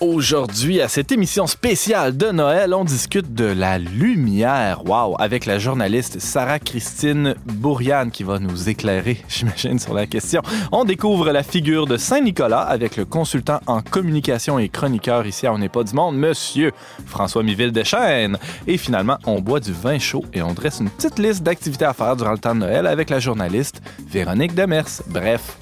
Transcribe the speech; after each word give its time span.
Aujourd'hui, 0.00 0.80
à 0.80 0.88
cette 0.88 1.12
émission 1.12 1.46
spéciale 1.46 2.16
de 2.16 2.30
Noël, 2.30 2.72
on 2.72 2.84
discute 2.86 3.34
de 3.34 3.44
la 3.44 3.78
lumière. 3.78 4.82
Wow! 4.86 5.14
Avec 5.18 5.44
la 5.44 5.58
journaliste 5.58 6.18
Sarah-Christine 6.20 7.34
Bourriane 7.44 8.10
qui 8.10 8.22
va 8.22 8.38
nous 8.38 8.70
éclairer, 8.70 9.22
j'imagine, 9.28 9.78
sur 9.78 9.92
la 9.92 10.06
question. 10.06 10.40
On 10.72 10.86
découvre 10.86 11.30
la 11.32 11.42
figure 11.42 11.86
de 11.86 11.98
Saint-Nicolas 11.98 12.62
avec 12.62 12.96
le 12.96 13.04
consultant 13.04 13.60
en 13.66 13.82
communication 13.82 14.58
et 14.58 14.70
chroniqueur 14.70 15.26
ici 15.26 15.46
à 15.46 15.52
On 15.52 15.58
n'est 15.58 15.68
pas 15.68 15.84
du 15.84 15.92
monde, 15.92 16.16
Monsieur 16.16 16.72
François 17.04 17.42
Miville 17.42 17.70
Deschênes. 17.70 18.38
Et 18.66 18.78
finalement, 18.78 19.18
on 19.26 19.42
boit 19.42 19.60
du 19.60 19.72
vin 19.74 19.98
chaud 19.98 20.24
et 20.32 20.40
on 20.40 20.54
dresse 20.54 20.80
une 20.80 20.88
petite 20.88 21.18
liste 21.18 21.42
d'activités 21.42 21.84
à 21.84 21.92
faire 21.92 22.16
durant 22.16 22.32
le 22.32 22.38
temps 22.38 22.54
de 22.54 22.60
Noël 22.60 22.86
avec 22.86 23.10
la 23.10 23.20
journaliste 23.20 23.82
Véronique 24.08 24.54
Demers. 24.54 25.02
Bref, 25.08 25.58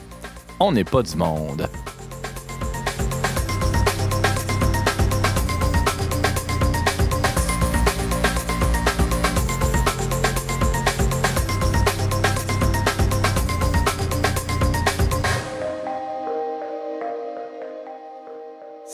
on 0.60 0.70
n'est 0.70 0.84
pas 0.84 1.02
du 1.02 1.16
monde. 1.16 1.68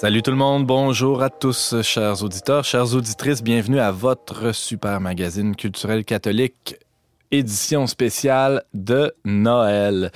Salut 0.05 0.21
tout 0.21 0.33
le 0.33 0.37
monde, 0.37 0.67
bonjour 0.67 1.23
à 1.23 1.31
tous, 1.31 1.81
chers 1.81 2.23
auditeurs, 2.23 2.63
chères 2.63 2.95
auditrices, 2.95 3.43
bienvenue 3.43 3.81
à 3.81 3.91
votre 3.91 4.55
super 4.55 5.01
magazine 5.01 5.57
culturel 5.57 6.05
catholique, 6.05 6.77
édition 7.31 7.87
spéciale 7.87 8.65
de 8.75 9.15
Noël. 9.25 10.13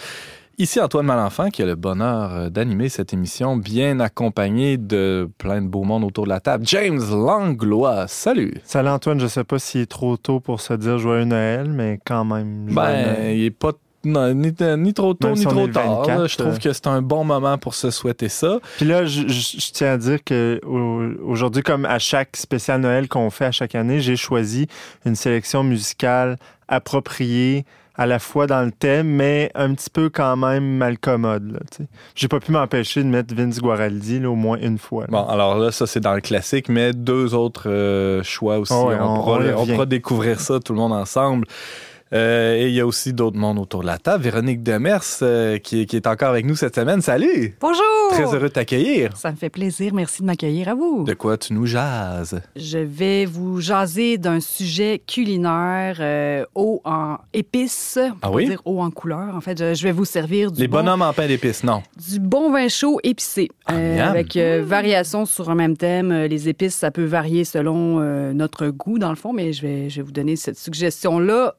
Ici 0.59 0.79
Antoine 0.79 1.07
Malenfant 1.07 1.49
qui 1.49 1.63
a 1.63 1.65
le 1.65 1.75
bonheur 1.75 2.51
d'animer 2.51 2.91
cette 2.91 3.15
émission 3.15 3.57
bien 3.57 3.99
accompagné 4.01 4.77
de 4.77 5.31
plein 5.39 5.63
de 5.63 5.69
beaux 5.69 5.85
monde 5.85 6.05
autour 6.05 6.25
de 6.25 6.29
la 6.29 6.41
table. 6.41 6.67
James 6.67 7.01
Langlois, 7.11 8.09
salut. 8.09 8.61
Salut 8.65 8.91
Antoine, 8.91 9.21
je 9.21 9.27
sais 9.27 9.45
pas 9.45 9.59
s'il 9.59 9.81
est 9.81 9.87
trop 9.87 10.19
tôt 10.19 10.39
pour 10.39 10.61
se 10.61 10.75
dire 10.75 10.99
joyeux 10.99 11.25
Noël, 11.25 11.71
mais 11.71 11.99
quand 12.05 12.27
même. 12.27 12.67
Ben, 12.75 13.31
il 13.31 13.43
est 13.43 13.51
pas 13.51 13.73
non, 14.09 14.35
ni, 14.35 14.53
ni, 14.79 14.95
trop 14.95 15.15
tôt, 15.15 15.33
ni 15.33 15.45
trop 15.45 15.69
tard. 15.69 16.03
24, 16.07 16.29
je 16.29 16.37
trouve 16.37 16.55
euh... 16.55 16.59
que 16.59 16.73
c'est 16.73 16.87
un 16.87 17.03
bon 17.03 17.25
moment 17.25 17.59
pour 17.59 17.75
se 17.75 17.91
souhaiter 17.91 18.29
ça. 18.29 18.59
Puis 18.77 18.87
là, 18.87 19.05
je, 19.05 19.29
je, 19.29 19.59
je 19.59 19.73
tiens 19.73 19.93
à 19.93 19.97
dire 19.97 20.23
que 20.25 20.61
aujourd'hui, 21.25 21.63
comme 21.63 21.85
à 21.85 21.99
chaque 21.99 22.37
spécial 22.37 22.81
Noël 22.81 23.09
qu'on 23.09 23.31
fait 23.31 23.47
à 23.47 23.53
chaque 23.53 23.75
année, 23.75 24.01
j'ai 24.01 24.17
choisi 24.17 24.67
une 25.05 25.15
sélection 25.15 25.63
musicale 25.63 26.37
appropriée 26.69 27.65
à 27.99 28.07
la 28.07 28.21
fois 28.21 28.47
dans 28.47 28.63
le 28.63 28.71
thème, 28.71 29.09
mais 29.09 29.51
un 29.57 29.75
petit 29.75 29.91
peu 29.91 30.09
quand 30.09 30.37
même 30.37 30.65
malcommode. 30.65 31.59
J'ai 32.15 32.29
pas 32.29 32.39
pu 32.39 32.53
m'empêcher 32.53 33.03
de 33.03 33.09
mettre 33.09 33.35
Vince 33.35 33.59
Guaraldi 33.61 34.21
là, 34.21 34.31
au 34.31 34.37
moins 34.37 34.57
une 34.63 34.79
fois. 34.79 35.03
Là. 35.03 35.09
Bon, 35.11 35.27
alors 35.27 35.59
là, 35.59 35.73
ça 35.73 35.89
c'est 35.89 35.99
dans 35.99 36.15
le 36.15 36.21
classique, 36.21 36.69
mais 36.69 36.93
deux 36.93 37.35
autres 37.35 37.69
euh, 37.69 38.23
choix 38.23 38.59
aussi. 38.59 38.73
Oh 38.73 38.89
ouais, 38.89 38.97
on, 39.01 39.15
on, 39.15 39.17
pourra, 39.17 39.39
on 39.41 39.63
on 39.63 39.67
pourra 39.67 39.87
découvrir 39.87 40.39
ça 40.39 40.61
tout 40.61 40.73
le 40.73 40.79
monde 40.79 40.93
ensemble. 40.93 41.47
Euh, 42.13 42.57
et 42.57 42.69
il 42.69 42.75
y 42.75 42.81
a 42.81 42.87
aussi 42.87 43.13
d'autres 43.13 43.37
mondes 43.37 43.59
autour 43.59 43.83
de 43.83 43.87
la 43.87 43.99
table. 43.99 44.25
Véronique 44.25 44.63
Demers, 44.63 45.03
euh, 45.23 45.59
qui, 45.59 45.87
qui, 45.87 45.97
est 45.97 46.07
encore 46.07 46.31
avec 46.31 46.47
nous 46.47 46.57
cette 46.57 46.75
semaine. 46.75 47.03
Salut! 47.03 47.57
Bonjour! 47.61 47.85
Très 48.11 48.25
heureux 48.25 48.41
de 48.41 48.49
t'accueillir. 48.49 49.17
Ça 49.17 49.31
me 49.31 49.37
fait 49.37 49.51
plaisir. 49.51 49.93
Merci 49.93 50.23
de 50.23 50.27
m'accueillir 50.27 50.69
à 50.69 50.75
vous. 50.75 51.05
De 51.05 51.15
quoi 51.15 51.37
tu 51.37 51.53
nous 51.53 51.67
jases? 51.67 52.41
Je 52.57 52.79
vais 52.79 53.27
vous 53.27 53.61
jaser 53.61 54.17
d'un 54.17 54.41
sujet 54.41 55.03
culinaire 55.07 55.99
euh, 56.01 56.45
haut 56.55 56.81
en 56.85 57.19
épices. 57.35 57.99
Ah 58.23 58.31
oui? 58.31 58.47
dire 58.47 58.63
haut 58.65 58.81
en 58.81 58.91
couleur. 58.91 59.35
En 59.35 59.41
fait, 59.41 59.59
je, 59.59 59.75
je 59.75 59.83
vais 59.83 59.93
vous 59.93 60.07
servir 60.07 60.51
du 60.51 60.61
Les 60.61 60.69
bon, 60.69 60.79
bonhommes 60.79 61.03
en 61.03 61.13
pain 61.13 61.27
d'épices, 61.27 61.63
non? 61.63 61.83
Du 62.09 62.21
bon 62.21 62.51
vin 62.51 62.69
chaud 62.69 63.01
épicé. 63.03 63.49
Ah, 63.67 63.75
avec 64.09 64.37
variation 64.37 65.27
sur 65.27 65.51
un 65.51 65.55
même 65.55 65.77
thème. 65.77 66.25
Les 66.25 66.49
épices, 66.49 66.75
ça 66.75 66.91
peut 66.91 67.05
varier 67.05 67.45
selon 67.45 68.01
notre 68.33 68.69
goût, 68.69 68.99
dans 68.99 69.11
le 69.11 69.17
fond, 69.17 69.35
mais 69.35 69.53
je 69.53 69.61
vais, 69.63 69.91
je 69.91 69.97
vais 69.97 70.03
vous 70.03 70.13
donner 70.13 70.37
cette 70.37 70.59
suggestion-là 70.59 71.55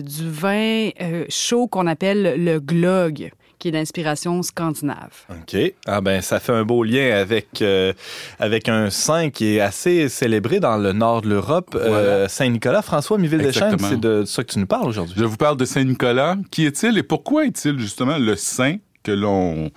du 0.00 0.30
vin 0.30 0.90
euh, 1.00 1.24
chaud 1.28 1.66
qu'on 1.66 1.86
appelle 1.86 2.42
le 2.44 2.60
glog 2.60 3.30
qui 3.58 3.68
est 3.68 3.70
d'inspiration 3.72 4.42
scandinave. 4.42 5.24
OK. 5.30 5.56
Ah 5.86 6.02
ben 6.02 6.20
ça 6.20 6.38
fait 6.38 6.52
un 6.52 6.64
beau 6.64 6.84
lien 6.84 7.16
avec 7.16 7.62
euh, 7.62 7.94
avec 8.38 8.68
un 8.68 8.90
saint 8.90 9.30
qui 9.30 9.56
est 9.56 9.60
assez 9.60 10.10
célébré 10.10 10.60
dans 10.60 10.76
le 10.76 10.92
nord 10.92 11.22
de 11.22 11.30
l'Europe, 11.30 11.70
voilà. 11.72 11.96
euh, 11.96 12.28
Saint-Nicolas. 12.28 12.82
François 12.82 13.16
Miville-Deschênes, 13.16 13.78
c'est 13.78 13.98
de 13.98 14.24
ça 14.26 14.44
que 14.44 14.52
tu 14.52 14.58
nous 14.58 14.66
parles 14.66 14.88
aujourd'hui. 14.88 15.14
Je 15.16 15.24
vous 15.24 15.38
parle 15.38 15.56
de 15.56 15.64
Saint-Nicolas. 15.64 16.36
Qui 16.50 16.66
est-il 16.66 16.98
et 16.98 17.02
pourquoi 17.02 17.46
est-il 17.46 17.78
justement 17.78 18.18
le 18.18 18.36
saint 18.36 18.76
que 19.02 19.12
l'on 19.12 19.70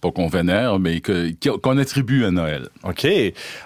pas 0.00 0.10
qu'on 0.10 0.28
vénère, 0.28 0.78
mais 0.78 1.00
qu'on 1.00 1.32
qu 1.38 1.80
attribue 1.80 2.24
à 2.24 2.30
Noël. 2.30 2.68
OK. 2.84 3.06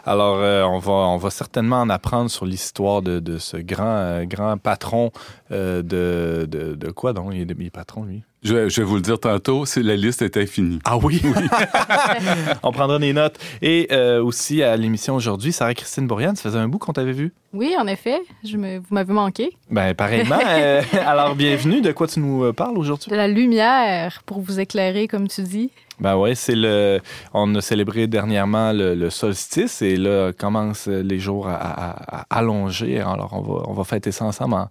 Alors, 0.05 0.39
euh, 0.39 0.63
on, 0.63 0.79
va, 0.79 0.93
on 0.93 1.17
va 1.17 1.31
certainement 1.31 1.81
en 1.81 1.91
apprendre 1.91 2.31
sur 2.31 2.47
l'histoire 2.47 3.03
de, 3.03 3.39
ce 3.39 3.57
grand, 3.57 3.97
euh, 3.97 4.57
patron 4.57 5.11
euh, 5.51 5.83
de, 5.83 6.47
de, 6.47 6.75
de, 6.75 6.91
quoi 6.91 7.13
donc? 7.13 7.33
Il 7.33 7.43
est, 7.43 7.55
il 7.59 7.67
est 7.67 7.71
patron, 7.71 8.05
lui? 8.05 8.25
Je 8.45 8.55
vais, 8.55 8.69
je 8.69 8.83
vais, 8.83 8.87
vous 8.87 8.97
le 8.97 9.01
dire 9.01 9.19
tantôt, 9.19 9.65
la 9.75 9.97
liste 9.97 10.21
est 10.21 10.37
infinie. 10.37 10.79
Ah 10.85 10.99
oui? 10.99 11.19
oui. 11.25 11.31
on 12.63 12.73
prendra 12.73 12.99
des 12.99 13.15
notes. 13.15 13.39
Et 13.63 13.89
euh, 13.91 14.23
aussi 14.23 14.63
à 14.63 14.77
l'émission 14.77 15.17
aujourd'hui, 15.17 15.51
Sarah-Christine 15.51 16.07
Bourriane, 16.07 16.37
ça 16.37 16.43
faisait 16.43 16.59
un 16.59 16.69
bout 16.69 16.77
qu'on 16.77 16.93
t'avait 16.93 17.13
vu. 17.13 17.33
Oui, 17.55 17.75
en 17.79 17.87
effet. 17.87 18.21
Je 18.45 18.59
me, 18.59 18.81
vous 18.81 18.95
m'avez 18.95 19.15
manqué. 19.15 19.57
Ben, 19.71 19.95
pareillement. 19.95 20.39
euh, 20.47 20.83
alors, 21.07 21.35
bienvenue. 21.35 21.81
De 21.81 21.93
quoi 21.93 22.07
tu 22.07 22.21
nous 22.21 22.53
parles 22.53 22.77
aujourd'hui? 22.77 23.11
De 23.11 23.17
la 23.17 23.29
lumière, 23.29 24.23
pour 24.27 24.43
vous 24.43 24.61
éclairer, 24.61 25.09
comme 25.09 25.27
tu 25.27 25.41
dis. 25.41 25.71
Ben 25.99 26.15
oui, 26.19 26.37
c'est 26.37 26.57
le. 26.57 27.01
On 27.33 27.55
a 27.55 27.63
célébré 27.63 28.09
dernièrement 28.09 28.73
le, 28.73 28.95
le, 28.95 29.09
solstice 29.09 29.81
et 29.81 29.97
là 29.97 30.33
commencent 30.33 30.89
les 30.89 31.19
jours 31.19 31.49
à, 31.49 31.55
à, 31.55 32.19
à, 32.19 32.39
allonger. 32.39 33.01
Alors 33.01 33.31
on 33.33 33.41
va, 33.41 33.63
on 33.69 33.73
va 33.73 33.85
fêter 33.85 34.13
ça 34.13 34.27
ensemble 34.27 34.55
en, 34.55 34.69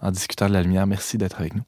en 0.00 0.10
discutant 0.10 0.48
de 0.48 0.54
la 0.54 0.62
lumière. 0.62 0.88
Merci 0.88 1.18
d'être 1.18 1.38
avec 1.38 1.54
nous. 1.54 1.62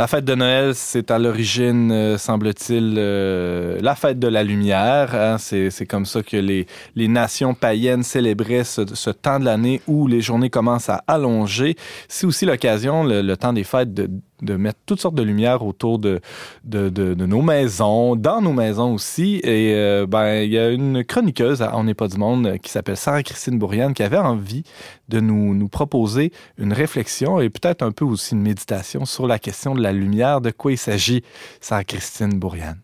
La 0.00 0.06
fête 0.06 0.24
de 0.24 0.34
Noël, 0.34 0.74
c'est 0.74 1.10
à 1.10 1.18
l'origine, 1.18 1.92
euh, 1.92 2.16
semble-t-il, 2.16 2.94
euh, 2.96 3.78
la 3.82 3.94
fête 3.94 4.18
de 4.18 4.28
la 4.28 4.42
lumière. 4.42 5.14
Hein? 5.14 5.36
C'est 5.36 5.84
comme 5.84 6.06
ça 6.06 6.22
que 6.22 6.38
les, 6.38 6.66
les 6.96 7.06
nations 7.06 7.52
païennes 7.52 8.02
célébraient 8.02 8.64
ce, 8.64 8.80
ce 8.94 9.10
temps 9.10 9.38
de 9.38 9.44
l'année 9.44 9.82
où 9.86 10.06
les 10.06 10.22
journées 10.22 10.48
commencent 10.48 10.88
à 10.88 11.04
allonger. 11.06 11.76
C'est 12.08 12.26
aussi 12.26 12.46
l'occasion, 12.46 13.04
le, 13.04 13.20
le, 13.20 13.36
temps 13.36 13.52
des 13.52 13.62
fêtes, 13.62 13.92
de, 13.92 14.08
de 14.42 14.56
mettre 14.56 14.78
toutes 14.86 15.00
sortes 15.00 15.14
de 15.14 15.22
lumières 15.22 15.64
autour 15.64 15.98
de, 15.98 16.20
de, 16.64 16.88
de, 16.88 17.26
nos 17.26 17.42
maisons, 17.42 18.16
dans 18.16 18.40
nos 18.40 18.52
maisons 18.52 18.94
aussi. 18.94 19.40
Et 19.44 19.74
euh, 19.74 20.06
ben, 20.06 20.42
il 20.42 20.50
y 20.50 20.58
a 20.58 20.70
une 20.70 21.04
chroniqueuse 21.04 21.62
à 21.62 21.76
On 21.76 21.84
n'est 21.84 21.94
pas 21.94 22.08
du 22.08 22.18
monde 22.18 22.58
qui 22.62 22.70
s'appelle 22.70 22.96
Sarah-Christine 22.96 23.58
Bourriane 23.58 23.94
qui 23.94 24.02
avait 24.02 24.18
envie 24.18 24.64
de 25.08 25.20
nous, 25.20 25.54
nous 25.54 25.68
proposer 25.68 26.32
une 26.58 26.72
réflexion 26.72 27.40
et 27.40 27.50
peut-être 27.50 27.82
un 27.82 27.92
peu 27.92 28.04
aussi 28.04 28.34
une 28.34 28.42
méditation 28.42 29.04
sur 29.04 29.26
la 29.26 29.38
question 29.38 29.74
de 29.74 29.82
la 29.82 29.92
lumière. 29.92 30.40
De 30.40 30.50
quoi 30.50 30.72
il 30.72 30.78
s'agit, 30.78 31.22
Sarah-Christine 31.60 32.38
Bourriane? 32.38 32.78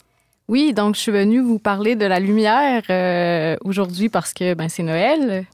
Oui, 0.49 0.73
donc 0.73 0.94
je 0.94 1.00
suis 1.00 1.12
venue 1.12 1.41
vous 1.41 1.58
parler 1.58 1.97
de 1.97 2.06
la 2.06 2.20
lumière 2.20 2.82
euh, 2.88 3.56
aujourd'hui 3.64 4.08
parce 4.08 4.32
que 4.32 4.55
ben, 4.55 4.69
c'est 4.69 4.85
Noël. 4.85 5.44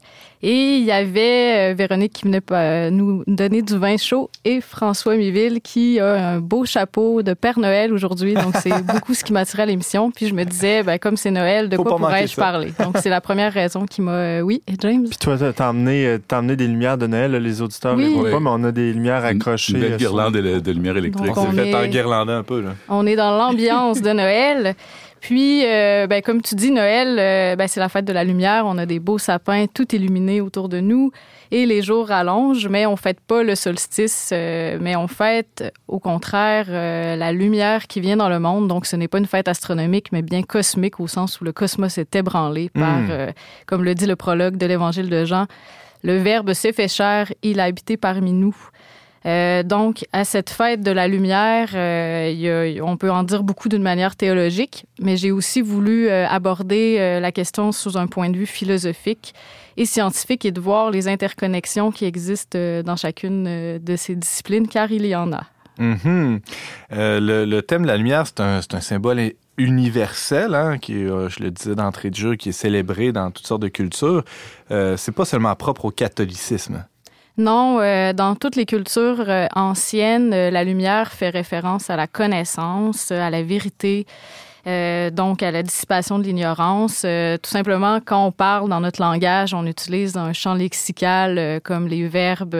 Et 0.45 0.75
il 0.75 0.83
y 0.83 0.91
avait 0.91 1.71
euh, 1.71 1.73
Véronique 1.73 2.11
qui 2.11 2.25
venait 2.25 2.41
euh, 2.51 2.89
nous 2.89 3.23
donner 3.27 3.61
du 3.61 3.77
vin 3.77 3.95
chaud 3.95 4.29
et 4.43 4.59
François 4.59 5.15
Miville 5.15 5.61
qui 5.61 6.01
a 6.01 6.31
un 6.31 6.39
beau 6.39 6.65
chapeau 6.65 7.21
de 7.21 7.33
Père 7.33 7.57
Noël 7.57 7.93
aujourd'hui. 7.93 8.33
Donc, 8.33 8.53
c'est 8.61 8.83
beaucoup 8.93 9.13
ce 9.13 9.23
qui 9.23 9.31
m'attirait 9.31 9.63
à 9.63 9.65
l'émission. 9.67 10.11
Puis 10.11 10.27
je 10.27 10.33
me 10.33 10.43
disais, 10.43 10.83
ben, 10.83 10.99
comme 10.99 11.15
c'est 11.15 11.31
Noël, 11.31 11.69
de 11.69 11.77
Faut 11.77 11.83
quoi 11.83 11.95
pourrais-je 11.95 12.35
parler? 12.35 12.73
Donc, 12.77 12.97
c'est 13.01 13.09
la 13.09 13.21
première 13.21 13.53
raison 13.53 13.85
qui 13.85 14.01
m'a... 14.01 14.11
Euh, 14.11 14.41
oui, 14.41 14.61
et 14.67 14.73
James? 14.81 15.07
Puis 15.07 15.17
toi, 15.17 15.37
t'as 15.37 15.69
emmené, 15.69 16.17
as 16.29 16.37
emmené 16.37 16.57
des 16.57 16.67
lumières 16.67 16.97
de 16.97 17.07
Noël. 17.07 17.31
Les 17.31 17.61
auditeurs 17.61 17.95
ne 17.95 18.03
oui. 18.03 18.09
les 18.09 18.19
voient 18.19 18.31
pas, 18.31 18.39
mais 18.41 18.49
on 18.51 18.63
a 18.65 18.73
des 18.73 18.91
lumières 18.91 19.23
accrochées. 19.23 19.75
Une 19.75 19.79
belle 19.79 19.95
guirlande 19.97 20.33
de, 20.33 20.59
de 20.59 20.71
lumière 20.73 20.97
électrique. 20.97 21.25
Donc, 21.25 21.37
on 21.37 21.51
s'est 21.51 21.55
fait 21.55 21.69
est... 21.69 21.75
enguirlander 21.75 22.33
un 22.33 22.43
peu. 22.43 22.59
Là. 22.59 22.71
On 22.89 23.07
est 23.07 23.15
dans 23.15 23.31
l'ambiance 23.37 24.01
de 24.01 24.11
Noël. 24.11 24.75
Puis, 25.23 25.65
euh, 25.65 26.05
ben, 26.05 26.21
comme 26.21 26.41
tu 26.41 26.53
dis, 26.53 26.69
Noël, 26.69 27.17
euh, 27.17 27.55
ben, 27.55 27.65
c'est 27.69 27.79
la 27.79 27.87
fête 27.87 28.03
de 28.03 28.11
la 28.11 28.25
lumière. 28.25 28.65
On 28.67 28.77
a 28.77 28.85
des 28.85 28.99
beaux 28.99 29.17
sapins, 29.17 29.67
tout 29.73 29.95
illuminé 29.95 30.41
autour 30.41 30.67
de 30.67 30.81
nous. 30.81 31.11
Et 31.49 31.65
les 31.65 31.81
jours 31.81 32.09
rallongent, 32.09 32.67
mais 32.67 32.85
on 32.85 32.97
fête 32.97 33.21
pas 33.21 33.41
le 33.41 33.55
solstice, 33.55 34.31
euh, 34.33 34.77
mais 34.81 34.97
on 34.97 35.07
fête, 35.07 35.73
au 35.87 35.99
contraire, 35.99 36.65
la 36.69 37.31
lumière 37.31 37.87
qui 37.87 38.01
vient 38.01 38.17
dans 38.17 38.27
le 38.27 38.39
monde. 38.39 38.67
Donc, 38.67 38.85
ce 38.85 38.97
n'est 38.97 39.07
pas 39.07 39.17
une 39.17 39.25
fête 39.25 39.47
astronomique, 39.47 40.11
mais 40.11 40.23
bien 40.23 40.43
cosmique, 40.43 40.99
au 40.99 41.07
sens 41.07 41.39
où 41.39 41.45
le 41.45 41.53
cosmos 41.53 41.97
est 41.97 42.13
ébranlé 42.17 42.69
par, 42.69 42.83
Mm. 42.83 43.33
comme 43.65 43.85
le 43.85 43.95
dit 43.95 44.07
le 44.07 44.17
prologue 44.17 44.57
de 44.57 44.65
l'Évangile 44.65 45.09
de 45.09 45.23
Jean, 45.23 45.45
le 46.03 46.17
Verbe 46.17 46.51
s'est 46.51 46.73
fait 46.73 46.89
chair, 46.89 47.31
il 47.43 47.61
a 47.61 47.63
habité 47.63 47.95
parmi 47.95 48.33
nous. 48.33 48.55
Euh, 49.25 49.63
donc, 49.63 50.05
à 50.11 50.25
cette 50.25 50.49
fête 50.49 50.81
de 50.81 50.91
la 50.91 51.07
lumière, 51.07 51.69
euh, 51.75 52.79
on 52.83 52.97
peut 52.97 53.11
en 53.11 53.23
dire 53.23 53.43
beaucoup 53.43 53.69
d'une 53.69 53.81
manière 53.81 54.15
théologique, 54.15 54.85
mais 54.99 55.17
j'ai 55.17 55.31
aussi 55.31 55.61
voulu 55.61 56.09
euh, 56.09 56.27
aborder 56.27 57.19
la 57.19 57.31
question 57.31 57.71
sous 57.71 57.97
un 57.97 58.07
point 58.07 58.29
de 58.29 58.37
vue 58.37 58.45
philosophique 58.45 59.33
et 59.77 59.85
scientifique 59.85 60.45
et 60.45 60.51
de 60.51 60.59
voir 60.59 60.91
les 60.91 61.07
interconnexions 61.07 61.91
qui 61.91 62.05
existent 62.05 62.59
dans 62.85 62.95
chacune 62.95 63.79
de 63.79 63.95
ces 63.95 64.15
disciplines, 64.15 64.67
car 64.67 64.91
il 64.91 65.05
y 65.05 65.15
en 65.15 65.31
a. 65.31 65.43
Mhm. 65.79 66.39
Euh, 66.91 67.45
le, 67.45 67.61
thème 67.61 67.83
de 67.83 67.87
la 67.87 67.97
lumière, 67.97 68.25
c'est 68.27 68.41
un, 68.41 68.61
symbole 68.81 69.33
universel, 69.57 70.55
hein, 70.55 70.77
qui, 70.77 70.93
je 70.93 71.43
le 71.43 71.51
disais 71.51 71.75
d'entrée 71.75 72.09
de 72.09 72.15
jeu, 72.15 72.35
qui 72.35 72.49
est 72.49 72.53
célébré 72.53 73.11
dans 73.11 73.31
toutes 73.31 73.47
sortes 73.47 73.61
de 73.61 73.67
cultures. 73.67 74.23
Euh, 74.71 74.97
c'est 74.97 75.11
pas 75.11 75.25
seulement 75.25 75.55
propre 75.55 75.85
au 75.85 75.91
catholicisme. 75.91 76.85
Non, 77.37 77.79
euh, 77.79 78.13
dans 78.13 78.35
toutes 78.35 78.55
les 78.55 78.67
cultures 78.67 79.27
euh, 79.27 79.47
anciennes, 79.55 80.33
euh, 80.33 80.51
la 80.51 80.63
lumière 80.63 81.11
fait 81.11 81.29
référence 81.29 81.89
à 81.89 81.95
la 81.95 82.05
connaissance, 82.05 83.09
à 83.09 83.31
la 83.31 83.41
vérité, 83.41 84.05
euh, 84.65 85.09
donc 85.09 85.43
à 85.43 85.51
la 85.51 85.61
dissipation 85.61 86.19
de 86.19 86.23
l'ignorance. 86.23 87.03
Euh, 87.05 87.37
tout 87.37 87.49
simplement, 87.49 87.99
quand 88.03 88.25
on 88.25 88.31
parle 88.31 88.69
dans 88.69 88.79
notre 88.79 89.01
langage, 89.01 89.53
on 89.53 89.65
utilise 89.65 90.15
un 90.15 90.31
champ 90.31 90.53
lexical 90.53 91.37
euh, 91.37 91.59
comme 91.61 91.87
les 91.87 92.07
verbes 92.07 92.55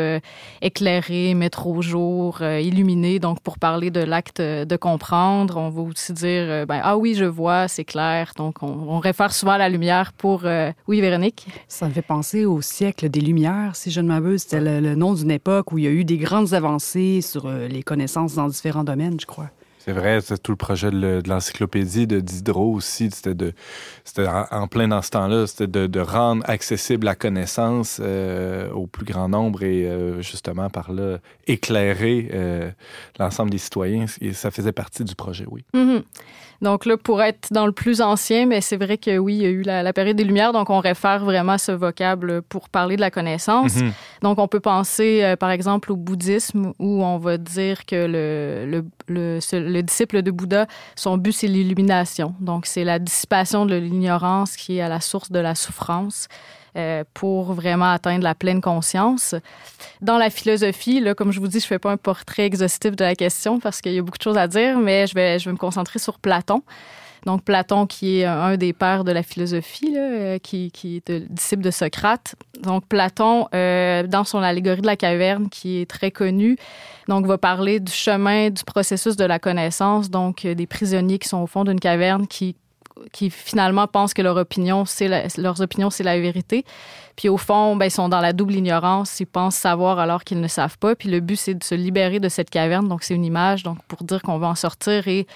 éclairer, 0.62 1.34
mettre 1.34 1.68
au 1.68 1.82
jour, 1.82 2.42
illuminer. 2.42 3.20
Donc, 3.20 3.40
pour 3.40 3.58
parler 3.58 3.90
de 3.90 4.02
l'acte 4.02 4.42
de 4.42 4.76
comprendre, 4.76 5.58
on 5.58 5.70
va 5.70 5.82
aussi 5.82 6.14
dire 6.14 6.66
ben, 6.68 6.82
ah 6.84 6.98
oui, 6.98 7.16
je 7.16 7.26
vois, 7.26 7.68
c'est 7.68 7.86
clair. 7.86 8.34
Donc, 8.36 8.64
on, 8.64 9.00
réfère 9.00 9.34
souvent 9.34 9.54
à 9.54 9.58
la 9.58 9.70
lumière 9.70 10.14
pour 10.14 10.44
oui, 10.88 11.02
Véronique? 11.02 11.48
Ça 11.68 11.88
me 11.88 11.94
fait 11.94 12.02
penser 12.02 12.46
au 12.46 12.62
siècle 12.62 13.10
des 13.10 13.22
Lumières, 13.22 13.76
si 13.76 13.92
je 13.92 14.02
ne 14.02 14.08
m'abuse. 14.08 14.44
C'était 14.44 14.62
le, 14.62 14.80
le 14.80 14.96
nom 14.96 15.14
d'une 15.14 15.32
époque 15.32 15.72
où 15.72 15.78
il 15.78 15.84
y 15.84 15.88
a 15.88 15.92
eu 15.92 16.06
des 16.06 16.18
grandes 16.18 16.54
avancées 16.54 17.22
sur 17.22 17.50
les 17.50 17.84
connaissances 17.84 18.36
dans 18.36 18.48
différents 18.48 18.84
domaines, 18.84 19.20
je 19.20 19.26
crois. 19.26 19.50
C'est 19.86 19.92
vrai, 19.92 20.22
c'est 20.22 20.42
tout 20.42 20.54
le 20.54 20.58
projet 20.58 20.90
de, 20.92 20.98
le- 20.98 21.22
de 21.22 21.28
l'encyclopédie 21.30 22.08
de 22.08 22.22
Diderot 22.22 22.74
aussi. 22.74 23.10
C'était 23.12 23.36
de, 23.36 23.52
c'était 24.06 24.28
en, 24.28 24.68
plein 24.68 24.88
dans 24.88 25.02
ce 25.02 25.10
temps-là, 25.10 25.46
c'était 25.46 25.68
de, 25.68 25.88
de 25.88 26.00
rendre 26.00 26.42
accessible 26.50 27.04
la 27.06 27.16
connaissance 27.16 28.00
euh, 28.02 28.72
au 28.72 28.88
plus 28.88 29.04
grand 29.06 29.28
nombre 29.28 29.62
et 29.64 29.86
euh, 29.86 30.22
justement 30.22 30.70
par 30.70 30.94
là 30.94 31.18
éclairer 31.48 32.30
euh, 32.34 32.72
l'ensemble 33.20 33.50
des 33.52 33.58
citoyens. 33.58 34.06
Ça 34.34 34.52
faisait 34.52 34.72
partie 34.72 35.04
du 35.04 35.16
projet, 35.16 35.46
oui. 35.50 35.66
Mhm. 35.74 36.04
Donc 36.62 36.86
là, 36.86 36.96
pour 36.98 37.22
être 37.22 37.50
dans 37.52 37.66
le 37.66 37.72
plus 37.74 38.02
ancien, 38.02 38.46
mais 38.46 38.62
c'est 38.62 38.78
vrai 38.78 38.98
que 38.98 39.18
oui, 39.18 39.36
il 39.36 39.42
y 39.42 39.46
a 39.46 39.50
eu 39.50 39.62
la, 39.64 39.84
la 39.84 39.92
période 39.94 40.16
des 40.16 40.24
Lumières, 40.24 40.54
donc 40.54 40.70
on 40.70 40.80
réfère 40.80 41.26
vraiment 41.26 41.54
à 41.54 41.58
ce 41.58 41.72
vocable 41.74 42.42
pour 42.44 42.70
parler 42.70 42.96
de 42.96 43.02
la 43.02 43.12
connaissance. 43.12 43.76
Mhm. 43.78 43.92
Donc 44.22 44.40
on 44.40 44.48
peut 44.48 44.60
penser, 44.62 45.22
euh, 45.24 45.36
par 45.36 45.52
exemple, 45.52 45.92
au 45.92 45.96
bouddhisme, 45.98 46.72
où 46.80 47.04
on 47.04 47.18
va 47.18 47.38
dire 47.38 47.86
que 47.86 47.96
le, 48.08 48.66
le, 48.70 48.86
le, 49.08 49.40
ce- 49.42 49.56
le 49.58 49.84
disciple 49.84 50.22
de 50.22 50.32
Bouddha, 50.32 50.68
son 50.96 51.18
but, 51.18 51.34
c'est 51.34 51.48
l'illumination. 51.48 52.34
Donc 52.40 52.66
c'est 52.66 52.84
la 52.86 53.00
dissipation 53.00 53.66
de 53.66 53.76
l'ignorance 53.76 54.56
qui 54.56 54.78
est 54.78 54.82
à 54.82 54.90
la 54.90 55.02
source 55.02 55.32
de 55.32 55.40
la 55.40 55.56
souffrance. 55.56 56.28
Euh, 56.76 57.04
pour 57.14 57.54
vraiment 57.54 57.92
atteindre 57.92 58.24
la 58.24 58.34
pleine 58.34 58.60
conscience. 58.60 59.36
Dans 60.02 60.18
la 60.18 60.30
philosophie, 60.30 61.04
comme 61.16 61.32
je 61.32 61.40
vous 61.40 61.48
dis, 61.48 61.60
je 61.60 61.68
fais 61.68 61.78
pas 61.78 61.92
un 61.92 61.98
portrait 61.98 62.46
exhaustif 62.46 62.96
de 62.96 63.04
la 63.04 63.16
question 63.16 63.60
parce 63.60 63.80
qu'il 63.80 63.94
y 63.94 64.00
a 64.00 64.02
beaucoup 64.02 64.18
de 64.18 64.24
choses 64.24 64.38
à 64.38 64.48
dire, 64.48 64.80
mais 64.80 65.06
je 65.06 65.14
vais, 65.14 65.38
me 65.46 65.56
concentrer 65.56 66.00
sur 66.00 66.18
Platon. 66.18 66.64
Donc 67.28 67.44
Platon, 67.44 67.86
qui 67.86 68.20
est 68.20 68.26
un 68.26 68.58
des 68.58 68.74
pères 68.74 69.04
de 69.04 69.12
la 69.12 69.22
philosophie, 69.22 69.94
euh, 69.96 70.40
qui, 70.40 70.72
est 70.84 71.10
le 71.10 71.20
disciple 71.20 71.62
de 71.62 71.72
Socrate. 71.72 72.36
Donc 72.62 72.88
Platon, 72.88 73.48
euh, 73.54 74.04
dans 74.08 74.24
son 74.24 74.40
allégorie 74.40 74.82
de 74.82 74.88
la 74.88 74.98
caverne, 74.98 75.50
qui 75.50 75.80
est 75.80 75.90
très 75.90 76.10
connue, 76.10 76.58
donc 77.08 77.28
va 77.28 77.38
parler 77.38 77.80
du 77.80 77.92
chemin 77.92 78.50
du 78.50 78.64
processus 78.64 79.16
de 79.16 79.26
la 79.26 79.38
connaissance, 79.38 80.10
donc 80.10 80.46
des 80.46 80.68
prisonniers 80.68 81.20
qui 81.20 81.30
sont 81.30 81.42
au 81.42 81.48
fond 81.48 81.64
d'une 81.64 81.80
caverne 81.80 82.28
qui 82.28 82.56
qui 83.12 83.30
finalement 83.30 83.88
pensent 83.88 84.14
que 84.14 84.22
leur 84.22 84.38
opinion, 84.38 84.84
leurs 85.38 85.62
opinions, 85.62 85.90
c'est 85.90 86.04
la 86.04 86.20
vérité. 86.20 86.66
Puis 87.16 87.30
au 87.30 87.38
fond, 87.38 87.76
ben, 87.76 87.86
ils 87.86 87.92
sont 87.92 88.10
dans 88.10 88.22
la 88.22 88.34
double 88.34 88.56
ignorance. 88.56 89.20
Ils 89.20 89.28
pensent 89.28 89.56
savoir 89.56 90.00
alors 90.00 90.24
qu'ils 90.24 90.42
ne 90.42 90.48
savent 90.48 90.78
pas. 90.78 90.96
Puis 90.96 91.10
le 91.10 91.20
but, 91.20 91.36
c'est 91.36 91.54
de 91.54 91.64
se 91.64 91.76
libérer 91.76 92.20
de 92.20 92.30
cette 92.30 92.50
caverne. 92.50 92.88
Donc 92.88 93.04
c'est 93.04 93.14
une 93.14 93.26
image 93.26 93.64
donc 93.64 93.78
pour 93.88 94.04
dire 94.04 94.22
qu'on 94.22 94.40
va 94.40 94.48
en 94.48 94.56
sortir 94.56 95.08
et 95.08 95.28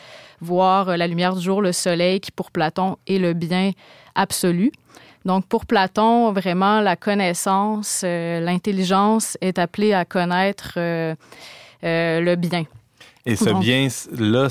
voir 0.42 0.89
euh, 0.89 0.98
la 0.98 1.07
lumière 1.07 1.36
du 1.36 1.42
jour, 1.42 1.62
le 1.62 1.71
soleil, 1.71 2.19
qui 2.19 2.31
pour 2.31 2.51
Platon 2.51 2.98
est 3.07 3.19
le 3.19 3.33
bien 3.33 3.71
absolu. 4.15 4.71
Donc 5.25 5.45
pour 5.45 5.65
Platon, 5.65 6.31
vraiment, 6.31 6.80
la 6.81 6.95
connaissance, 6.95 8.01
euh, 8.04 8.39
l'intelligence 8.39 9.38
est 9.42 9.59
appelée 9.59 9.94
à 9.94 10.06
connaître 10.06 10.74
euh, 10.77 11.15
le 11.83 12.36
bien. 12.36 12.63
Et 13.27 13.35
ce 13.35 13.50
bien-là, 13.59 14.47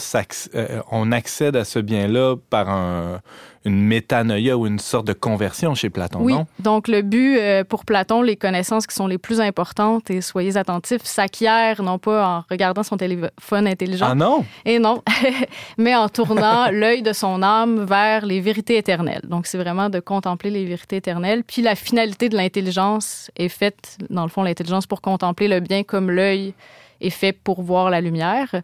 euh, 0.55 0.81
on 0.93 1.11
accède 1.11 1.57
à 1.57 1.65
ce 1.65 1.79
bien-là 1.79 2.37
par 2.51 2.69
un- 2.69 3.21
une 3.65 3.83
métanoïa 3.83 4.57
ou 4.57 4.67
une 4.69 4.79
sorte 4.79 5.09
de 5.09 5.13
conversion 5.13 5.75
chez 5.75 5.91
Platon, 5.91 6.21
Oui, 6.23 6.35
non? 6.35 6.47
donc 6.61 6.87
le 6.87 7.03
but 7.03 7.37
euh, 7.39 7.65
pour 7.65 7.85
Platon, 7.85 8.23
les 8.23 8.37
connaissances 8.37 8.87
qui 8.87 8.95
sont 8.95 9.09
les 9.09 9.19
plus 9.19 9.41
importantes, 9.41 10.09
et 10.09 10.21
soyez 10.21 10.57
attentifs, 10.57 11.03
s'acquièrent 11.03 11.83
non 11.83 11.99
pas 11.99 12.29
en 12.29 12.45
regardant 12.49 12.85
son 12.85 12.97
téléphone 12.97 13.67
intelligent, 13.67 14.07
Ah 14.11 14.15
non? 14.15 14.45
et 14.65 14.79
non, 14.79 15.03
mais 15.79 15.97
en 15.97 16.09
tournant 16.09 16.69
l'œil 16.71 17.03
de 17.03 17.13
son 17.13 17.43
âme 17.43 17.85
vers 17.85 18.25
les 18.25 18.41
vérités 18.41 18.77
éternelles. 18.77 19.23
Donc 19.25 19.47
c'est 19.49 19.59
vraiment 19.59 19.89
de 19.89 19.99
contempler 19.99 20.51
les 20.51 20.65
vérités 20.65 20.97
éternelles. 20.97 21.43
Puis 21.43 21.61
la 21.63 21.75
finalité 21.75 22.29
de 22.29 22.37
l'intelligence 22.37 23.33
est 23.37 23.49
faite, 23.49 23.97
dans 24.11 24.23
le 24.23 24.29
fond, 24.29 24.45
l'intelligence 24.45 24.87
pour 24.87 25.01
contempler 25.01 25.49
le 25.49 25.59
bien 25.59 25.83
comme 25.83 26.09
l'œil 26.11 26.55
est 27.01 27.11
fait 27.11 27.33
pour 27.33 27.63
voir 27.63 27.91
la 27.91 28.01
lumière. 28.01 28.55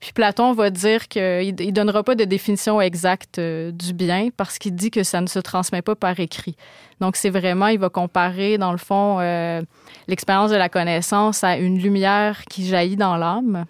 Puis 0.00 0.12
Platon 0.12 0.52
va 0.52 0.70
dire 0.70 1.08
qu'il 1.08 1.54
ne 1.54 1.70
donnera 1.70 2.04
pas 2.04 2.14
de 2.14 2.24
définition 2.24 2.80
exacte 2.80 3.38
euh, 3.38 3.72
du 3.72 3.92
bien 3.92 4.28
parce 4.36 4.58
qu'il 4.58 4.74
dit 4.74 4.90
que 4.92 5.02
ça 5.02 5.20
ne 5.20 5.26
se 5.26 5.40
transmet 5.40 5.82
pas 5.82 5.96
par 5.96 6.20
écrit. 6.20 6.56
Donc 7.00 7.16
c'est 7.16 7.30
vraiment, 7.30 7.66
il 7.66 7.80
va 7.80 7.88
comparer 7.88 8.58
dans 8.58 8.70
le 8.70 8.78
fond 8.78 9.18
euh, 9.20 9.60
l'expérience 10.06 10.52
de 10.52 10.56
la 10.56 10.68
connaissance 10.68 11.42
à 11.42 11.56
une 11.56 11.78
lumière 11.80 12.44
qui 12.48 12.66
jaillit 12.66 12.96
dans 12.96 13.16
l'âme. 13.16 13.64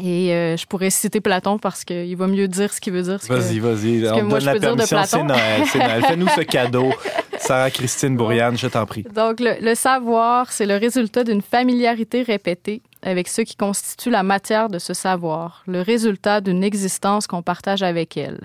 Et 0.00 0.32
euh, 0.32 0.56
je 0.56 0.66
pourrais 0.66 0.90
citer 0.90 1.20
Platon 1.20 1.58
parce 1.58 1.84
qu'il 1.84 2.16
va 2.16 2.28
mieux 2.28 2.46
dire 2.46 2.72
ce 2.72 2.80
qu'il 2.80 2.92
veut 2.92 3.02
dire. 3.02 3.18
Vas-y, 3.28 3.58
vas-y. 3.58 4.08
On 4.08 4.18
que 4.18 4.22
moi, 4.22 4.38
donne 4.38 4.40
je 4.40 4.46
la 4.46 4.52
peux 4.52 4.60
permission. 4.60 5.04
C'est. 5.04 5.22
Noël. 5.24 5.62
C'est 5.66 5.78
Noël. 5.78 6.04
Fais-nous 6.04 6.28
ce 6.28 6.42
cadeau. 6.42 6.92
Sarah-Christine 7.40 8.16
Bourriane, 8.16 8.56
je 8.56 8.68
t'en 8.68 8.86
prie. 8.86 9.02
Donc, 9.02 9.40
le, 9.40 9.56
le 9.60 9.74
savoir, 9.74 10.52
c'est 10.52 10.66
le 10.66 10.76
résultat 10.76 11.24
d'une 11.24 11.42
familiarité 11.42 12.22
répétée 12.22 12.82
avec 13.02 13.28
ce 13.28 13.42
qui 13.42 13.56
constitue 13.56 14.10
la 14.10 14.22
matière 14.22 14.68
de 14.68 14.78
ce 14.78 14.94
savoir, 14.94 15.62
le 15.66 15.80
résultat 15.80 16.40
d'une 16.40 16.62
existence 16.62 17.26
qu'on 17.26 17.42
partage 17.42 17.82
avec 17.82 18.16
elle. 18.16 18.40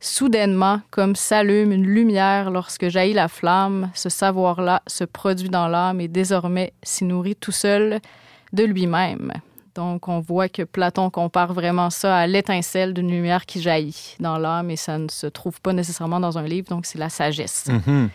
Soudainement, 0.00 0.80
comme 0.90 1.14
s'allume 1.14 1.70
une 1.70 1.86
lumière 1.86 2.50
lorsque 2.50 2.88
jaillit 2.88 3.12
la 3.12 3.28
flamme, 3.28 3.90
ce 3.94 4.08
savoir-là 4.08 4.82
se 4.88 5.04
produit 5.04 5.48
dans 5.48 5.68
l'âme 5.68 6.00
et 6.00 6.08
désormais 6.08 6.72
s'y 6.82 7.04
nourrit 7.04 7.36
tout 7.36 7.52
seul 7.52 8.00
de 8.52 8.64
lui-même. 8.64 9.32
Donc, 9.76 10.08
on 10.08 10.20
voit 10.20 10.48
que 10.48 10.62
Platon 10.62 11.08
compare 11.08 11.54
vraiment 11.54 11.88
ça 11.88 12.16
à 12.16 12.26
l'étincelle 12.26 12.92
d'une 12.92 13.10
lumière 13.10 13.46
qui 13.46 13.62
jaillit 13.62 14.16
dans 14.18 14.38
l'âme 14.38 14.70
et 14.70 14.76
ça 14.76 14.98
ne 14.98 15.08
se 15.08 15.28
trouve 15.28 15.60
pas 15.60 15.72
nécessairement 15.72 16.20
dans 16.20 16.36
un 16.36 16.42
livre, 16.42 16.68
donc 16.68 16.84
c'est 16.84 16.98
la 16.98 17.08
sagesse. 17.08 17.68
Mhm. 17.68 18.10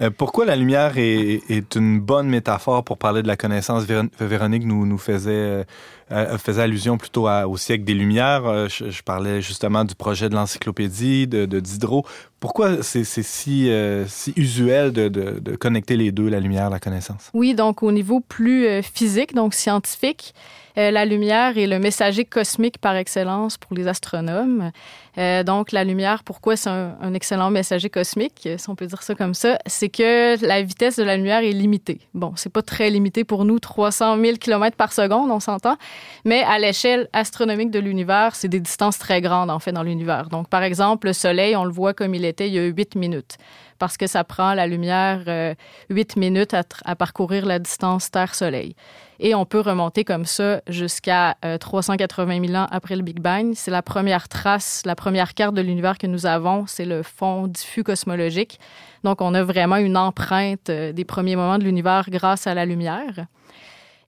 Euh, 0.00 0.10
pourquoi 0.10 0.46
la 0.46 0.56
lumière 0.56 0.94
est, 0.96 1.74
une 1.74 2.00
bonne 2.00 2.28
métaphore 2.28 2.84
pour 2.84 2.96
parler 2.96 3.22
de 3.22 3.28
la 3.28 3.36
connaissance? 3.36 3.84
Véron- 3.84 4.08
Véronique 4.18 4.64
nous, 4.64 4.98
faisait, 4.98 5.30
euh, 5.30 5.64
euh, 6.12 6.38
faisait 6.38 6.62
allusion 6.62 6.96
plutôt 6.96 7.28
au 7.28 7.56
siècle 7.56 7.84
des 7.84 7.94
Lumières. 7.94 8.68
Je, 8.68 9.02
parlais 9.02 9.42
justement 9.42 9.84
du 9.84 9.94
projet 9.94 10.28
de 10.28 10.34
l'encyclopédie 10.34 11.26
de, 11.26 11.44
de 11.44 11.60
Diderot. 11.60 12.04
Pourquoi 12.38 12.82
c'est 12.82 13.04
si, 13.04 13.68
euh, 13.68 14.06
usuel 14.36 14.92
de, 14.92 15.08
de, 15.08 15.56
connecter 15.56 15.96
les 15.96 16.12
deux, 16.12 16.28
la 16.28 16.40
lumière, 16.40 16.70
la 16.70 16.80
connaissance? 16.80 17.30
Oui, 17.34 17.54
donc 17.54 17.82
au 17.82 17.92
niveau 17.92 18.20
plus 18.20 18.82
physique, 18.82 19.34
donc 19.34 19.52
scientifique, 19.52 20.34
euh, 20.78 20.90
la 20.90 21.04
lumière 21.04 21.58
est 21.58 21.66
le 21.66 21.78
messager 21.78 22.24
cosmique 22.24 22.78
par 22.78 22.96
excellence 22.96 23.58
pour 23.58 23.74
les 23.74 23.88
astronomes. 23.88 24.70
Euh, 25.18 25.42
donc, 25.42 25.72
la 25.72 25.84
lumière, 25.84 26.22
pourquoi 26.22 26.56
c'est 26.56 26.70
un, 26.70 27.14
excellent 27.14 27.50
messager 27.50 27.90
cosmique, 27.90 28.48
si 28.56 28.70
on 28.70 28.76
peut 28.76 28.86
dire 28.86 29.02
ça 29.02 29.14
comme 29.14 29.34
ça, 29.34 29.58
c'est 29.66 29.88
que 29.88 30.44
la 30.44 30.62
vitesse 30.62 30.96
de 30.96 31.02
la 31.02 31.16
lumière 31.16 31.40
est 31.40 31.52
limitée. 31.52 32.00
Bon, 32.14 32.32
c'est 32.36 32.52
pas 32.52 32.62
très 32.62 32.90
limité 32.90 33.24
pour 33.24 33.44
nous, 33.44 33.58
300 33.58 34.16
000 34.20 34.36
km 34.36 34.76
par 34.76 34.92
seconde, 34.92 35.30
on 35.30 35.40
s'entend, 35.40 35.76
mais 36.24 36.42
à 36.42 36.58
l'échelle 36.58 37.08
astronomique 37.12 37.70
de 37.70 37.80
l'univers, 37.80 38.36
c'est 38.36 38.48
des 38.48 38.60
distances 38.60 38.98
très 38.98 39.20
grandes, 39.20 39.50
en 39.50 39.58
fait, 39.58 39.72
dans 39.72 39.82
l'univers. 39.82 40.28
Donc, 40.28 40.48
par 40.48 40.62
exemple, 40.62 41.08
le 41.08 41.12
Soleil, 41.12 41.56
on 41.56 41.64
le 41.64 41.72
voit 41.72 41.94
comme 41.94 42.14
il 42.14 42.24
était 42.24 42.46
il 42.46 42.54
y 42.54 42.58
a 42.58 42.62
8 42.62 42.94
minutes 42.94 43.36
parce 43.78 43.96
que 43.96 44.06
ça 44.06 44.24
prend 44.24 44.54
la 44.54 44.66
lumière 44.66 45.22
euh, 45.26 45.54
8 45.88 46.16
minutes 46.16 46.54
à, 46.54 46.62
à, 46.84 46.94
parcourir 46.94 47.46
la 47.46 47.58
distance 47.58 48.10
Terre-Soleil. 48.10 48.76
Et 49.22 49.34
on 49.34 49.44
peut 49.44 49.60
remonter 49.60 50.02
comme 50.02 50.24
ça 50.24 50.62
jusqu'à 50.66 51.36
euh, 51.44 51.58
380 51.58 52.46
000 52.46 52.58
ans 52.58 52.66
après 52.70 52.96
le 52.96 53.02
Big 53.02 53.20
Bang. 53.20 53.52
C'est 53.54 53.70
la 53.70 53.82
première 53.82 54.28
trace, 54.28 54.82
la 54.86 54.96
première 54.96 55.34
carte 55.34 55.54
de 55.54 55.60
l'univers 55.60 55.98
que 55.98 56.06
nous 56.06 56.24
avons, 56.24 56.66
c'est 56.66 56.86
le 56.86 57.02
fond 57.02 57.46
diffus 57.46 57.84
cosmologique. 57.84 58.58
Donc, 59.04 59.20
on 59.20 59.34
a 59.34 59.42
vraiment 59.42 59.76
une 59.76 59.98
empreinte 59.98 60.70
euh, 60.70 60.92
des 60.92 61.04
premiers 61.04 61.36
moments 61.36 61.58
de 61.58 61.64
l'univers 61.64 62.06
grâce 62.08 62.46
à 62.46 62.54
la 62.54 62.64
lumière. 62.64 63.26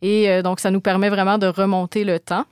Et 0.01 0.31
euh, 0.31 0.41
donc, 0.41 0.61
ça 0.61 0.71
nous 0.71 0.81
permet 0.81 1.11
vraiment 1.11 1.37
de 1.37 1.47
remonter 1.47 2.05
le 2.05 2.19
temps. 2.19 2.45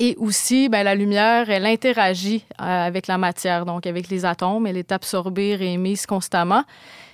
Et 0.00 0.16
aussi, 0.18 0.68
ben, 0.68 0.82
la 0.82 0.96
lumière, 0.96 1.50
elle 1.50 1.66
interagit 1.66 2.44
euh, 2.60 2.64
avec 2.64 3.06
la 3.06 3.16
matière, 3.16 3.64
donc 3.64 3.86
avec 3.86 4.08
les 4.08 4.24
atomes. 4.24 4.66
Elle 4.66 4.76
est 4.76 4.92
absorbée, 4.92 5.54
réémise 5.54 6.06
constamment. 6.06 6.64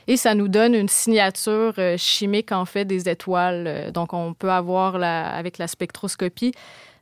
Et 0.08 0.16
ça 0.16 0.34
nous 0.34 0.48
donne 0.48 0.74
une 0.74 0.88
signature 0.88 1.74
euh, 1.78 1.96
chimique, 1.96 2.52
en 2.52 2.64
fait, 2.64 2.84
des 2.84 3.08
étoiles. 3.08 3.90
Donc, 3.92 4.12
on 4.12 4.34
peut 4.34 4.50
avoir, 4.50 4.94
avec 5.02 5.58
la 5.58 5.66
spectroscopie, 5.66 6.52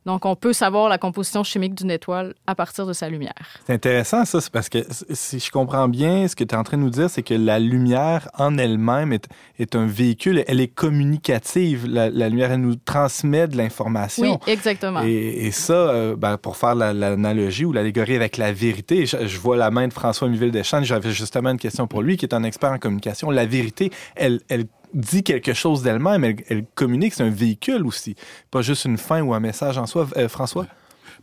donc, 0.05 0.25
on 0.25 0.35
peut 0.35 0.53
savoir 0.53 0.87
la 0.87 0.99
composition 0.99 1.43
chimique 1.43 1.73
d'une 1.73 1.89
étoile 1.89 2.35
à 2.45 2.53
partir 2.53 2.85
de 2.85 2.93
sa 2.93 3.09
lumière. 3.09 3.33
C'est 3.65 3.73
intéressant, 3.73 4.23
ça, 4.23 4.39
c'est 4.39 4.51
parce 4.51 4.69
que 4.69 4.79
si 5.11 5.39
je 5.39 5.49
comprends 5.49 5.87
bien, 5.87 6.27
ce 6.27 6.35
que 6.35 6.43
tu 6.43 6.53
es 6.53 6.57
en 6.57 6.63
train 6.63 6.77
de 6.77 6.83
nous 6.83 6.91
dire, 6.91 7.09
c'est 7.09 7.23
que 7.23 7.33
la 7.33 7.57
lumière 7.57 8.29
en 8.37 8.57
elle-même 8.59 9.13
est, 9.13 9.27
est, 9.57 9.75
un 9.75 9.87
véhicule, 9.87 10.43
elle 10.47 10.61
est 10.61 10.67
communicative. 10.67 11.87
La, 11.87 12.11
la 12.11 12.29
lumière, 12.29 12.51
elle 12.51 12.61
nous 12.61 12.75
transmet 12.75 13.47
de 13.47 13.57
l'information. 13.57 14.39
Oui, 14.45 14.51
exactement. 14.53 15.01
Et, 15.03 15.47
et 15.47 15.51
ça, 15.51 15.73
euh, 15.73 16.15
ben, 16.15 16.37
pour 16.37 16.57
faire 16.57 16.75
l'analogie 16.75 17.63
la, 17.63 17.69
ou 17.69 17.73
l'allégorie 17.73 18.15
avec 18.15 18.37
la 18.37 18.51
vérité, 18.51 19.07
je, 19.07 19.25
je, 19.25 19.39
vois 19.39 19.57
la 19.57 19.71
main 19.71 19.87
de 19.87 19.93
François 19.93 20.29
Miville 20.29 20.51
Deschamps, 20.51 20.83
j'avais 20.83 21.11
justement 21.11 21.49
une 21.49 21.57
question 21.57 21.87
pour 21.87 22.03
lui, 22.03 22.15
qui 22.17 22.25
est 22.25 22.33
un 22.35 22.43
expert 22.43 22.71
en 22.71 22.77
communication. 22.77 23.31
La 23.31 23.47
vérité, 23.47 23.91
elle, 24.15 24.41
elle 24.49 24.65
dit 24.93 25.23
quelque 25.23 25.53
chose 25.53 25.81
d'elle-même, 25.81 26.23
elle, 26.23 26.65
communique, 26.75 27.13
c'est 27.13 27.23
un 27.23 27.29
véhicule 27.29 27.85
aussi, 27.85 28.15
pas 28.51 28.61
juste 28.61 28.85
une 28.85 28.97
fin 28.97 29.21
ou 29.21 29.33
un 29.33 29.39
message 29.39 29.77
en 29.77 29.85
soi. 29.85 30.07
Euh, 30.17 30.29
François? 30.29 30.67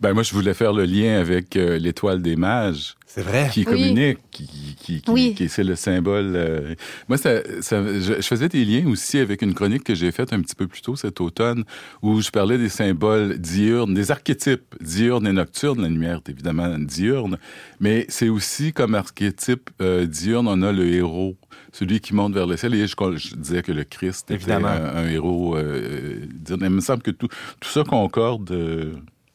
Ben 0.03 0.15
moi, 0.15 0.25
je 0.25 0.33
voulais 0.35 0.53
faire 0.53 0.73
le 0.73 0.85
lien 0.85 1.21
avec 1.21 1.55
euh, 1.57 1.79
l'étoile 1.79 2.21
des 2.23 2.35
mages. 2.35 2.97
C'est 3.07 3.23
vrai. 3.23 3.49
Qui 3.53 3.61
Oui. 3.61 3.65
communique, 3.67 4.19
qui, 4.33 4.47
qui, 4.81 5.01
qui, 5.03 5.11
Oui. 5.11 5.35
qui 5.37 5.49
c'est 5.49 5.63
le 5.63 5.77
symbole. 5.77 6.33
euh. 6.35 6.75
Moi, 7.09 7.19
ça, 7.19 7.41
ça- 7.61 7.85
je, 8.01 8.15
je 8.17 8.27
faisais 8.27 8.49
des 8.49 8.65
liens 8.65 8.89
aussi 8.89 9.19
avec 9.19 9.43
une 9.43 9.55
chronique 9.55 9.85
que 9.85 9.95
j'ai 9.95 10.11
faite 10.11 10.33
un 10.33 10.41
petit 10.41 10.57
peu 10.57 10.67
plus 10.67 10.81
tôt 10.83 10.97
cet 10.97 11.21
automne, 11.21 11.63
où 12.03 12.21
je 12.21 12.31
parlais 12.31 12.59
des 12.59 12.69
symboles 12.71 13.39
diurnes, 13.39 13.95
des 13.95 14.11
archétypes 14.11 14.75
diurnes 14.81 15.27
et 15.29 15.33
nocturnes. 15.33 15.83
La 15.83 15.89
lumière 15.89 16.21
est 16.27 16.31
évidemment 16.31 16.77
diurne, 16.81 17.39
mais 17.79 18.05
c'est 18.09 18.29
aussi 18.31 18.73
comme 18.73 18.97
archétype 18.97 19.71
euh, 19.81 20.07
diurne, 20.07 20.49
on 20.49 20.63
a 20.63 20.73
le 20.73 20.89
héros, 20.89 21.37
celui 21.73 22.01
qui 22.01 22.13
monte 22.15 22.35
vers 22.35 22.47
le 22.49 22.57
ciel. 22.57 22.75
Et 22.75 22.87
je, 22.89 22.95
je 23.17 23.37
disais 23.37 23.63
que 23.63 23.71
le 23.73 23.85
Christ 23.85 24.25
était 24.33 24.35
Évidemment. 24.35 24.67
un, 24.69 24.97
un 24.97 25.09
héros 25.09 25.55
euh, 25.57 26.17
diurne. 26.35 26.63
Il 26.65 26.71
me 26.71 26.81
semble 26.81 27.03
que 27.03 27.13
tout, 27.13 27.29
tout 27.61 27.69
ça 27.69 27.85
concorde. 27.85 28.51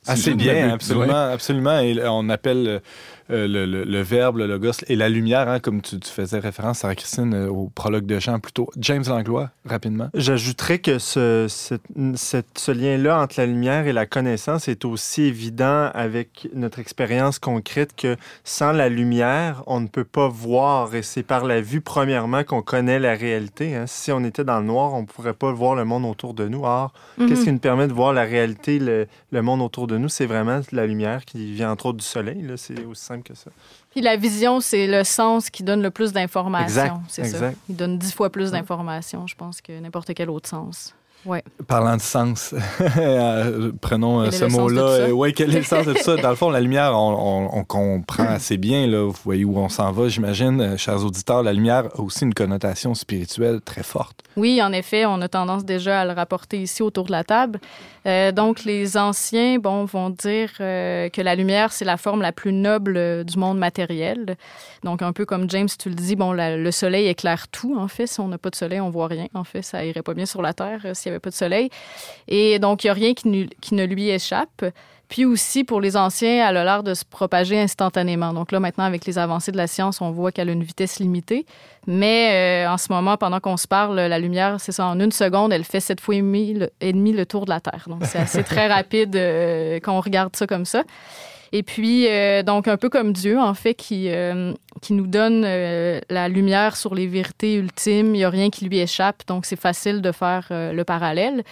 Euh, 0.07 0.13
Assez 0.13 0.31
j'en 0.31 0.37
bien, 0.37 0.69
absolument, 0.69 1.31
absolument. 1.31 1.79
Et 1.79 1.99
on 2.07 2.29
appelle 2.29 2.81
euh, 3.29 3.47
le, 3.47 3.65
le, 3.65 3.83
le, 3.83 4.01
verbe, 4.01 4.37
le 4.37 4.47
logos 4.47 4.83
et 4.87 4.95
la 4.95 5.09
lumière, 5.09 5.49
hein, 5.49 5.59
comme 5.59 5.81
tu, 5.81 5.99
tu, 5.99 6.09
faisais 6.09 6.39
référence, 6.39 6.79
Sarah 6.79 6.95
Christine, 6.95 7.33
euh, 7.33 7.49
au 7.49 7.69
prologue 7.73 8.05
de 8.05 8.19
Jean 8.19 8.39
plutôt. 8.39 8.69
James 8.77 9.03
Langlois, 9.07 9.49
rapidement. 9.65 10.09
J'ajouterais 10.13 10.79
que 10.79 10.97
ce, 10.99 11.45
ce, 11.49 11.75
ce, 12.15 12.37
ce 12.55 12.71
lien-là 12.71 13.19
entre 13.19 13.35
la 13.37 13.45
lumière 13.45 13.87
et 13.87 13.93
la 13.93 14.05
connaissance 14.05 14.67
est 14.67 14.85
aussi 14.85 15.23
évident 15.23 15.89
avec 15.93 16.47
notre 16.53 16.79
expérience 16.79 17.39
concrète 17.39 17.95
que 17.95 18.15
sans 18.43 18.71
la 18.71 18.87
lumière, 18.89 19.63
on 19.67 19.79
ne 19.81 19.87
peut 19.87 20.05
pas 20.05 20.27
voir. 20.27 20.95
Et 20.95 21.01
c'est 21.01 21.23
par 21.23 21.45
la 21.45 21.59
vue, 21.61 21.81
premièrement, 21.81 22.43
qu'on 22.43 22.61
connaît 22.61 22.99
la 22.99 23.15
réalité. 23.15 23.75
Hein. 23.75 23.85
Si 23.87 24.11
on 24.11 24.23
était 24.23 24.43
dans 24.45 24.59
le 24.59 24.65
noir, 24.65 24.93
on 24.93 25.01
ne 25.01 25.05
pourrait 25.05 25.33
pas 25.33 25.51
voir 25.51 25.75
le 25.75 25.83
monde 25.85 26.05
autour 26.05 26.33
de 26.33 26.47
nous. 26.47 26.63
Or, 26.63 26.93
mm 27.17 27.25
-hmm. 27.25 27.27
qu'est-ce 27.27 27.43
qui 27.43 27.51
nous 27.51 27.59
permet 27.59 27.87
de 27.87 27.93
voir 27.93 28.13
la 28.13 28.23
réalité, 28.23 28.79
le, 28.79 29.07
le 29.31 29.41
monde 29.41 29.61
autour 29.61 29.87
de 29.87 29.97
nous? 29.97 30.09
C'est 30.09 30.25
vraiment 30.27 30.61
la 30.71 30.85
lumière 30.85 31.25
qui 31.25 31.51
vient 31.53 31.71
entre 31.71 31.87
autres 31.87 31.97
du 31.97 32.05
soleil. 32.05 32.39
C'est 32.55 32.85
aussi 32.85 33.16
simple 33.17 33.27
que 33.27 33.35
ça. 33.35 33.51
Puis 33.91 34.01
la 34.01 34.15
vision, 34.15 34.59
c'est 34.59 34.87
le 34.87 35.03
sens 35.03 35.49
qui 35.49 35.63
donne 35.63 35.81
le 35.81 35.91
plus 35.91 36.13
d'informations. 36.13 37.01
C'est 37.07 37.23
ça. 37.25 37.37
Exact. 37.37 37.57
Il 37.69 37.75
donne 37.75 37.97
dix 37.97 38.13
fois 38.13 38.29
plus 38.29 38.51
d'informations, 38.51 39.27
je 39.27 39.35
pense, 39.35 39.61
que 39.61 39.79
n'importe 39.79 40.13
quel 40.13 40.29
autre 40.29 40.49
sens. 40.49 40.95
Ouais. 41.25 41.43
Parlant 41.67 41.97
de 41.97 42.01
sens, 42.01 42.53
euh, 42.97 43.71
prenons 43.81 44.23
quel 44.23 44.33
ce 44.33 44.45
mot-là. 44.45 45.09
Oui, 45.11 45.33
quel 45.33 45.53
est 45.53 45.59
le 45.59 45.65
sens 45.65 45.85
de 45.85 45.93
tout 45.93 46.01
ça? 46.01 46.15
Dans 46.21 46.29
le 46.29 46.35
fond, 46.35 46.49
la 46.49 46.61
lumière, 46.61 46.93
on, 46.93 47.49
on, 47.51 47.59
on 47.59 47.63
comprend 47.63 48.23
assez 48.29 48.57
bien. 48.57 48.87
Là, 48.87 49.05
vous 49.05 49.15
voyez 49.25 49.43
où 49.43 49.57
on 49.57 49.69
s'en 49.69 49.91
va, 49.91 50.07
j'imagine, 50.07 50.61
euh, 50.61 50.77
chers 50.77 51.03
auditeurs. 51.03 51.43
La 51.43 51.53
lumière 51.53 51.85
a 51.95 51.99
aussi 51.99 52.23
une 52.23 52.33
connotation 52.33 52.93
spirituelle 52.93 53.61
très 53.61 53.83
forte. 53.83 54.21
Oui, 54.37 54.61
en 54.61 54.71
effet, 54.71 55.05
on 55.05 55.21
a 55.21 55.27
tendance 55.27 55.65
déjà 55.65 56.01
à 56.01 56.05
le 56.05 56.13
rapporter 56.13 56.61
ici 56.61 56.81
autour 56.81 57.05
de 57.05 57.11
la 57.11 57.23
table. 57.23 57.59
Euh, 58.05 58.31
donc, 58.31 58.63
les 58.63 58.95
anciens 58.95 59.57
bon, 59.59 59.83
vont 59.85 60.09
dire 60.09 60.51
euh, 60.61 61.09
que 61.09 61.21
la 61.21 61.35
lumière, 61.35 61.73
c'est 61.73 61.85
la 61.85 61.97
forme 61.97 62.21
la 62.21 62.31
plus 62.31 62.53
noble 62.53 63.25
du 63.25 63.37
monde 63.37 63.57
matériel. 63.57 64.37
Donc, 64.83 65.01
un 65.01 65.11
peu 65.11 65.25
comme 65.25 65.49
James, 65.49 65.67
tu 65.77 65.89
le 65.89 65.95
dis, 65.95 66.15
bon, 66.15 66.31
la, 66.31 66.55
le 66.55 66.71
soleil 66.71 67.07
éclaire 67.07 67.47
tout, 67.49 67.75
en 67.77 67.87
fait. 67.87 68.07
Si 68.07 68.19
on 68.21 68.29
n'a 68.29 68.37
pas 68.37 68.49
de 68.49 68.55
soleil, 68.55 68.79
on 68.79 68.89
voit 68.89 69.07
rien. 69.07 69.27
En 69.33 69.43
fait, 69.43 69.61
ça 69.61 69.83
irait 69.83 70.03
pas 70.03 70.13
bien 70.13 70.25
sur 70.25 70.41
la 70.41 70.53
Terre 70.53 70.81
euh, 70.85 70.93
s'il 71.07 71.11
n'y 71.11 71.15
avait 71.15 71.19
pas 71.19 71.29
de 71.29 71.35
soleil. 71.35 71.69
Et 72.27 72.59
donc, 72.59 72.83
il 72.83 72.87
n'y 72.87 72.91
a 72.91 72.93
rien 72.93 73.13
qui, 73.13 73.27
nu, 73.27 73.49
qui 73.61 73.75
ne 73.75 73.85
lui 73.85 74.09
échappe. 74.09 74.65
Puis 75.09 75.23
aussi, 75.23 75.63
pour 75.63 75.79
les 75.79 75.95
anciens, 75.95 76.49
elle 76.49 76.57
a 76.57 76.65
l'air 76.65 76.83
de 76.83 76.93
se 76.93 77.05
propager 77.05 77.57
instantanément. 77.57 78.33
Donc 78.33 78.51
là, 78.51 78.59
maintenant, 78.59 78.83
avec 78.83 79.05
les 79.05 79.17
avancées 79.17 79.53
de 79.53 79.57
la 79.57 79.67
science, 79.67 80.01
on 80.01 80.11
voit 80.11 80.33
qu'elle 80.33 80.49
a 80.49 80.51
une 80.51 80.63
vitesse 80.63 80.99
limitée. 80.99 81.45
Mais 81.85 82.65
euh, 82.65 82.69
en 82.69 82.77
ce 82.77 82.91
moment, 82.91 83.15
pendant 83.15 83.39
qu'on 83.39 83.55
se 83.55 83.69
parle, 83.69 83.95
la 83.95 84.19
lumière, 84.19 84.57
c'est 84.59 84.73
ça, 84.73 84.85
en 84.85 84.99
une 84.99 85.13
seconde, 85.13 85.53
elle 85.53 85.63
fait 85.63 85.79
sept 85.79 86.01
fois 86.01 86.15
et 86.15 86.21
demi 86.21 86.53
le, 86.55 86.69
et 86.81 86.91
demi 86.91 87.13
le 87.13 87.25
tour 87.25 87.45
de 87.45 87.51
la 87.51 87.61
Terre. 87.61 87.85
Donc 87.87 88.03
c'est 88.03 88.19
assez 88.19 88.43
très 88.43 88.67
rapide 88.67 89.15
euh, 89.15 89.79
quand 89.81 89.97
on 89.97 90.01
regarde 90.01 90.35
ça 90.35 90.45
comme 90.45 90.65
ça. 90.65 90.83
Et 91.51 91.63
puis, 91.63 92.07
euh, 92.07 92.43
donc, 92.43 92.67
un 92.67 92.77
peu 92.77 92.89
comme 92.89 93.13
Dieu, 93.13 93.39
en 93.39 93.53
fait, 93.53 93.73
qui, 93.73 94.09
euh, 94.09 94.53
qui 94.81 94.93
nous 94.93 95.07
donne 95.07 95.43
euh, 95.45 95.99
la 96.09 96.29
lumière 96.29 96.75
sur 96.75 96.95
les 96.95 97.07
vérités 97.07 97.55
ultimes. 97.55 98.15
Il 98.15 98.19
n'y 98.19 98.23
a 98.23 98.29
rien 98.29 98.49
qui 98.49 98.65
lui 98.65 98.79
échappe, 98.79 99.23
donc 99.27 99.45
c'est 99.45 99.59
facile 99.59 100.01
de 100.01 100.11
faire 100.11 100.47
euh, 100.51 100.73
le 100.73 100.83
parallèle. 100.83 101.43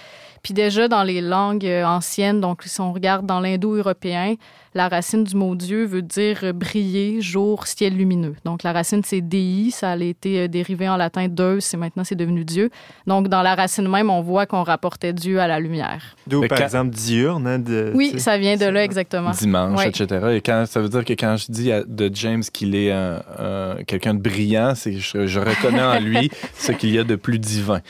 Puis 0.46 0.54
déjà, 0.54 0.88
dans 0.88 1.02
les 1.02 1.22
langues 1.22 1.66
euh, 1.66 1.84
anciennes, 1.84 2.40
donc 2.40 2.62
si 2.68 2.80
on 2.80 2.94
regarde 2.94 3.26
dans 3.26 3.40
l'indo-européen, 3.40 4.36
la 4.76 4.90
racine 4.90 5.24
du 5.24 5.36
mot 5.36 5.56
Dieu 5.56 5.86
veut 5.86 6.04
dire 6.04 6.54
briller, 6.54 7.20
jour, 7.20 7.66
ciel 7.66 7.98
lumineux. 7.98 8.36
Donc 8.44 8.62
la 8.62 8.72
racine, 8.72 9.02
c'est 9.04 9.22
Dei, 9.22 9.72
ça 9.72 9.92
a 9.92 9.98
été 9.98 10.42
euh, 10.42 10.48
dérivé 10.48 10.88
en 10.88 10.98
latin 10.98 11.28
Deus, 11.30 11.74
et 11.74 11.78
maintenant 11.78 12.04
c'est 12.04 12.14
devenu 12.14 12.46
Dieu. 12.46 12.70
Donc 13.08 13.28
dans 13.28 13.42
la 13.42 13.56
racine 13.56 13.88
même, 13.88 14.12
on 14.12 14.22
voit 14.22 14.46
qu'on 14.46 14.62
rapportait 14.62 15.14
Dieu 15.14 15.40
à 15.40 15.48
la 15.48 15.60
lumière. 15.60 16.16
D'où, 16.28 16.42
par 16.42 16.60
quand... 16.60 16.64
exemple, 16.64 16.92
diurne. 16.92 17.48
Hein, 17.48 17.58
de, 17.58 17.92
oui, 17.96 18.20
ça 18.20 18.38
vient 18.38 18.56
de 18.56 18.66
là, 18.66 18.84
exactement. 18.84 19.32
Dimanche, 19.32 19.80
oui. 19.80 19.88
etc. 19.88 20.28
Et 20.34 20.42
quand, 20.42 20.66
ça 20.68 20.80
veut 20.80 20.90
dire 20.90 21.06
que 21.06 21.14
quand 21.14 21.38
je 21.38 21.52
dis 21.52 21.72
de 21.88 22.12
James 22.14 22.44
qu'il 22.44 22.76
est 22.76 22.92
un, 22.92 23.24
un, 23.40 23.78
quelqu'un 23.88 24.14
de 24.14 24.20
brillant, 24.22 24.74
c'est 24.76 25.00
je, 25.00 25.26
je 25.26 25.40
reconnais 25.40 25.82
en 25.82 26.00
lui 26.00 26.30
ce 26.56 26.72
qu'il 26.72 26.92
y 26.92 27.00
a 27.00 27.04
de 27.04 27.16
plus 27.16 27.40
divin. 27.40 27.82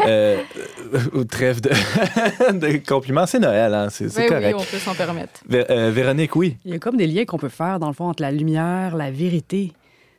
Euh, 0.00 0.38
trêve 1.28 1.60
de, 1.60 1.70
de 2.52 2.86
compliments, 2.86 3.26
c'est 3.26 3.38
Noël, 3.38 3.72
hein, 3.74 3.88
c'est 3.90 4.06
oui, 4.16 4.26
correct. 4.26 4.54
Oui, 4.56 4.62
on 4.66 4.70
peut 4.70 4.78
s'en 4.78 4.94
permettre. 4.94 5.40
Vé 5.48 5.64
euh, 5.70 5.90
Véronique, 5.90 6.36
oui. 6.36 6.56
Il 6.64 6.72
y 6.72 6.74
a 6.74 6.78
comme 6.78 6.96
des 6.96 7.06
liens 7.06 7.24
qu'on 7.24 7.38
peut 7.38 7.48
faire, 7.48 7.78
dans 7.78 7.88
le 7.88 7.94
fond, 7.94 8.06
entre 8.06 8.22
la 8.22 8.30
lumière, 8.30 8.96
la 8.96 9.10
vérité. 9.10 9.72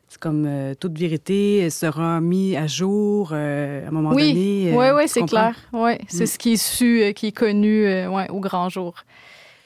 C'est 0.08 0.20
comme 0.20 0.46
euh, 0.48 0.76
toute 0.80 0.98
vérité 0.98 1.70
sera 1.70 2.22
mise 2.22 2.56
à 2.56 2.68
jour 2.68 3.32
euh, 3.34 3.86
à 3.86 3.88
un 3.88 3.92
moment 3.92 4.12
oui. 4.12 4.34
donné. 4.34 4.74
Oui, 4.74 4.86
oui, 4.96 5.04
c'est 5.08 5.24
clair. 5.24 5.56
Oui, 5.74 5.94
c'est 6.08 6.24
mm. 6.24 6.28
ce 6.28 6.38
qui 6.38 6.54
est 6.54 6.64
su, 6.64 7.02
euh, 7.02 7.12
qui 7.12 7.28
est 7.28 7.32
connu 7.32 7.86
ouais, 7.86 8.30
au 8.30 8.40
grand 8.40 8.70
jour. 8.70 8.94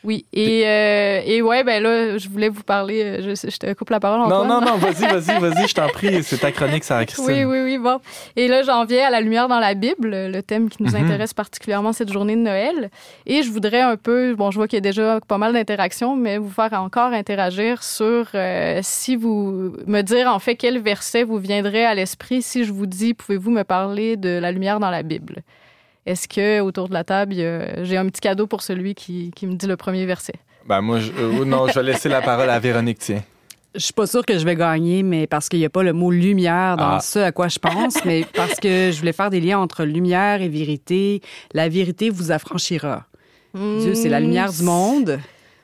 Oui, 0.04 0.26
et, 0.32 0.64
euh, 0.66 1.22
et 1.26 1.42
ouais, 1.42 1.64
ben 1.66 1.84
là, 1.84 2.18
je 2.18 2.30
voulais 2.30 2.48
vous 2.48 2.64
parler, 2.64 3.04
euh, 3.04 3.22
je, 3.36 3.50
je 3.50 3.58
te 3.58 3.74
coupe 3.74 3.90
la 3.90 4.00
parole, 4.00 4.20
Non, 4.20 4.26
Antoine. 4.44 4.48
non, 4.48 4.62
non, 4.62 4.78
vas-y, 4.78 5.06
vas-y, 5.06 5.38
vas-y, 5.42 5.68
je 5.68 5.74
t'en 5.76 5.90
prie. 5.90 6.24
C'est 6.24 6.38
ta 6.38 6.54
chronique, 6.54 6.86
Sarah-Christine. 6.86 7.26
Oui, 7.28 7.44
oui, 7.44 7.60
oui, 7.66 7.78
bon. 7.78 8.00
Et 8.38 8.48
là, 8.48 8.64
j'en 8.64 8.86
viens 8.86 9.08
à 9.08 9.10
la 9.10 9.20
lumière 9.20 9.50
dans 9.50 9.60
la 9.60 9.74
Bible, 9.74 10.12
le 10.12 10.42
thème 10.42 10.70
qui 10.70 10.82
nous 10.84 10.92
Mhm. 10.96 11.04
intéresse 11.06 11.34
particulièrement 11.34 11.92
cette 11.92 12.14
journée 12.14 12.36
de 12.38 12.42
Noël. 12.42 12.90
Et 13.26 13.44
je 13.44 13.52
voudrais 13.52 13.82
un 13.82 13.98
peu, 13.98 14.36
bon, 14.36 14.52
je 14.52 14.56
vois 14.56 14.68
qu'il 14.70 14.78
y 14.78 14.80
a 14.80 14.82
déjà 14.82 15.20
pas 15.28 15.38
mal 15.38 15.52
d'interactions, 15.52 16.16
mais 16.16 16.38
vous 16.38 16.50
faire 16.50 16.72
encore 16.74 17.12
interagir 17.12 17.84
sur 17.84 18.28
euh, 18.36 18.80
si 18.82 19.18
vous 19.18 19.74
me 19.86 20.02
dire 20.02 20.28
en 20.34 20.40
fait 20.40 20.56
quel 20.56 20.80
verset 20.80 21.24
vous 21.24 21.38
viendrait 21.40 21.84
à 21.86 21.94
l'esprit 21.94 22.42
si 22.42 22.64
je 22.64 22.72
vous 22.72 22.86
dis, 22.86 23.14
pouvez-vous 23.14 23.52
me 23.52 23.64
parler 23.64 24.16
de 24.16 24.30
la 24.40 24.54
lumière 24.54 24.80
dans 24.80 24.90
la 24.92 25.04
Bible? 25.04 25.44
Est-ce 26.10 26.28
que 26.28 26.60
autour 26.62 26.90
de 26.90 26.94
la 26.94 27.04
table, 27.04 27.36
j'ai 27.84 27.96
un 27.98 28.06
petit 28.08 28.20
cadeau 28.22 28.48
pour 28.48 28.64
celui 28.64 28.96
qui, 28.96 29.32
qui 29.36 29.46
me 29.46 29.54
dit 29.54 29.68
le 29.68 29.78
premier 29.78 30.08
verset? 30.08 30.34
Ben, 30.68 30.82
moi, 30.82 31.00
je, 31.00 31.12
euh, 31.12 31.46
non, 31.46 31.68
je 31.68 31.74
vais 31.76 31.84
laisser 31.84 32.10
la 32.10 32.22
parole 32.22 32.50
à 32.50 32.58
Véronique, 32.60 32.98
tiens. 32.98 33.22
Je 33.76 33.80
suis 33.82 33.94
pas 33.94 34.08
sûre 34.08 34.26
que 34.26 34.36
je 34.36 34.44
vais 34.44 34.56
gagner, 34.56 35.04
mais 35.04 35.28
parce 35.28 35.48
qu'il 35.50 35.60
n'y 35.60 35.66
a 35.66 35.70
pas 35.70 35.84
le 35.84 35.94
mot 35.94 36.10
lumière 36.10 36.78
dans 36.78 36.94
Ah. 36.96 37.00
ce 37.00 37.20
à 37.20 37.32
quoi 37.32 37.48
je 37.48 37.60
pense, 37.60 38.04
mais 38.06 38.26
parce 38.36 38.60
que 38.60 38.90
je 38.92 38.98
voulais 38.98 39.14
faire 39.14 39.30
des 39.30 39.40
liens 39.40 39.60
entre 39.60 39.84
lumière 39.84 40.42
et 40.42 40.50
vérité. 40.50 41.22
La 41.54 41.70
vérité 41.70 42.10
vous 42.10 42.32
affranchira. 42.32 43.06
Dieu, 43.54 43.94
c'est 43.94 44.10
la 44.10 44.20
lumière 44.20 44.52
du 44.52 44.64
monde. 44.64 45.20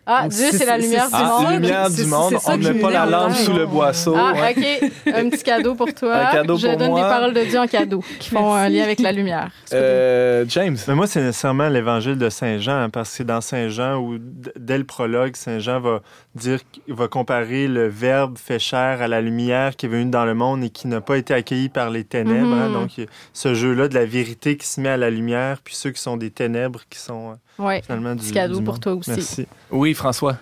Ah, 0.08 0.24
Donc, 0.24 0.32
Dieu, 0.34 0.46
c'est- 0.52 0.66
la 0.66 0.78
lumière 0.78 1.08
du 1.08 1.14
Ah, 1.14 1.40
monde. 1.42 1.52
lumière 1.54 1.90
du 1.90 2.06
monde, 2.06 2.36
on 2.46 2.58
ne 2.58 2.62
je 2.62 2.72
met 2.72 2.80
pas 2.80 2.92
la 2.92 3.06
lampe 3.08 3.34
sous 3.34 3.54
le 3.54 3.66
boisseau. 3.66 4.16
Ah, 4.16 4.34
ouais. 4.34 4.54
OK. 4.56 4.92
Un 5.16 5.30
petit 5.30 5.44
cadeau 5.44 5.74
pour 5.76 5.92
toi. 5.94 6.16
Un 6.16 6.32
cadeau 6.32 6.58
Je 6.58 6.68
pour 6.68 6.78
donne 6.78 6.90
moi. 6.92 7.02
les 7.02 7.10
paroles 7.10 7.34
de 7.34 7.42
Dieu 7.44 7.60
en 7.60 7.66
cadeau 7.68 8.04
qui 8.20 8.30
font 8.30 8.54
un 8.54 8.70
lien 8.70 8.84
avec 8.84 9.00
la 9.00 9.12
lumière. 9.12 9.50
Euh, 9.74 10.46
James. 10.48 10.78
Mais 10.88 10.96
moi, 10.96 11.08
c'est 11.08 11.22
nécessairement 11.22 11.68
l'évangile 11.70 12.18
de 12.18 12.30
Saint 12.30 12.60
Jean, 12.60 12.84
hein, 12.84 12.90
parce 12.90 13.10
que 13.10 13.16
c'est 13.18 13.24
dans 13.26 13.42
Saint 13.42 13.68
Jean 13.70 13.98
où, 13.98 14.18
dès 14.58 14.78
le 14.78 14.84
prologue, 14.84 15.36
Saint 15.36 15.60
Jean 15.60 15.80
va 15.80 16.02
dire, 16.36 16.60
va 16.88 17.08
comparer 17.08 17.68
le 17.68 17.88
Verbe 17.88 18.38
fait 18.38 18.60
chair 18.60 19.02
à 19.02 19.08
la 19.08 19.22
lumière 19.22 19.76
qui 19.76 19.88
est 19.88 19.90
venue 19.90 20.10
dans 20.12 20.24
le 20.26 20.34
monde 20.36 20.64
et 20.64 20.70
qui 20.70 20.88
n'a 20.88 21.02
pas 21.02 21.18
été 21.18 21.34
accueilli 21.34 21.70
par 21.70 21.90
les 21.90 22.04
ténèbres. 22.04 22.54
hein. 22.54 22.68
Mhm. 22.68 22.74
Donc, 22.74 22.92
ce 23.34 23.54
jeu-là 23.54 23.88
de 23.88 23.96
la 23.96 24.06
vérité 24.06 24.56
qui 24.56 24.68
se 24.68 24.80
met 24.80 24.90
à 24.90 24.98
la 24.98 25.10
lumière, 25.10 25.58
puis 25.64 25.76
ceux 25.76 25.90
qui 25.92 26.02
sont 26.02 26.16
des 26.16 26.30
ténèbres 26.30 26.82
qui 26.90 27.00
sont 27.00 27.32
euh, 27.32 27.36
Ouais. 27.58 27.82
finalement 27.82 28.16
du 28.16 28.22
Petit 28.24 28.32
cadeau 28.34 28.58
du 28.60 28.64
pour 28.64 28.74
monde. 28.76 28.82
toi 28.82 28.94
aussi. 28.96 29.10
Merci. 29.12 29.48
Oui, 29.72 29.94
François. 29.94 30.38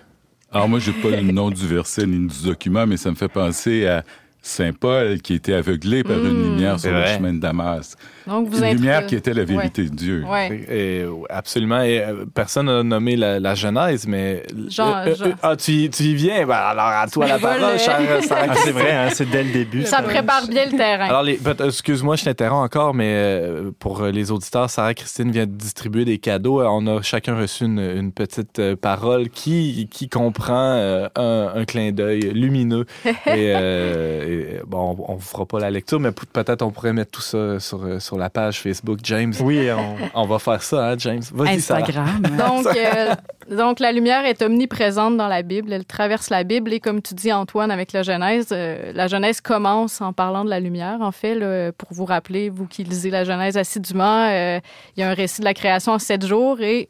Alors 0.52 0.68
moi, 0.68 0.78
j'ai 0.78 0.92
pas 0.92 1.08
le 1.10 1.22
nom 1.22 1.50
du 1.50 1.66
verset 1.66 2.06
ni 2.06 2.26
du 2.28 2.42
document, 2.44 2.86
mais 2.86 2.96
ça 2.96 3.10
me 3.10 3.16
fait 3.16 3.28
penser 3.28 3.86
à 3.86 4.04
Saint 4.46 4.72
Paul 4.78 5.20
qui 5.22 5.32
était 5.32 5.54
aveuglé 5.54 6.04
par 6.04 6.18
une 6.18 6.32
Mm. 6.38 6.42
lumière 6.50 6.78
sur 6.78 6.90
le 6.92 6.98
vrai. 6.98 7.14
chemin 7.16 7.32
de 7.32 7.40
Damas. 7.40 7.96
Donc, 8.26 8.48
vous 8.48 8.58
Une 8.58 8.64
êtes- 8.64 8.74
lumière 8.74 9.06
qui 9.06 9.14
était 9.16 9.32
la 9.32 9.44
vérité 9.44 9.84
de 9.84 9.88
Dieu. 9.94 10.22
Ouais. 10.30 10.64
Et, 10.68 11.02
euh, 11.02 11.10
absolument. 11.30 11.80
Et, 11.82 12.00
euh, 12.02 12.24
personne 12.32 12.66
n'a 12.66 12.82
nommé 12.82 13.16
la, 13.16 13.40
la 13.40 13.54
Genèse, 13.54 14.06
mais. 14.06 14.42
Jean- 14.68 14.96
Euh, 14.96 15.06
euh, 15.08 15.14
Jean. 15.14 15.24
euh, 15.26 15.32
ah, 15.42 15.56
tu, 15.56 15.72
y- 15.72 15.90
tu 15.90 16.02
y 16.04 16.14
viens? 16.14 16.46
Ben, 16.46 16.54
alors, 16.54 16.84
à 16.86 17.06
toi 17.08 17.26
la 17.26 17.38
parole, 17.38 17.78
chère 17.78 17.98
Sarah 18.22 18.46
Ah, 18.50 18.54
c'est 18.56 18.70
vrai, 18.72 18.92
hein, 18.92 19.08
c'est 19.12 19.28
dès 19.30 19.44
le 19.44 19.50
début. 19.50 19.84
Ça 19.84 20.02
prépare 20.02 20.46
bien 20.46 20.66
le 20.66 20.76
terrain. 20.76 21.06
Alors, 21.06 21.26
excuse-moi, 21.66 22.16
je 22.16 22.24
t'interromps 22.24 22.64
encore, 22.66 22.92
mais 22.94 23.12
euh, 23.14 23.70
pour 23.78 24.02
euh, 24.02 24.10
les 24.10 24.30
auditeurs, 24.30 24.68
Sarah-Christine 24.68 25.30
vient 25.30 25.46
de 25.46 25.52
distribuer 25.52 26.04
des 26.04 26.18
cadeaux. 26.18 26.60
Euh, 26.60 26.66
On 26.68 26.86
a 26.86 27.00
chacun 27.02 27.34
reçu 27.38 27.64
une, 27.64 27.78
une 27.78 28.12
petite 28.12 28.58
euh, 28.58 28.76
parole 28.76 29.30
qui, 29.30 29.88
qui 29.90 30.08
comprend 30.10 30.74
euh, 30.76 31.08
un, 31.16 31.52
un 31.54 31.64
clin 31.64 31.92
d'œil 31.92 32.20
lumineux. 32.34 32.84
et, 33.04 33.14
euh, 33.26 34.33
et, 34.34 34.60
bon, 34.66 34.96
on 35.08 35.12
ne 35.12 35.18
vous 35.18 35.24
fera 35.24 35.46
pas 35.46 35.58
la 35.60 35.70
lecture, 35.70 36.00
mais 36.00 36.12
peut-être 36.12 36.62
on 36.62 36.70
pourrait 36.70 36.92
mettre 36.92 37.12
tout 37.12 37.20
ça 37.20 37.58
sur, 37.60 37.84
euh, 37.84 37.98
sur 38.00 38.18
la 38.18 38.30
page 38.30 38.60
Facebook 38.60 38.98
James. 39.02 39.34
Oui, 39.40 39.68
on... 39.70 39.96
On 40.14 40.26
va 40.26 40.38
faire 40.38 40.62
ça, 40.62 40.90
hein, 40.90 40.94
James? 40.98 41.22
Vas-y, 41.32 41.60
Sarah. 41.60 41.80
Instagram. 41.80 42.22
Donc, 42.38 42.66
euh, 42.76 43.14
donc, 43.50 43.80
la 43.80 43.92
lumière 43.92 44.24
est 44.24 44.40
omniprésente 44.42 45.16
dans 45.16 45.28
la 45.28 45.42
Bible. 45.42 45.72
Elle 45.72 45.84
traverse 45.84 46.30
la 46.30 46.44
Bible 46.44 46.72
et, 46.72 46.80
comme 46.80 47.02
tu 47.02 47.14
dis, 47.14 47.32
Antoine, 47.32 47.70
avec 47.70 47.92
la 47.92 48.02
Genèse, 48.02 48.48
euh, 48.52 48.92
la 48.94 49.06
Genèse 49.06 49.40
commence 49.40 50.00
en 50.00 50.12
parlant 50.12 50.44
de 50.44 50.50
la 50.50 50.60
lumière. 50.60 50.98
En 51.00 51.12
fait, 51.12 51.34
là, 51.34 51.72
pour 51.72 51.88
vous 51.92 52.04
rappeler, 52.04 52.48
vous 52.48 52.66
qui 52.66 52.84
lisez 52.84 53.10
la 53.10 53.24
Genèse 53.24 53.56
assidûment, 53.56 54.28
euh, 54.30 54.60
il 54.96 55.00
y 55.00 55.02
a 55.02 55.10
un 55.10 55.14
récit 55.14 55.40
de 55.40 55.44
la 55.44 55.54
création 55.54 55.92
en 55.92 55.98
sept 55.98 56.26
jours 56.26 56.60
et 56.60 56.88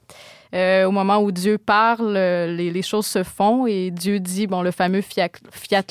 euh, 0.55 0.85
au 0.85 0.93
moment 0.93 1.19
où 1.19 1.33
Dieu 1.33 1.59
parle, 1.59 2.15
euh, 2.17 2.47
les, 2.47 2.83
choses 2.83 3.07
se 3.07 3.25
font 3.25 3.67
et 3.67 3.91
Dieu 3.91 4.21
dit, 4.21 4.47
bon, 4.47 4.63
le 4.63 4.71
fameux 4.71 5.01
fiat, 5.01 5.31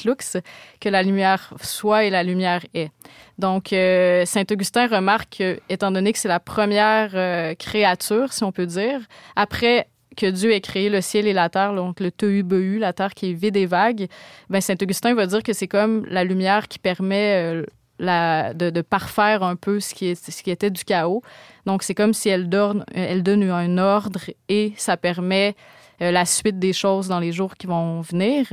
lux, 0.05 0.37
que 0.79 0.87
la 0.89 1.03
lumière 1.03 1.53
soit 1.61 2.05
et 2.05 2.09
la 2.09 2.23
lumière 2.23 2.61
est. 2.73 2.89
Donc, 3.37 3.73
euh, 3.73 4.25
Saint-Augustin 4.25 4.87
remarque 4.87 5.37
que, 5.39 5.59
étant 5.67 5.91
donné 5.91 6.13
que 6.13 6.19
c'est 6.19 6.29
la 6.29 6.39
première 6.39 7.55
créature, 7.57 8.31
si 8.31 8.43
on 8.43 8.51
peut 8.51 8.65
dire, 8.65 9.01
après 9.35 9.87
que 10.15 10.27
Dieu 10.27 10.53
ait 10.53 10.61
créé 10.61 10.89
le 10.89 11.01
ciel 11.01 11.27
et 11.27 11.33
la 11.33 11.49
terre, 11.49 11.73
donc 11.73 11.99
le 11.99 12.09
tohu-bohu, 12.11 12.77
la 12.77 12.93
terre 12.93 13.15
qui 13.15 13.31
est 13.31 13.33
vide 13.33 13.57
et 13.57 13.65
vague, 13.65 14.07
ben 14.49 14.61
Saint-Augustin 14.61 15.13
va 15.15 15.25
dire 15.25 15.43
que 15.43 15.53
c'est 15.53 15.67
comme 15.67 16.05
la 16.05 16.23
lumière 16.23 16.67
qui 16.67 16.79
permet 16.79 17.63
de, 17.99 18.81
parfaire 18.81 19.43
un 19.43 19.55
peu 19.55 19.79
ce 19.79 19.93
qui, 19.93 20.07
était 20.49 20.69
du 20.69 20.83
chaos. 20.83 21.21
Donc, 21.65 21.83
c'est 21.83 21.95
comme 21.95 22.13
si 22.13 22.29
elle 22.29 22.49
donne, 22.49 22.85
elle 22.93 23.23
donne 23.23 23.43
un 23.43 23.77
ordre 23.77 24.21
et 24.49 24.73
ça 24.77 24.97
permet 24.97 25.55
euh, 26.01 26.11
la 26.11 26.25
suite 26.25 26.59
des 26.59 26.73
choses 26.73 27.07
dans 27.07 27.19
les 27.19 27.31
jours 27.31 27.55
qui 27.55 27.67
vont 27.67 28.01
venir. 28.01 28.47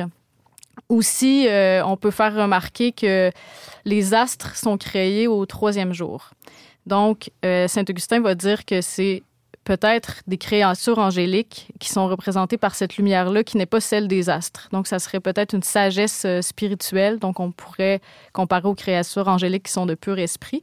Aussi, 0.89 1.47
euh, 1.49 1.85
on 1.85 1.97
peut 1.97 2.11
faire 2.11 2.35
remarquer 2.35 2.93
que 2.93 3.31
les 3.85 4.15
astres 4.15 4.57
sont 4.57 4.77
créés 4.79 5.27
au 5.27 5.47
troisième 5.47 5.93
jour. 5.93 6.31
Donc, 6.87 7.31
euh, 7.45 7.69
Saint-Augustin 7.69 8.21
va 8.21 8.35
dire 8.35 8.65
que 8.65 8.81
c'est 8.81 9.23
peut-être 9.65 10.23
des 10.27 10.39
créatures 10.39 10.99
angéliques 10.99 11.69
qui 11.79 11.89
sont 11.89 12.09
représentées 12.09 12.59
par 12.59 12.75
cette 12.75 12.97
lumière-là 12.97 13.45
qui 13.45 13.57
n'est 13.57 13.67
pas 13.67 13.81
celle 13.81 14.09
des 14.09 14.31
astres. 14.31 14.69
Donc, 14.73 14.87
ça 14.87 14.99
serait 14.99 15.21
peut-être 15.21 15.55
une 15.55 15.63
sagesse 15.63 16.25
euh, 16.25 16.43
spirituelle. 16.43 17.19
Donc, 17.19 17.41
on 17.41 17.53
pourrait 17.53 18.01
comparer 18.33 18.69
aux 18.69 18.75
créatures 18.75 19.29
angéliques 19.29 19.65
qui 19.65 19.73
sont 19.73 19.87
de 19.87 19.95
pur 19.95 20.19
esprit. 20.19 20.63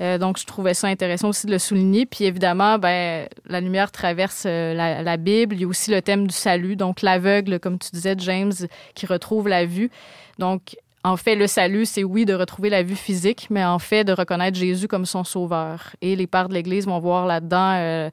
Euh, 0.00 0.18
donc, 0.18 0.38
je 0.38 0.46
trouvais 0.46 0.74
ça 0.74 0.86
intéressant 0.86 1.30
aussi 1.30 1.46
de 1.46 1.52
le 1.52 1.58
souligner. 1.58 2.06
Puis, 2.06 2.24
évidemment, 2.24 2.78
ben, 2.78 3.28
la 3.46 3.60
lumière 3.60 3.90
traverse 3.90 4.44
euh, 4.46 4.74
la, 4.74 5.02
la 5.02 5.16
Bible. 5.16 5.56
Il 5.56 5.62
y 5.62 5.64
a 5.64 5.68
aussi 5.68 5.90
le 5.90 6.02
thème 6.02 6.26
du 6.26 6.34
salut. 6.34 6.76
Donc, 6.76 7.02
l'aveugle, 7.02 7.58
comme 7.58 7.78
tu 7.78 7.90
disais, 7.92 8.14
James, 8.18 8.52
qui 8.94 9.06
retrouve 9.06 9.48
la 9.48 9.64
vue. 9.64 9.90
Donc, 10.38 10.76
en 11.08 11.16
fait, 11.16 11.34
le 11.34 11.46
salut, 11.46 11.86
c'est 11.86 12.04
oui 12.04 12.24
de 12.26 12.34
retrouver 12.34 12.68
la 12.70 12.82
vue 12.82 12.96
physique, 12.96 13.46
mais 13.50 13.64
en 13.64 13.78
fait 13.78 14.04
de 14.04 14.12
reconnaître 14.12 14.58
Jésus 14.58 14.88
comme 14.88 15.06
son 15.06 15.24
sauveur. 15.24 15.96
Et 16.00 16.16
les 16.16 16.26
pères 16.26 16.48
de 16.48 16.54
l'Église 16.54 16.86
vont 16.86 16.98
voir 16.98 17.26
là-dedans 17.26 17.72
euh, 17.76 18.10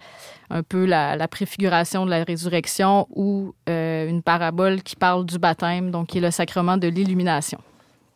un 0.50 0.64
peu 0.64 0.86
la, 0.86 1.28
préfiguration 1.28 2.06
de 2.06 2.12
la 2.12 2.24
résurrection 2.24 3.08
ou 3.10 3.54
euh, 3.70 4.08
une 4.08 4.22
parabole 4.22 4.82
qui 4.82 4.96
parle 4.96 5.26
du 5.26 5.38
baptême, 5.38 5.92
donc 5.92 6.08
qui 6.08 6.20
est 6.20 6.22
le 6.22 6.32
sacrement 6.32 6.78
de 6.78 6.88
l'illumination. 6.88 7.60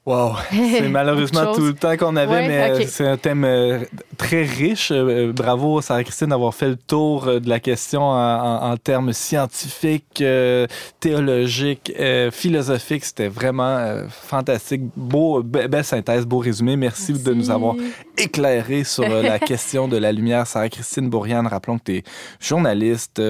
Wow, 0.10 0.32
c'est 0.52 0.90
malheureusement 0.90 1.54
tout 1.54 1.62
le 1.62 1.74
temps 1.76 1.96
qu'on 1.96 2.16
avait, 2.16 2.34
Ouais, 2.34 2.48
mais 2.48 2.72
euh, 2.72 2.84
c'est 2.88 3.06
un 3.06 3.16
thème 3.18 3.44
euh, 3.44 3.80
très 4.18 4.42
riche. 4.44 4.92
Euh, 4.92 5.32
bravo, 5.32 5.82
Sarah-Christine, 5.82 6.30
d'avoir 6.30 6.56
fait 6.56 6.70
le 6.70 6.78
tour 6.78 7.26
de 7.40 7.48
la 7.48 7.60
question 7.60 8.02
en, 8.02 8.16
en- 8.18 8.72
en 8.72 8.78
termes 8.78 9.14
scientifiques, 9.14 10.22
euh, 10.22 10.66
théologiques, 11.00 11.94
euh, 12.00 12.32
philosophiques. 12.32 13.06
C'était 13.06 13.28
vraiment 13.28 13.78
euh, 13.78 14.06
fantastique. 14.10 14.82
Beau, 14.98 15.44
be- 15.44 15.68
belle 15.68 15.84
synthèse, 15.84 16.26
beau 16.26 16.40
résumé. 16.40 16.76
Merci, 16.76 17.14
de 17.14 17.34
nous 17.36 17.52
avoir 17.52 17.76
éclairé 18.18 18.84
sur 18.86 19.08
la 19.08 19.38
question 19.52 19.88
de 19.88 19.98
la 19.98 20.12
lumière. 20.12 20.48
Sarah-Christine 20.48 21.08
Bourriane, 21.08 21.46
rappelons 21.46 21.78
que 21.78 21.84
tu 21.86 21.96
es 21.98 22.04
journaliste 22.40 23.22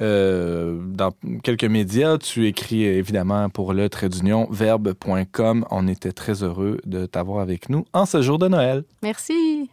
dans 0.00 1.12
quelques 1.44 1.64
médias. 1.64 2.18
Tu 2.18 2.48
écris 2.48 2.84
évidemment 2.84 3.48
pour 3.48 3.72
le 3.72 3.88
trait 3.88 4.08
d'union 4.08 4.48
verbe.com. 4.50 5.64
On 5.70 5.86
était 5.86 6.12
très 6.16 6.42
heureux 6.42 6.78
de 6.84 7.06
t'avoir 7.06 7.40
avec 7.40 7.68
nous 7.68 7.84
en 7.92 8.06
ce 8.06 8.20
jour 8.22 8.38
de 8.38 8.48
Noël. 8.48 8.82
Merci. 9.02 9.70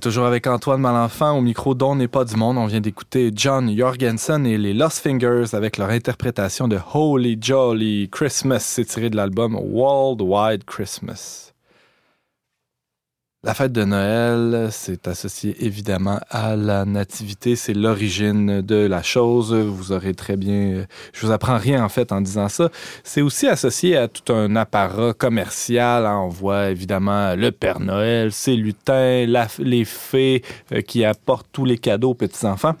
Toujours 0.00 0.24
avec 0.24 0.46
Antoine 0.46 0.80
Malenfant 0.80 1.36
au 1.36 1.40
micro 1.40 1.74
dont 1.74 1.94
n'est 1.94 2.08
pas 2.08 2.24
du 2.24 2.34
monde. 2.34 2.56
On 2.58 2.66
vient 2.66 2.80
d'écouter 2.80 3.30
John 3.34 3.70
Jorgensen 3.76 4.46
et 4.46 4.58
les 4.58 4.74
Lost 4.74 4.98
Fingers 4.98 5.54
avec 5.54 5.76
leur 5.76 5.90
interprétation 5.90 6.66
de 6.66 6.78
Holy 6.94 7.38
Jolly 7.40 8.08
Christmas. 8.10 8.60
C'est 8.60 8.86
tiré 8.86 9.10
de 9.10 9.16
l'album 9.16 9.54
World 9.54 10.22
Wide 10.22 10.64
Christmas. 10.64 11.49
La 13.42 13.54
fête 13.54 13.72
de 13.72 13.84
Noël, 13.84 14.68
c'est 14.70 15.08
associé 15.08 15.64
évidemment 15.64 16.20
à 16.28 16.56
la 16.56 16.84
nativité, 16.84 17.56
c'est 17.56 17.72
l'origine 17.72 18.60
de 18.60 18.74
la 18.86 19.02
chose. 19.02 19.54
Vous 19.54 19.92
aurez 19.92 20.12
très 20.12 20.36
bien, 20.36 20.84
je 21.14 21.26
vous 21.26 21.32
apprends 21.32 21.56
rien 21.56 21.82
en 21.82 21.88
fait 21.88 22.12
en 22.12 22.20
disant 22.20 22.50
ça. 22.50 22.68
C'est 23.02 23.22
aussi 23.22 23.46
associé 23.46 23.96
à 23.96 24.08
tout 24.08 24.30
un 24.30 24.56
apparat 24.56 25.14
commercial. 25.14 26.04
On 26.04 26.28
voit 26.28 26.68
évidemment 26.68 27.34
le 27.34 27.50
Père 27.50 27.80
Noël, 27.80 28.30
ses 28.30 28.56
lutins, 28.56 29.24
les 29.58 29.84
fées 29.86 30.42
euh, 30.72 30.82
qui 30.82 31.06
apportent 31.06 31.48
tous 31.50 31.64
les 31.64 31.78
cadeaux 31.78 32.10
aux 32.10 32.14
petits 32.14 32.44
enfants. 32.44 32.74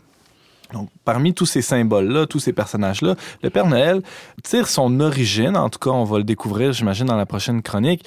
Donc, 0.74 0.90
parmi 1.06 1.32
tous 1.32 1.46
ces 1.46 1.62
symboles-là, 1.62 2.26
tous 2.26 2.38
ces 2.38 2.52
personnages-là, 2.52 3.16
le 3.42 3.48
Père 3.48 3.66
Noël 3.66 4.02
tire 4.42 4.68
son 4.68 5.00
origine, 5.00 5.56
en 5.56 5.70
tout 5.70 5.78
cas, 5.78 5.90
on 5.90 6.04
va 6.04 6.18
le 6.18 6.24
découvrir, 6.24 6.74
j'imagine, 6.74 7.06
dans 7.06 7.16
la 7.16 7.26
prochaine 7.26 7.62
chronique, 7.62 8.04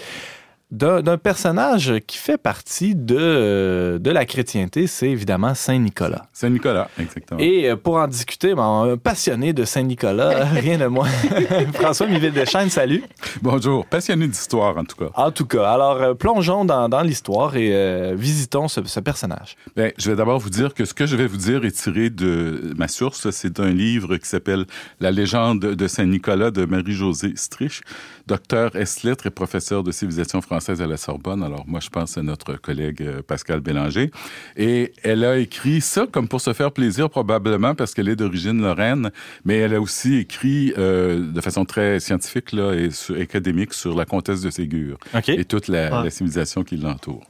d'un 0.73 1.17
personnage 1.17 1.93
qui 2.07 2.17
fait 2.17 2.39
partie 2.39 2.95
de, 2.95 3.99
de 4.01 4.11
la 4.11 4.25
chrétienté, 4.25 4.87
c'est 4.87 5.09
évidemment 5.09 5.53
Saint 5.53 5.77
Nicolas. 5.77 6.25
Saint 6.33 6.49
Nicolas, 6.49 6.89
exactement. 6.99 7.39
Et 7.39 7.69
euh, 7.69 7.75
pour 7.75 7.97
en 7.97 8.07
discuter, 8.07 8.55
ben, 8.55 8.63
un 8.63 8.97
passionné 8.97 9.53
de 9.53 9.65
Saint 9.65 9.83
Nicolas, 9.83 10.45
rien 10.45 10.77
de 10.79 10.87
moins. 10.87 11.07
François 11.73 12.07
Miville-Deschênes, 12.07 12.71
salut. 12.71 13.03
Bonjour, 13.43 13.85
passionné 13.85 14.27
d'histoire 14.27 14.75
en 14.77 14.83
tout 14.83 14.95
cas. 14.95 15.11
En 15.13 15.29
tout 15.29 15.45
cas, 15.45 15.69
alors 15.69 16.01
euh, 16.01 16.13
plongeons 16.15 16.65
dans, 16.65 16.89
dans 16.89 17.01
l'histoire 17.03 17.55
et 17.55 17.69
euh, 17.71 18.15
visitons 18.15 18.67
ce, 18.67 18.83
ce 18.83 18.99
personnage. 18.99 19.55
Bien, 19.75 19.91
je 19.97 20.09
vais 20.09 20.17
d'abord 20.17 20.39
vous 20.39 20.49
dire 20.49 20.73
que 20.73 20.85
ce 20.85 20.95
que 20.95 21.05
je 21.05 21.15
vais 21.15 21.27
vous 21.27 21.37
dire 21.37 21.65
est 21.65 21.83
tiré 21.83 22.09
de 22.09 22.73
ma 22.75 22.87
source. 22.87 23.29
C'est 23.29 23.59
un 23.59 23.69
livre 23.69 24.17
qui 24.17 24.27
s'appelle 24.27 24.65
La 24.99 25.11
légende 25.11 25.59
de 25.59 25.87
Saint 25.87 26.05
Nicolas 26.05 26.49
de 26.49 26.65
Marie-Josée 26.65 27.33
Strich, 27.35 27.81
docteur 28.25 28.75
S-lettres 28.75 29.27
et 29.27 29.29
professeur 29.29 29.83
de 29.83 29.91
civilisation 29.91 30.41
française 30.41 30.62
à 30.69 30.87
la 30.87 30.97
Sorbonne. 30.97 31.43
Alors 31.43 31.63
moi, 31.67 31.79
je 31.79 31.89
pense 31.89 32.17
à 32.17 32.23
notre 32.23 32.55
collègue 32.55 33.01
euh, 33.01 33.21
Pascal 33.21 33.59
Bélanger. 33.59 34.11
Et 34.57 34.93
elle 35.03 35.23
a 35.23 35.37
écrit 35.37 35.81
ça 35.81 36.05
comme 36.11 36.27
pour 36.27 36.41
se 36.41 36.53
faire 36.53 36.71
plaisir 36.71 37.09
probablement 37.09 37.75
parce 37.75 37.93
qu'elle 37.93 38.09
est 38.09 38.15
d'origine 38.15 38.61
lorraine, 38.61 39.11
mais 39.45 39.57
elle 39.57 39.75
a 39.75 39.81
aussi 39.81 40.15
écrit 40.17 40.73
euh, 40.77 41.31
de 41.31 41.41
façon 41.41 41.65
très 41.65 41.99
scientifique 41.99 42.51
là, 42.51 42.73
et 42.73 42.91
sur, 42.91 43.15
académique 43.19 43.73
sur 43.73 43.95
la 43.95 44.05
comtesse 44.05 44.41
de 44.41 44.49
Ségur 44.49 44.97
okay. 45.15 45.39
et 45.39 45.45
toute 45.45 45.67
la, 45.67 45.99
Ah. 45.99 46.03
la 46.03 46.09
civilisation 46.09 46.63
qui 46.63 46.77
l'entoure. 46.77 47.23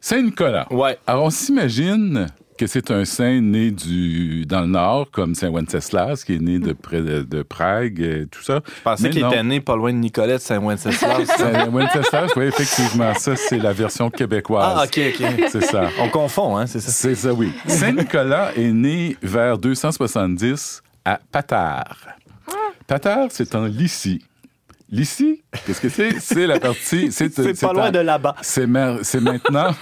Saint-Nicolas. 0.00 0.66
Ouais. 0.70 0.98
Alors, 1.06 1.24
on 1.24 1.30
s'imagine 1.30 2.26
que 2.56 2.66
c'est 2.66 2.90
un 2.90 3.04
saint 3.04 3.40
né 3.40 3.70
du, 3.70 4.46
dans 4.46 4.60
le 4.60 4.68
nord, 4.68 5.10
comme 5.10 5.34
Saint 5.34 5.50
Wenceslas, 5.50 6.24
qui 6.24 6.36
est 6.36 6.38
né 6.38 6.58
de 6.58 6.72
près 6.72 7.00
de, 7.00 7.42
Prague, 7.42 8.00
et 8.00 8.26
tout 8.26 8.42
ça. 8.42 8.60
Je 8.66 8.82
pensais 8.82 9.10
qu'il 9.10 9.24
était 9.24 9.42
né 9.42 9.60
pas 9.60 9.76
loin 9.76 9.92
de 9.92 9.98
Nicolette 9.98 10.40
Saint-Wenceslas. 10.40 11.26
Saint 11.36 11.70
Wenceslas, 11.70 12.30
oui, 12.36 12.44
effectivement, 12.44 13.12
ça, 13.14 13.36
c'est 13.36 13.58
la 13.58 13.72
version 13.72 14.10
québécoise. 14.10 14.74
ah, 14.76 14.84
OK, 14.84 15.00
OK. 15.08 15.48
C'est 15.50 15.64
ça. 15.64 15.90
On 16.00 16.08
confond, 16.08 16.56
hein, 16.56 16.66
c'est 16.66 16.80
ça. 16.80 16.90
C'est 16.90 17.14
ça, 17.14 17.32
oui. 17.32 17.52
Saint-Nicolas 17.66 18.52
est 18.56 18.72
né 18.72 19.16
vers 19.22 19.58
270 19.58 20.82
à 21.04 21.20
Patard. 21.30 21.96
Patard, 22.86 23.28
c'est 23.30 23.54
en 23.54 23.64
Lycie. 23.64 24.22
Lycie, 24.90 25.42
qu'est-ce 25.66 25.80
que 25.80 25.88
c'est? 25.88 26.20
C'est 26.20 26.46
la 26.46 26.60
partie... 26.60 27.10
C'est 27.12 27.60
pas 27.60 27.72
loin 27.72 27.90
de 27.90 27.98
là-bas. 28.00 28.36
C'est 28.42 28.66
ma- 28.66 29.02
c'est 29.02 29.20
maintenant. 29.20 29.74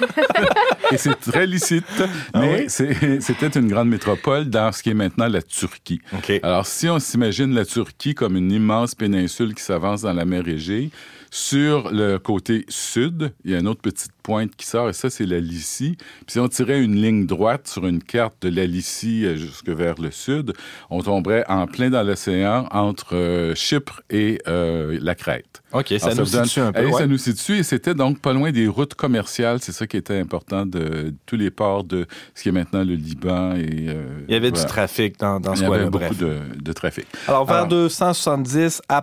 et 0.92 0.96
c'est 0.96 1.18
très 1.20 1.46
licite. 1.46 1.84
Ah 2.32 2.40
Mais 2.40 2.66
oui? 2.68 3.20
c'était 3.20 3.58
une 3.58 3.68
grande 3.68 3.88
métropole 3.88 4.48
dans 4.48 4.70
ce 4.72 4.82
qui 4.82 4.90
est 4.90 4.94
maintenant 4.94 5.28
la 5.28 5.42
Turquie. 5.42 6.00
Alors, 6.42 6.66
si 6.66 6.88
on 6.88 6.98
s'imagine 6.98 7.52
la 7.54 7.64
Turquie 7.64 8.14
comme 8.14 8.36
une 8.36 8.52
immense 8.52 8.94
péninsule 8.94 9.54
qui 9.54 9.62
s'avance 9.62 10.02
dans 10.02 10.12
la 10.12 10.24
mer 10.24 10.46
Égée, 10.46 10.90
sur 11.30 11.90
le 11.90 12.18
côté 12.18 12.64
sud, 12.68 13.32
il 13.44 13.52
y 13.52 13.54
a 13.54 13.58
une 13.58 13.68
autre 13.68 13.80
petite 13.80 14.12
pointe 14.22 14.54
qui 14.56 14.66
sort, 14.66 14.88
et 14.88 14.92
ça, 14.92 15.10
c'est 15.10 15.26
la 15.26 15.40
Lycie. 15.40 15.96
Puis 15.98 16.32
si 16.32 16.38
on 16.40 16.48
tirait 16.48 16.82
une 16.82 16.96
ligne 16.96 17.26
droite 17.26 17.68
sur 17.68 17.86
une 17.86 18.02
carte 18.02 18.34
de 18.42 18.48
la 18.54 18.66
Lycie 18.66 19.24
euh, 19.24 19.36
jusque 19.36 19.68
vers 19.68 19.94
le 20.00 20.10
sud, 20.10 20.52
on 20.90 21.02
tomberait 21.02 21.44
en 21.48 21.66
plein 21.66 21.90
dans 21.90 22.02
l'océan 22.02 22.66
entre 22.70 23.14
euh, 23.16 23.54
Chypre 23.54 24.02
et 24.10 24.38
euh, 24.48 24.98
la 25.00 25.14
Crète. 25.14 25.62
OK, 25.72 25.86
ça 25.98 26.08
Alors, 26.08 26.18
nous 26.26 26.30
donne- 26.30 26.44
situe 26.44 26.60
un 26.60 26.72
peu. 26.72 26.80
Eh, 26.82 26.86
ouais. 26.86 26.92
Ça 27.00 27.06
nous 27.06 27.16
situe 27.18 27.56
et 27.58 27.62
c'était 27.62 27.94
donc 27.94 28.20
pas 28.20 28.32
loin 28.32 28.52
des 28.52 28.66
routes 28.68 28.94
commerciales. 28.94 29.58
C'est 29.62 29.72
ça 29.72 29.86
qui 29.86 29.96
était 29.96 30.18
important 30.18 30.66
de 30.66 31.14
tous 31.26 31.36
les 31.36 31.50
ports 31.50 31.84
de 31.84 32.06
ce 32.34 32.42
qui 32.42 32.50
est 32.50 32.52
maintenant 32.52 32.84
le 32.84 32.94
Liban. 32.94 33.54
Et, 33.56 33.86
euh, 33.88 34.04
Il 34.28 34.34
y 34.34 34.36
avait 34.36 34.50
voilà. 34.50 34.64
du 34.64 34.68
trafic 34.70 35.18
dans, 35.18 35.40
dans 35.40 35.52
Il 35.54 35.58
ce 35.58 35.62
y 35.62 35.66
avait 35.66 35.88
coin-là, 35.88 35.90
beaucoup 35.90 36.14
de, 36.14 36.36
de 36.62 36.72
trafic. 36.72 37.06
Alors, 37.26 37.46
vers 37.46 37.56
Alors- 37.56 37.68
270, 37.68 38.82
à 38.88 39.02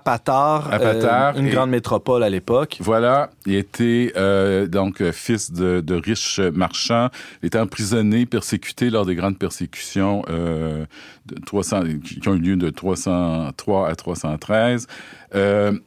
euh, 1.35 1.39
une 1.39 1.47
et- 1.47 1.49
grande 1.49 1.69
métropole 1.71 2.23
à 2.23 2.29
l'époque. 2.29 2.77
Voilà, 2.81 3.31
il 3.45 3.55
était 3.55 4.13
donc 4.67 5.01
fils 5.11 5.51
de, 5.51 5.81
de 5.81 5.95
riches 5.95 6.39
marchands. 6.39 7.09
Était 7.43 7.59
emprisonné, 7.59 8.25
persécuté 8.25 8.89
lors 8.89 9.05
des 9.05 9.15
grandes 9.15 9.37
persécutions 9.37 10.23
euh, 10.29 10.85
de 11.25 11.35
300, 11.45 11.83
qui 12.03 12.27
ont 12.27 12.35
eu 12.35 12.39
lieu 12.39 12.55
de 12.55 12.69
303 12.69 13.89
à 13.89 13.95
313. 13.95 14.87
Euh, 15.35 15.77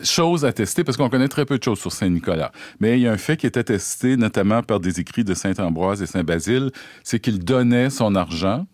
et 0.00 0.04
chose 0.04 0.44
attestée, 0.44 0.84
parce 0.84 0.96
qu'on 0.96 1.08
connaît 1.08 1.28
très 1.28 1.44
peu 1.44 1.58
de 1.58 1.62
choses 1.62 1.78
sur 1.78 1.92
Saint-Nicolas, 1.92 2.52
mais 2.80 2.98
il 2.98 3.02
y 3.02 3.08
a 3.08 3.12
un 3.12 3.16
fait 3.18 3.36
qui 3.36 3.46
est 3.46 3.56
attesté 3.56 4.16
notamment 4.16 4.62
par 4.62 4.80
des 4.80 5.00
écrits 5.00 5.24
de 5.24 5.34
Saint-Ambroise 5.34 6.02
et 6.02 6.06
Saint-Basile, 6.06 6.70
c'est 7.04 7.20
qu'il 7.20 7.38
donnait 7.40 7.90
son 7.90 8.14
argent, 8.14 8.66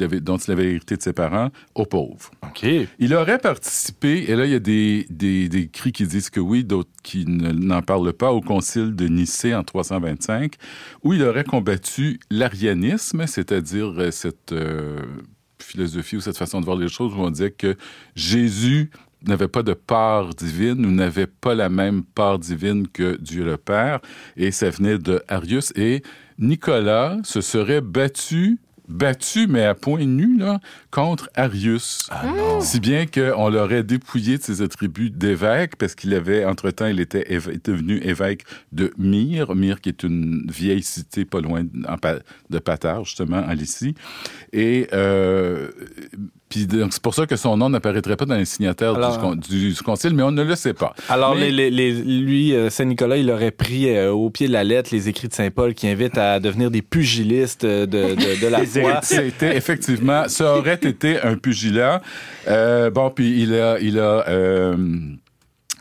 avait, 0.00 0.20
dont 0.20 0.36
il 0.36 0.50
avait 0.50 0.70
hérité 0.70 0.96
de 0.96 1.02
ses 1.02 1.12
parents, 1.12 1.50
aux 1.74 1.86
pauvres. 1.86 2.30
OK. 2.42 2.66
Il 2.98 3.14
aurait 3.14 3.38
participé, 3.38 4.24
et 4.30 4.36
là, 4.36 4.46
il 4.46 4.52
y 4.52 4.54
a 4.54 4.58
des, 4.60 5.06
des, 5.10 5.48
des 5.48 5.68
cris 5.68 5.92
qui 5.92 6.06
disent 6.06 6.30
que 6.30 6.40
oui, 6.40 6.64
d'autres 6.64 6.90
qui 7.02 7.24
ne- 7.26 7.52
n'en 7.52 7.82
parlent 7.82 8.12
pas, 8.12 8.32
au 8.32 8.40
concile 8.40 8.94
de 8.94 9.06
Nicée 9.06 9.54
en 9.54 9.64
325, 9.64 10.54
où 11.02 11.12
il 11.12 11.22
aurait 11.22 11.44
combattu 11.44 12.20
l'arianisme, 12.30 13.26
c'est-à-dire 13.26 13.92
euh, 13.98 14.10
cette 14.10 14.52
euh, 14.52 14.98
philosophie 15.60 16.16
ou 16.16 16.20
cette 16.20 16.38
façon 16.38 16.60
de 16.60 16.64
voir 16.64 16.76
les 16.76 16.88
choses 16.88 17.14
où 17.14 17.18
on 17.18 17.30
disait 17.30 17.50
que 17.50 17.76
Jésus 18.14 18.90
n'avait 19.26 19.48
pas 19.48 19.62
de 19.62 19.74
part 19.74 20.34
divine 20.34 20.84
ou 20.86 20.90
n'avait 20.90 21.26
pas 21.26 21.54
la 21.54 21.68
même 21.68 22.02
part 22.02 22.38
divine 22.38 22.86
que 22.88 23.16
Dieu 23.16 23.44
le 23.44 23.56
Père, 23.56 24.00
et 24.36 24.50
ça 24.50 24.70
venait 24.70 24.98
de 24.98 25.22
Arius. 25.28 25.72
Et 25.76 26.02
Nicolas 26.38 27.18
se 27.24 27.40
serait 27.40 27.80
battu 27.80 28.58
battu, 28.88 29.46
mais 29.46 29.64
à 29.64 29.74
point 29.74 30.04
nu, 30.04 30.38
là, 30.38 30.60
contre 30.90 31.28
Arius. 31.34 32.08
Si 32.60 32.80
bien 32.80 33.06
qu'on 33.06 33.48
l'aurait 33.50 33.82
dépouillé 33.82 34.38
de 34.38 34.42
ses 34.42 34.62
attributs 34.62 35.10
d'évêque, 35.10 35.76
parce 35.76 35.94
qu'il 35.94 36.14
avait, 36.14 36.44
entre-temps, 36.44 36.86
il 36.86 37.00
était 37.00 37.26
devenu 37.64 37.98
évêque 37.98 38.44
de 38.72 38.92
Myre, 38.98 39.54
Myre 39.54 39.80
qui 39.80 39.90
est 39.90 40.02
une 40.02 40.46
vieille 40.50 40.82
cité 40.82 41.24
pas 41.24 41.40
loin 41.40 41.64
de 41.64 42.58
Patard, 42.58 43.04
justement, 43.04 43.38
en 43.46 43.52
Lycie. 43.52 43.94
Et 44.52 44.88
euh, 44.92 45.70
puis 46.48 46.66
donc, 46.66 46.92
c'est 46.92 47.02
pour 47.02 47.14
ça 47.14 47.26
que 47.26 47.36
son 47.36 47.56
nom 47.56 47.68
n'apparaîtrait 47.68 48.16
pas 48.16 48.24
dans 48.24 48.36
les 48.36 48.44
signataires 48.44 48.94
du, 48.94 48.98
Alors- 48.98 49.36
du, 49.36 49.72
du 49.72 49.82
concile, 49.82 50.14
mais 50.14 50.22
on 50.22 50.30
ne 50.30 50.42
le 50.42 50.54
sait 50.56 50.74
pas. 50.74 50.94
Alors, 51.08 51.34
Mais- 51.34 51.50
les, 51.50 51.70
les- 51.70 51.92
les- 51.92 52.20
lui, 52.20 52.54
euh, 52.54 52.70
Saint-Nicolas, 52.70 53.16
il 53.16 53.30
aurait 53.30 53.50
pris 53.50 53.88
euh, 53.94 54.10
au 54.12 54.30
pied 54.30 54.48
de 54.48 54.52
la 54.52 54.64
lettre 54.64 54.90
les 54.92 55.08
écrits 55.08 55.28
de 55.28 55.34
Saint-Paul 55.34 55.74
qui 55.74 55.88
invitent 55.88 56.18
à 56.18 56.40
devenir 56.40 56.70
des 56.70 56.82
pugilistes 56.82 57.64
de, 57.66 57.84
de, 57.86 58.40
de 58.40 58.46
la 58.48 58.64
foi. 58.66 59.00
C'était 59.02 59.56
effectivement, 59.56 60.24
ça 60.28 60.56
aurait 60.56 60.78
été 60.82 61.20
un 61.20 61.36
pugilat. 61.36 62.00
Euh, 62.48 62.90
bon, 62.90 63.10
puis 63.10 63.42
il 63.42 63.54
a, 63.54 63.78
il 63.80 63.98
a, 63.98 64.24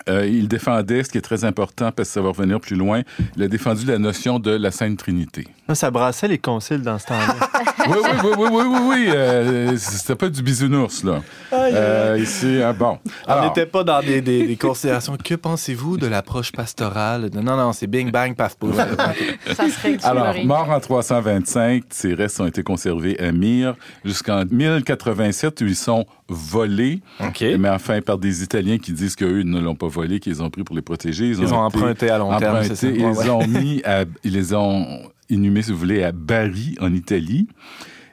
euh, 0.10 0.26
il 0.28 0.48
défendait 0.48 1.04
ce 1.04 1.10
qui 1.10 1.18
est 1.18 1.22
très 1.22 1.44
important 1.46 1.92
parce 1.92 2.10
que 2.10 2.14
ça 2.14 2.22
va 2.22 2.30
revenir 2.30 2.60
plus 2.60 2.76
loin. 2.76 3.02
Il 3.36 3.44
a 3.44 3.48
défendu 3.48 3.86
la 3.86 3.98
notion 4.00 4.40
de 4.40 4.52
la 4.52 4.72
Sainte 4.72 4.98
Trinité. 4.98 5.48
Ça 5.74 5.92
brassait 5.92 6.28
les 6.28 6.38
conciles 6.38 6.82
dans 6.82 6.98
ce 7.00 7.06
temps-là. 7.08 7.36
Oui, 7.90 7.96
oui, 8.04 8.10
oui, 8.22 8.32
oui, 8.38 8.48
oui, 8.50 8.64
oui, 8.68 8.80
oui. 8.90 9.06
euh, 9.16 9.78
c'était 9.78 10.16
pas 10.16 10.28
du 10.28 10.42
bisounours 10.42 11.06
là. 11.06 11.22
Euh, 11.54 12.18
ici, 12.22 12.60
hein, 12.62 12.74
bon. 12.78 12.98
On 13.28 13.42
n'était 13.46 13.66
pas 13.66 13.86
dans 13.86 14.02
des, 14.02 14.20
des- 14.20 14.46
des 14.46 14.56
considérations. 14.58 15.16
Que 15.24 15.36
pensez-vous 15.36 15.96
de 15.98 16.06
l'approche 16.08 16.52
pastorale? 16.52 17.30
Non, 17.34 17.56
non, 17.56 17.72
c'est 17.72 17.88
bing, 17.88 18.12
bang, 18.12 18.36
paf, 18.36 18.56
pouf. 18.58 18.76
Ça 18.76 19.70
serait 19.70 19.98
Alors, 20.04 20.36
mort 20.44 20.70
en 20.70 20.82
325, 20.82 21.84
ses 21.90 22.14
restes 22.14 22.42
ont 22.42 22.48
été 22.48 22.62
conservés 22.62 23.18
à 23.22 23.32
Myre 23.32 23.76
jusqu'en 24.04 24.44
1087 24.46 25.62
où 25.62 25.66
ils 25.66 25.76
sont 25.76 26.06
volés. 26.30 27.02
OK. 27.20 27.44
Mais 27.60 27.70
enfin, 27.70 28.02
par 28.02 28.18
des 28.18 28.44
Italiens 28.44 28.78
qui 28.78 28.92
disent 28.94 29.16
qu'eux 29.16 29.44
ne 29.44 29.60
l'ont 29.60 29.76
pas 29.76 29.88
volé, 29.88 30.20
qu'ils 30.20 30.42
ont 30.44 30.50
pris 30.50 30.64
pour 30.64 30.76
les 30.76 30.82
protéger. 30.82 31.28
Ils 31.30 31.42
ont 31.42 31.46
été 31.46 31.54
emprunté 31.54 32.10
à 32.10 32.18
long 32.18 32.38
terme, 32.38 32.64
ça? 32.64 32.88
ils 32.88 33.06
ouais. 33.06 33.30
ont 33.30 33.48
mis 33.48 33.82
à, 33.84 34.04
ils 34.24 34.34
les 34.34 34.54
ont 34.54 34.86
inhumés, 35.30 35.62
si 35.62 35.72
vous 35.72 35.78
voulez, 35.78 36.04
à 36.04 36.12
Bari, 36.12 36.76
en 36.82 36.94
Italie. 36.94 37.48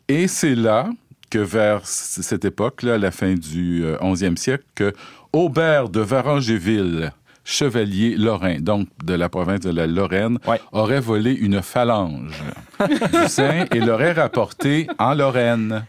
Et 0.09 0.29
c'est 0.29 0.55
là 0.55 0.91
que 1.31 1.39
vers 1.39 1.81
cette 1.87 2.45
époque-là, 2.45 2.99
la 2.99 3.11
fin 3.11 3.35
du 3.35 3.85
euh, 3.85 3.97
11e 3.99 4.37
siècle, 4.37 4.65
que 4.75 4.93
Aubert 5.33 5.89
de 5.89 6.01
Varangéville, 6.01 7.13
chevalier 7.45 8.17
lorrain, 8.17 8.59
donc 8.61 8.89
de 9.05 9.15
la 9.15 9.29
province 9.29 9.61
de 9.61 9.71
la 9.71 9.87
Lorraine, 9.87 10.39
Ouais. 10.47 10.61
aurait 10.73 11.01
volé 11.01 11.33
une 11.33 11.61
phalange 11.61 12.41
du 12.81 13.29
sein 13.29 13.67
et 13.75 13.81
l'aurait 13.81 14.13
rapporté 14.13 14.87
en 14.99 15.15
Lorraine. 15.15 15.85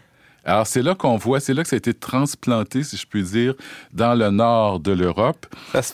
Alors, 0.46 0.68
c'est 0.68 0.82
là 0.84 0.94
qu'on 0.96 1.18
voit, 1.18 1.40
c'est 1.40 1.54
là 1.54 1.64
que 1.64 1.70
ça 1.70 1.76
a 1.76 1.78
été 1.78 1.94
transplanté, 1.94 2.84
si 2.84 2.98
je 2.98 3.06
puis 3.08 3.24
dire, 3.24 3.56
dans 3.94 4.14
le 4.14 4.30
nord 4.30 4.80
de 4.80 4.92
l'Europe. 4.92 5.46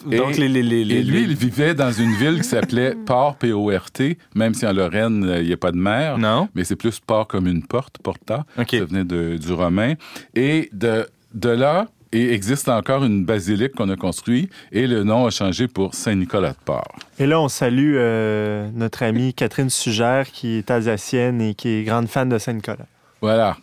Donc, 0.06 0.38
les, 0.38 0.50
les, 0.50 0.62
les, 0.62 0.84
les- 0.86 0.96
Et 0.98 1.04
lui, 1.04 1.20
les- 1.26 1.32
il 1.32 1.36
vivait 1.36 1.74
dans 1.74 1.92
une 1.92 2.14
ville 2.16 2.38
qui 2.42 2.48
s'appelait 2.48 2.94
Port, 3.06 3.36
P-O-R-T, 3.38 4.18
même 4.36 4.54
si 4.54 4.66
en 4.68 4.74
Lorraine, 4.74 5.24
euh, 5.26 5.42
il 5.42 5.48
n'y 5.48 5.54
a 5.54 5.58
pas 5.58 5.72
de 5.72 5.78
mer. 5.78 6.18
Non. 6.18 6.50
Mais 6.56 6.64
c'est 6.66 6.76
plus 6.76 7.00
port 7.00 7.28
comme 7.28 7.48
une 7.48 7.64
porte, 7.66 7.98
porta. 8.04 8.46
OK. 8.60 8.70
Ça 8.72 8.86
venait 8.86 9.04
de- 9.06 9.38
du 9.38 9.54
romain. 9.54 9.94
Et 10.36 10.70
de, 10.74 11.08
de 11.34 11.50
là, 11.50 11.88
et 12.14 12.34
existe 12.34 12.68
encore 12.68 13.06
une 13.06 13.24
basilique 13.24 13.72
qu'on 13.74 13.88
a 13.90 13.96
construite 13.96 14.52
et 14.74 14.86
le 14.86 15.06
nom 15.06 15.26
a 15.28 15.30
changé 15.30 15.70
pour 15.70 15.94
Saint-Nicolas 15.96 16.50
de 16.52 16.58
Port. 16.66 16.94
Et 17.20 17.26
là, 17.26 17.40
on 17.40 17.48
salue 17.48 17.94
euh, 17.96 18.68
notre 18.74 19.04
amie 19.04 19.34
Catherine 19.34 19.70
Sugère, 19.70 20.30
qui 20.30 20.56
est 20.58 20.70
alsacienne 20.70 21.40
et 21.40 21.54
qui 21.54 21.70
est 21.70 21.84
grande 21.86 22.10
fan 22.10 22.28
de 22.28 22.38
Saint-Nicolas. 22.38 22.86
Voilà. 23.22 23.56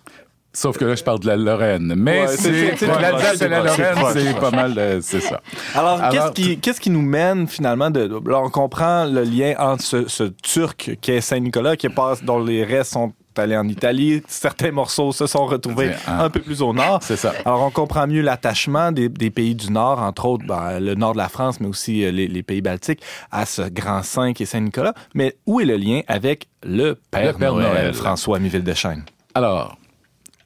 Sauf 0.58 0.76
que 0.76 0.84
là, 0.84 0.94
je 0.96 1.04
parle 1.04 1.20
de 1.20 1.26
la 1.28 1.36
Lorraine. 1.36 1.94
Mais 1.96 2.22
Ouais, 2.22 2.26
c'est- 2.28 2.36
c'est 2.36 2.76
c'est- 2.78 2.86
l'Alsace 2.86 3.36
c'est 3.36 3.44
et 3.44 3.48
la 3.48 3.58
Lorraine, 3.62 3.96
c'est 4.12 4.20
c'est 4.20 4.40
pas 4.40 4.50
mal, 4.50 4.74
de- 4.74 4.98
c'est 5.00 5.20
ça. 5.20 5.40
Alors, 5.74 6.00
Alors, 6.02 6.32
qu'est-ce 6.32 6.32
qui, 6.48 6.58
qu'est-ce 6.58 6.80
qui 6.80 6.90
nous 6.90 7.02
mène 7.02 7.46
finalement 7.46 7.90
de. 7.90 8.10
Là, 8.28 8.40
on 8.42 8.50
comprend 8.50 9.04
le 9.04 9.22
lien 9.22 9.54
entre 9.58 9.84
ce, 9.84 10.08
ce 10.08 10.24
Turc 10.42 10.96
qui 11.00 11.12
est 11.12 11.20
Saint-Nicolas, 11.20 11.76
qui 11.76 11.88
passe, 11.88 12.24
dont 12.24 12.40
les 12.42 12.64
restes 12.64 12.92
sont 12.94 13.12
allés 13.36 13.56
en 13.56 13.68
Italie. 13.68 14.20
Certains 14.26 14.72
morceaux 14.72 15.12
se 15.12 15.28
sont 15.28 15.46
retrouvés 15.46 15.92
un 16.08 16.28
peu 16.28 16.40
plus 16.40 16.60
au 16.60 16.72
nord. 16.74 16.98
C'est 17.02 17.14
ça. 17.16 17.32
Alors, 17.44 17.62
on 17.62 17.70
comprend 17.70 18.08
mieux 18.08 18.22
l'attachement 18.22 18.90
des, 18.90 19.08
des 19.08 19.30
pays 19.30 19.54
du 19.54 19.70
Nord, 19.70 20.02
entre 20.02 20.24
autres 20.24 20.44
ben, 20.44 20.80
le 20.80 20.96
nord 20.96 21.12
de 21.12 21.18
la 21.18 21.28
France, 21.28 21.60
mais 21.60 21.68
aussi 21.68 22.04
euh, 22.04 22.10
les, 22.10 22.26
les 22.26 22.42
pays 22.42 22.62
baltiques, 22.62 23.00
à 23.30 23.46
ce 23.46 23.62
grand 23.62 24.02
saint 24.02 24.32
qui 24.32 24.42
est 24.42 24.46
Saint-Nicolas. 24.46 24.92
Mais 25.14 25.36
où 25.46 25.60
est 25.60 25.64
le 25.66 25.76
lien 25.76 26.00
avec 26.08 26.48
le 26.64 26.94
Père, 27.12 27.32
Le 27.34 27.38
Père 27.38 27.52
Noël, 27.54 27.68
Noël? 27.72 27.94
François 27.94 28.40
Miville 28.40 28.64
de 28.64 28.74
Chêne? 28.74 29.04
Alors, 29.36 29.77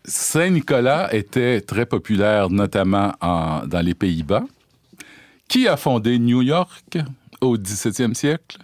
Saint-Nicolas 0.05 1.15
était 1.15 1.61
très 1.61 1.87
populaire, 1.87 2.51
notamment 2.51 3.13
en- 3.21 3.67
dans 3.67 3.81
les 3.81 3.95
Pays-Bas. 3.95 4.45
Qui 5.49 5.69
a 5.69 5.77
fondé 5.77 6.19
New 6.19 6.43
York 6.43 6.99
au 7.41 7.57
17e 7.57 8.15
siècle? 8.15 8.59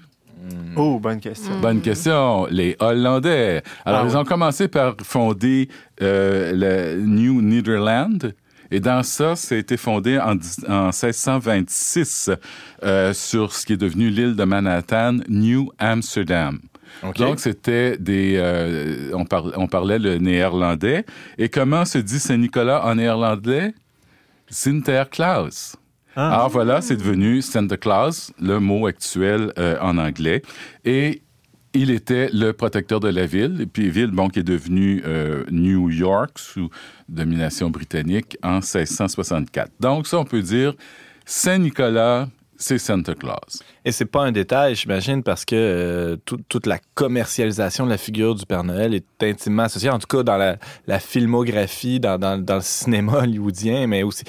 Oh, 0.76 0.98
bonne 0.98 1.20
question. 1.20 1.60
Bonne 1.60 1.80
question. 1.82 2.46
Les 2.50 2.76
Hollandais. 2.78 3.62
Alors, 3.84 4.00
Ah 4.00 4.04
ils 4.08 4.10
oui. 4.12 4.16
ont 4.16 4.24
commencé 4.24 4.68
par 4.68 4.94
fonder 5.02 5.68
euh, 6.00 6.52
le 6.96 7.02
New 7.04 7.42
Netherland. 7.42 8.34
Et 8.70 8.80
dans 8.80 9.02
ça, 9.02 9.34
ça 9.36 9.54
a 9.54 9.58
été 9.58 9.76
fondé 9.76 10.18
en 10.18 10.34
1626 10.36 12.30
euh, 12.82 13.12
sur 13.14 13.52
ce 13.52 13.64
qui 13.66 13.74
est 13.74 13.76
devenu 13.78 14.10
l'île 14.10 14.36
de 14.36 14.44
Manhattan, 14.44 15.18
New 15.28 15.70
Amsterdam. 15.78 16.58
Donc, 17.16 17.40
c'était 17.40 17.96
des... 17.98 18.34
euh, 18.36 19.10
on, 19.14 19.24
par- 19.24 19.52
on 19.56 19.66
parlait 19.66 19.98
le 19.98 20.18
néerlandais. 20.18 21.04
Et 21.38 21.48
comment 21.48 21.84
se 21.84 21.98
dit 21.98 22.18
Saint-Nicolas 22.18 22.84
en 22.86 22.94
néerlandais? 22.96 23.72
Sinterklaas. 24.50 25.76
Ah. 26.16 26.34
Alors 26.34 26.48
voilà, 26.48 26.80
c'est 26.80 26.96
devenu 26.96 27.42
Santa 27.42 27.76
Claus, 27.76 28.32
le 28.40 28.58
mot 28.58 28.86
actuel 28.86 29.52
euh, 29.58 29.76
en 29.80 29.98
anglais. 29.98 30.42
Et 30.84 31.22
il 31.74 31.90
était 31.90 32.28
le 32.32 32.52
protecteur 32.52 32.98
de 32.98 33.08
la 33.08 33.26
ville, 33.26 33.58
et 33.60 33.66
puis 33.66 33.88
ville 33.90 34.10
bon, 34.10 34.28
qui 34.28 34.40
est 34.40 34.42
devenue 34.44 35.02
euh, 35.06 35.44
New 35.50 35.90
York 35.90 36.38
sous 36.38 36.70
domination 37.08 37.70
britannique 37.70 38.36
en 38.42 38.54
1664. 38.54 39.70
Donc 39.78 40.06
ça, 40.06 40.18
on 40.18 40.24
peut 40.24 40.42
dire 40.42 40.74
Saint-Nicolas, 41.24 42.28
c'est 42.58 42.78
Santa 42.78 43.14
Claus. 43.14 43.62
Et 43.84 43.92
c'est 43.92 44.04
pas 44.04 44.24
un 44.24 44.32
détail, 44.32 44.74
j'imagine, 44.74 45.22
parce 45.22 45.44
que 45.44 45.54
euh, 45.56 46.16
tout- 46.24 46.40
toute 46.48 46.66
la 46.66 46.78
commercialisation 46.94 47.86
de 47.86 47.90
la 47.90 47.98
figure 47.98 48.34
du 48.34 48.44
Père 48.44 48.64
Noël 48.64 48.94
est 48.94 49.22
intimement 49.22 49.62
associée, 49.62 49.90
en 49.90 49.98
tout 49.98 50.08
cas 50.08 50.22
dans 50.22 50.36
la, 50.36 50.58
la 50.86 50.98
filmographie, 50.98 52.00
dans, 52.00 52.44
le 52.46 52.60
cinéma 52.60 53.12
hollywoodien, 53.22 53.86
mais 53.86 54.02
aussi 54.02 54.24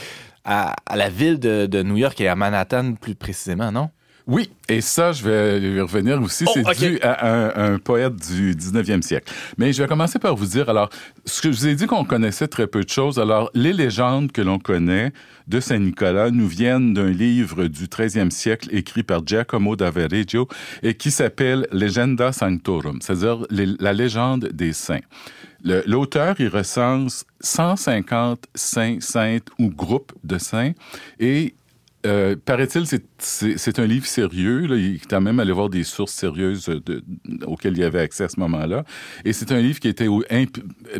à, 0.45 0.75
la 0.95 1.09
ville 1.09 1.39
de 1.39 1.83
New 1.83 1.97
York 1.97 2.21
et 2.21 2.27
à 2.27 2.35
Manhattan 2.35 2.93
plus 2.93 3.15
précisément, 3.15 3.71
non? 3.71 3.89
Oui, 4.29 4.51
et 4.67 4.79
ça, 4.81 5.11
je 5.11 5.23
vais 5.23 5.59
y 5.59 5.81
revenir 5.81 6.21
aussi. 6.21 6.45
Oh, 6.47 6.51
c'est 6.53 6.63
ok. 6.63 6.77
dû 6.77 6.99
à 7.01 7.27
un, 7.27 7.73
un 7.73 7.79
poète 7.79 8.15
du 8.15 8.53
19e 8.53 9.01
siècle. 9.01 9.33
Mais 9.57 9.73
je 9.73 9.81
vais 9.81 9.87
commencer 9.87 10.19
par 10.19 10.35
vous 10.35 10.45
dire, 10.45 10.69
alors, 10.69 10.91
ce 11.25 11.41
que 11.41 11.51
je 11.51 11.57
vous 11.57 11.67
ai 11.67 11.73
dit 11.73 11.87
qu'on 11.87 12.05
connaissait 12.05 12.47
très 12.47 12.67
peu 12.67 12.83
de 12.83 12.89
choses. 12.89 13.17
Alors, 13.17 13.49
les 13.55 13.73
légendes 13.73 14.31
que 14.31 14.43
l'on 14.43 14.59
connaît 14.59 15.13
de 15.47 15.59
Saint-Nicolas 15.59 16.29
nous 16.29 16.47
viennent 16.47 16.93
d'un 16.93 17.09
livre 17.09 17.65
du 17.65 17.85
13e 17.87 18.29
siècle 18.29 18.69
écrit 18.71 19.01
par 19.01 19.25
Giacomo 19.25 19.75
d'Avereggio 19.75 20.47
et 20.83 20.93
qui 20.93 21.09
s'appelle 21.09 21.65
Legenda 21.71 22.31
Sanctorum, 22.31 22.99
c'est-à-dire 23.01 23.47
la 23.49 23.93
légende 23.93 24.49
des 24.53 24.73
saints. 24.73 25.01
L'auteur, 25.63 26.35
il 26.37 26.49
recense 26.49 27.25
150 27.41 28.45
saints, 28.53 28.97
saintes 29.01 29.49
ou 29.57 29.69
groupes 29.69 30.13
de 30.23 30.37
saints 30.37 30.71
et 31.19 31.55
euh, 32.05 32.35
paraît-il, 32.45 32.85
c'est- 32.87 33.79
un 33.79 33.85
livre 33.85 34.05
sérieux. 34.05 34.67
Là. 34.67 34.75
Il 34.77 34.95
est 34.95 35.05
quand 35.09 35.19
même 35.21 35.39
allé 35.39 35.51
voir 35.51 35.69
des 35.69 35.83
sources 35.83 36.13
sérieuses 36.13 36.65
de- 36.67 37.03
auxquelles 37.45 37.77
il 37.77 37.83
avait 37.83 37.99
accès 37.99 38.23
à 38.23 38.29
ce 38.29 38.39
moment-là. 38.39 38.85
Et 39.25 39.33
c'est 39.33 39.51
un 39.51 39.59
livre 39.61 39.79
qui 39.79 39.87
a 39.87 39.89
été 39.91 40.07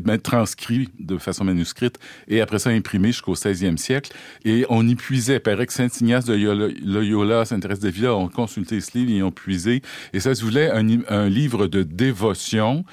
ben, 0.02 0.18
transcrit 0.18 0.90
de 1.00 1.18
façon 1.18 1.46
manuscrite 1.46 1.98
et 2.28 2.42
après 2.42 2.60
ça 2.60 2.70
imprimé 2.72 3.08
jusqu'au 3.14 3.36
16e 3.36 3.78
siècle. 3.78 4.12
Et 4.44 4.66
on 4.70 4.86
y 4.88 4.96
puisait. 4.96 5.40
Paraît 5.40 5.66
que 5.68 5.74
Saint-Ignace 5.74 6.26
de 6.26 6.34
Loyola, 6.86 7.46
Saint-Thérèse 7.46 7.80
de 7.80 7.90
Villa 7.90 8.14
ont 8.16 8.28
consulté 8.28 8.82
ce 8.82 8.98
livre 8.98 9.12
et 9.12 9.16
ils 9.18 9.24
ont 9.24 9.32
puisé. 9.32 9.82
Et 10.14 10.20
ça 10.20 10.36
se 10.36 10.44
voulait 10.44 10.70
un, 10.70 10.86
un 11.08 11.30
livre 11.30 11.68
de 11.68 11.84
dévotion 11.84 12.84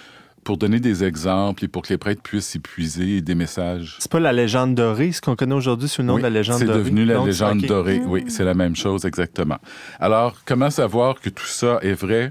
pour 0.46 0.56
donner 0.58 0.78
des 0.78 1.02
exemples 1.02 1.64
et 1.64 1.68
pour 1.68 1.82
que 1.82 1.88
les 1.92 1.98
prêtres 1.98 2.22
puissent 2.22 2.54
y 2.54 2.60
puiser 2.60 3.20
des 3.20 3.34
messages. 3.34 3.96
C'est 3.98 4.10
pas 4.10 4.20
la 4.20 4.32
légende 4.32 4.76
dorée, 4.76 5.10
ce 5.10 5.20
qu'on 5.20 5.34
connaît 5.34 5.56
aujourd'hui 5.56 5.88
sous 5.88 6.02
le 6.02 6.06
nom 6.06 6.14
Oui, 6.14 6.20
de 6.20 6.26
la 6.26 6.30
légende 6.30 6.58
c'est 6.60 6.66
dorée. 6.66 6.78
devenu 6.78 7.04
la 7.04 7.14
Donc, 7.14 7.26
légende 7.26 7.62
dorée. 7.62 8.00
Oui, 8.06 8.24
c'est 8.28 8.44
la 8.44 8.54
même 8.54 8.76
chose 8.76 9.04
exactement. 9.04 9.58
Alors, 9.98 10.36
comment 10.44 10.70
savoir 10.70 11.20
que 11.20 11.30
tout 11.30 11.44
ça 11.46 11.80
est 11.82 11.94
vrai? 11.94 12.30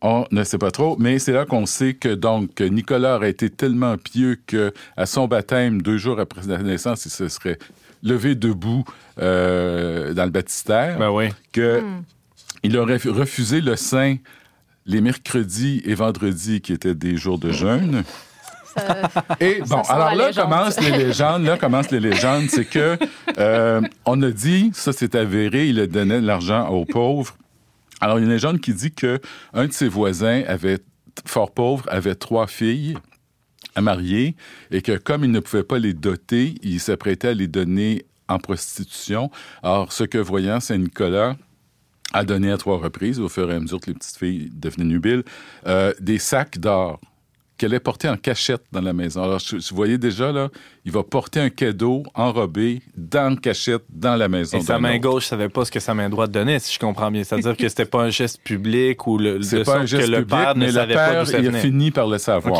On 0.00 0.26
ne 0.32 0.42
sait 0.42 0.58
pas 0.58 0.72
trop, 0.72 0.96
mais 0.98 1.20
c'est 1.20 1.30
là 1.30 1.46
qu'on 1.46 1.64
sait 1.64 1.94
que 1.94 2.08
donc 2.12 2.60
Nicolas 2.60 3.14
aurait 3.18 3.30
été 3.30 3.50
tellement 3.50 3.96
pieux 3.98 4.36
que 4.44 4.72
à 4.96 5.06
son 5.06 5.28
baptême, 5.28 5.80
deux 5.80 5.98
jours 5.98 6.18
après 6.18 6.42
sa 6.42 6.58
naissance, 6.58 7.06
il 7.06 7.10
se 7.12 7.28
serait 7.28 7.58
levé 8.02 8.34
debout 8.34 8.84
euh, 9.20 10.12
dans 10.12 10.24
le 10.24 10.30
baptistère, 10.32 10.98
Ben 10.98 11.10
oui. 11.12 11.28
que 11.52 11.80
il 12.64 12.76
aurait 12.76 12.96
refusé 13.06 13.60
le 13.60 13.76
sein 13.76 14.16
les 14.86 15.00
mercredis 15.00 15.82
et 15.84 15.94
vendredis 15.94 16.60
qui 16.60 16.72
étaient 16.72 16.94
des 16.94 17.16
jours 17.16 17.38
de 17.38 17.52
jeûne. 17.52 18.04
Et 19.40 19.60
bon, 19.66 19.82
alors 19.82 20.14
là 20.14 20.32
commencent 20.32 20.80
les 20.80 20.90
légendes. 20.90 21.44
Là 21.44 21.58
commencent 21.58 21.90
les 21.90 22.00
légendes. 22.00 22.48
C'est 22.48 22.64
que 22.64 22.98
euh, 23.38 23.80
on 24.04 24.22
a 24.22 24.30
dit, 24.30 24.70
ça 24.74 24.92
c'est 24.92 25.14
avéré, 25.14 25.68
il 25.68 25.78
a 25.80 25.86
donné 25.86 26.20
de 26.20 26.26
l'argent 26.26 26.68
aux 26.68 26.84
pauvres. 26.84 27.36
Alors 28.00 28.18
il 28.18 28.22
y 28.22 28.24
a 28.24 28.26
une 28.26 28.32
légende 28.32 28.60
qui 28.60 28.74
dit 28.74 28.92
que 28.92 29.20
un 29.52 29.66
de 29.66 29.72
ses 29.72 29.88
voisins 29.88 30.42
avait 30.46 30.78
fort 31.26 31.52
pauvre 31.52 31.84
avait 31.88 32.14
trois 32.14 32.46
filles 32.46 32.96
à 33.74 33.80
marier 33.80 34.34
et 34.70 34.82
que 34.82 34.96
comme 34.96 35.24
il 35.24 35.30
ne 35.30 35.40
pouvait 35.40 35.62
pas 35.62 35.78
les 35.78 35.92
doter, 35.94 36.54
il 36.62 36.80
s'apprêtait 36.80 37.28
à 37.28 37.34
les 37.34 37.48
donner 37.48 38.06
en 38.28 38.38
prostitution. 38.38 39.30
Alors 39.62 39.92
ce 39.92 40.04
que 40.04 40.18
voyant 40.18 40.60
Saint-Nicolas 40.60 41.36
a 42.12 42.24
donné 42.24 42.50
à 42.50 42.58
trois 42.58 42.78
reprises, 42.78 43.20
au 43.20 43.28
fur 43.28 43.50
et 43.50 43.54
à 43.54 43.60
mesure 43.60 43.80
que 43.80 43.86
les 43.86 43.94
petites 43.94 44.16
filles 44.16 44.50
devenaient 44.52 44.84
nubiles, 44.84 45.24
euh, 45.66 45.92
des 46.00 46.18
sacs 46.18 46.58
d'or 46.58 47.00
qu'elle 47.58 47.74
est 47.74 47.80
portée 47.80 48.08
en 48.08 48.16
cachette 48.16 48.62
dans 48.72 48.80
la 48.80 48.92
maison. 48.92 49.22
Alors, 49.22 49.38
je- 49.38 49.56
vous 49.56 49.76
voyez 49.76 49.98
déjà, 49.98 50.32
là, 50.32 50.48
il 50.84 50.90
va 50.90 51.02
porter 51.04 51.38
un 51.38 51.50
cadeau 51.50 52.02
enrobé 52.14 52.82
dans 52.96 53.36
cachette 53.36 53.84
dans 53.90 54.16
la 54.16 54.28
maison. 54.28 54.58
Et 54.58 54.62
sa 54.62 54.78
main 54.80 54.98
gauche 54.98 55.26
savait 55.26 55.48
pas 55.48 55.64
ce 55.64 55.70
que 55.70 55.78
sa 55.78 55.94
main 55.94 56.08
droite 56.08 56.30
donnait, 56.32 56.58
si 56.58 56.74
je 56.74 56.78
comprends 56.80 57.10
bien. 57.10 57.22
C'est-à-dire 57.22 57.56
que 57.56 57.68
c'était 57.68 57.84
pas 57.84 58.02
un 58.02 58.10
geste 58.10 58.40
public 58.42 59.06
ou 59.06 59.16
le, 59.18 59.38
de 59.38 59.62
pas 59.62 59.78
un 59.78 59.86
geste 59.86 60.06
que 60.06 60.10
le 60.10 60.16
public, 60.24 60.30
père 60.30 60.54
ne 60.56 60.60
mais 60.60 60.66
le 60.66 60.72
savait 60.72 60.94
pas 60.94 61.08
père, 61.24 61.40
il 61.40 61.48
a 61.48 61.52
fini 61.60 61.90
par 61.92 62.08
le 62.08 62.18
savoir. 62.18 62.58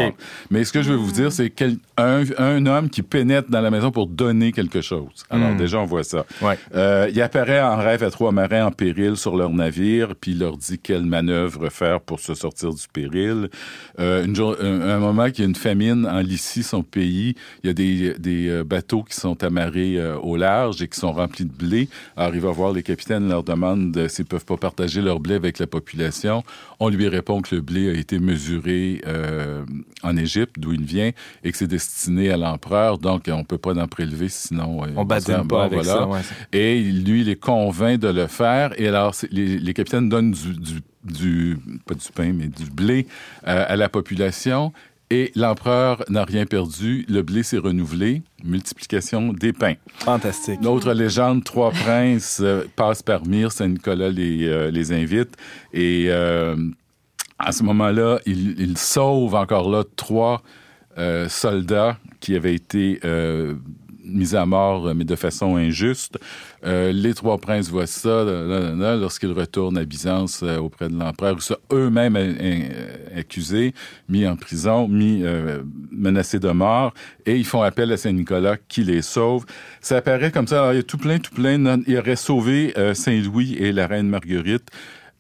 Mais 0.51 0.65
ce 0.65 0.73
que 0.73 0.83
je 0.83 0.91
veux 0.91 0.97
vous 0.97 1.11
dire, 1.13 1.33
c'est 1.33 1.51
qu'un 1.51 1.75
un 1.97 2.67
homme 2.67 2.89
qui 2.91 3.03
pénètre 3.03 3.51
dans 3.51 3.61
la 3.61 3.71
maison 3.71 3.91
pour 3.91 4.07
donner 4.07 4.53
quelque 4.53 4.81
chose. 4.81 5.25
Alors 5.31 5.51
Mm. 5.51 5.57
déjà, 5.57 5.79
on 5.81 5.85
voit 5.87 6.05
ça. 6.05 6.25
Ouais. 6.41 6.59
Euh, 6.75 7.09
il 7.13 7.21
apparaît 7.23 7.61
en 7.61 7.77
rêve 7.77 8.03
à 8.05 8.11
trois 8.11 8.31
marins 8.33 8.67
en 8.67 8.71
péril 8.71 9.17
sur 9.17 9.37
leur 9.37 9.51
navire, 9.51 10.15
puis 10.21 10.33
il 10.33 10.39
leur 10.39 10.57
dit 10.57 10.79
quelle 10.79 11.05
manœuvre 11.05 11.69
faire 11.71 12.01
pour 12.01 12.21
se 12.21 12.35
sortir 12.35 12.71
du 12.71 12.87
péril. 12.93 13.49
Euh, 13.99 14.25
une 14.25 14.37
jour- 14.37 14.57
un, 14.83 14.99
moment 14.99 15.31
qu'il 15.31 15.41
y 15.41 15.43
a 15.43 15.49
une 15.49 15.55
famine 15.55 16.07
en 16.07 16.21
Lycie, 16.21 16.63
son 16.63 16.83
pays. 16.83 17.35
Il 17.63 17.67
y 17.67 17.71
a 17.71 17.73
des, 17.73 18.15
des 18.19 18.49
euh, 18.49 18.65
bateaux 18.65 19.03
qui 19.03 19.15
sont 19.15 19.43
amarrés 19.45 19.97
euh, 19.97 20.17
au 20.19 20.37
large 20.37 20.83
et 20.83 20.89
qui 20.89 20.99
sont 20.99 21.13
remplis 21.13 21.45
de 21.45 21.53
blé. 21.53 21.89
Alors, 22.17 22.35
il 22.35 22.41
va 22.41 22.51
voir 22.51 22.73
les 22.73 22.83
capitaines, 22.83 23.29
leur 23.29 23.43
demande 23.43 24.09
s'ils 24.09 24.25
peuvent 24.25 24.45
pas 24.45 24.57
partager 24.57 25.01
leur 25.01 25.21
blé 25.21 25.35
avec 25.35 25.59
la 25.59 25.67
population. 25.67 26.43
On 26.81 26.89
lui 26.89 27.09
répond 27.09 27.41
que 27.41 27.55
le 27.55 27.61
blé 27.61 27.91
a 27.91 27.95
été 27.95 28.19
mesuré 28.19 29.01
euh, 29.07 29.65
en 30.03 30.17
Égypte, 30.17 30.57
d'où 30.59 30.73
il 30.73 30.85
vient, 30.85 31.11
et 31.45 31.53
que 31.53 31.57
c'est 31.57 31.67
destiné 31.67 32.31
à 32.31 32.37
l'empereur. 32.37 32.99
Donc, 32.99 33.25
on 33.29 33.45
peut 33.45 33.59
pas 33.59 33.75
en 33.75 33.89
prélever, 33.89 34.29
sinon... 34.29 34.83
on 34.97 35.05
badine 35.05 35.47
pas 35.47 35.65
avec 35.65 35.85
ça. 35.85 36.07
Ouais, 36.07 36.21
et 36.53 36.83
lui, 36.83 37.23
il 37.23 37.29
est 37.29 37.37
convainc 37.37 38.01
de 38.01 38.09
le 38.09 38.27
faire. 38.27 38.79
Et 38.79 38.89
alors, 38.89 39.15
les, 39.31 39.59
les 39.59 39.75
capitaines 39.75 40.09
donnent 40.09 40.33
du, 40.33 40.55
du 40.55 40.81
du, 41.05 41.59
pas 41.87 41.95
du 41.95 42.09
pain, 42.15 42.33
mais 42.33 42.49
du 42.49 42.65
blé 42.65 43.07
euh, 43.47 43.65
à 43.69 43.77
la 43.77 43.89
population. 43.89 44.73
Et 45.13 45.31
l'empereur 45.35 46.03
n'a 46.09 46.25
rien 46.25 46.47
perdu. 46.47 47.05
Le 47.07 47.21
blé 47.21 47.43
s'est 47.43 47.59
renouvelé. 47.59 48.23
Multiplication 48.45 49.35
des 49.35 49.53
pains. 49.53 49.75
Fantastique. 49.99 50.61
L'autre 50.63 50.95
légende, 50.95 51.45
trois 51.45 51.71
princes 51.85 52.41
euh, 52.43 52.65
passent 52.77 53.03
par 53.03 53.27
Myre. 53.27 53.53
Saint-Nicolas 53.53 54.09
les, 54.09 54.47
euh, 54.47 54.71
les 54.71 54.91
invite. 54.91 55.37
Et 55.75 56.07
euh, 56.09 56.57
à 57.39 57.53
ce 57.53 57.63
moment-là, 57.63 58.21
il, 58.25 58.59
il, 58.59 58.79
sauve 58.79 59.35
encore 59.35 59.71
là 59.71 59.85
trois 59.97 60.43
soldats 61.29 61.99
qui 62.21 62.35
avaient 62.35 62.55
été 62.55 63.01
mis 64.05 64.35
à 64.35 64.47
mort, 64.47 64.95
mais 64.95 65.05
de 65.05 65.17
façon 65.17 65.57
injuste. 65.57 66.19
Euh, 66.65 66.93
les 66.93 67.15
trois 67.15 67.39
princes 67.39 67.69
voient 67.69 67.87
ça 67.87 68.25
lorsqu'ils 68.25 69.33
retournent 69.33 69.79
à 69.79 69.85
Byzance 69.85 70.43
euh, 70.43 70.59
auprès 70.59 70.89
de 70.89 70.97
l'empereur. 70.97 71.37
Ils 71.37 71.43
sont 71.43 71.57
eux-mêmes 71.73 72.17
accusés, 73.17 73.75
mis 74.09 74.27
en 74.27 74.37
prison, 74.37 74.89
mis 74.89 75.23
euh, 75.23 75.63
menacés 75.91 76.39
de 76.39 76.51
mort, 76.51 76.95
et 77.27 77.37
ils 77.37 77.47
font 77.47 77.63
appel 77.63 77.91
à 77.93 77.97
Saint-Nicolas 77.97 78.57
qui 78.69 78.85
les 78.85 79.03
sauve. 79.03 79.45
Ça 79.81 79.97
apparaît 79.97 80.31
comme 80.31 80.47
ça. 80.47 80.61
Alors, 80.61 80.73
il 80.73 80.77
y 80.77 80.81
a 80.81 80.85
tout 80.85 80.99
plein, 80.99 81.19
tout 81.19 81.35
plein. 81.35 81.83
Il 81.87 81.99
aurait 81.99 82.17
sauvé 82.17 82.75
Saint-Louis 82.95 83.57
et 83.59 83.73
la 83.73 83.87
reine 83.87 84.09
Marguerite. 84.09 84.69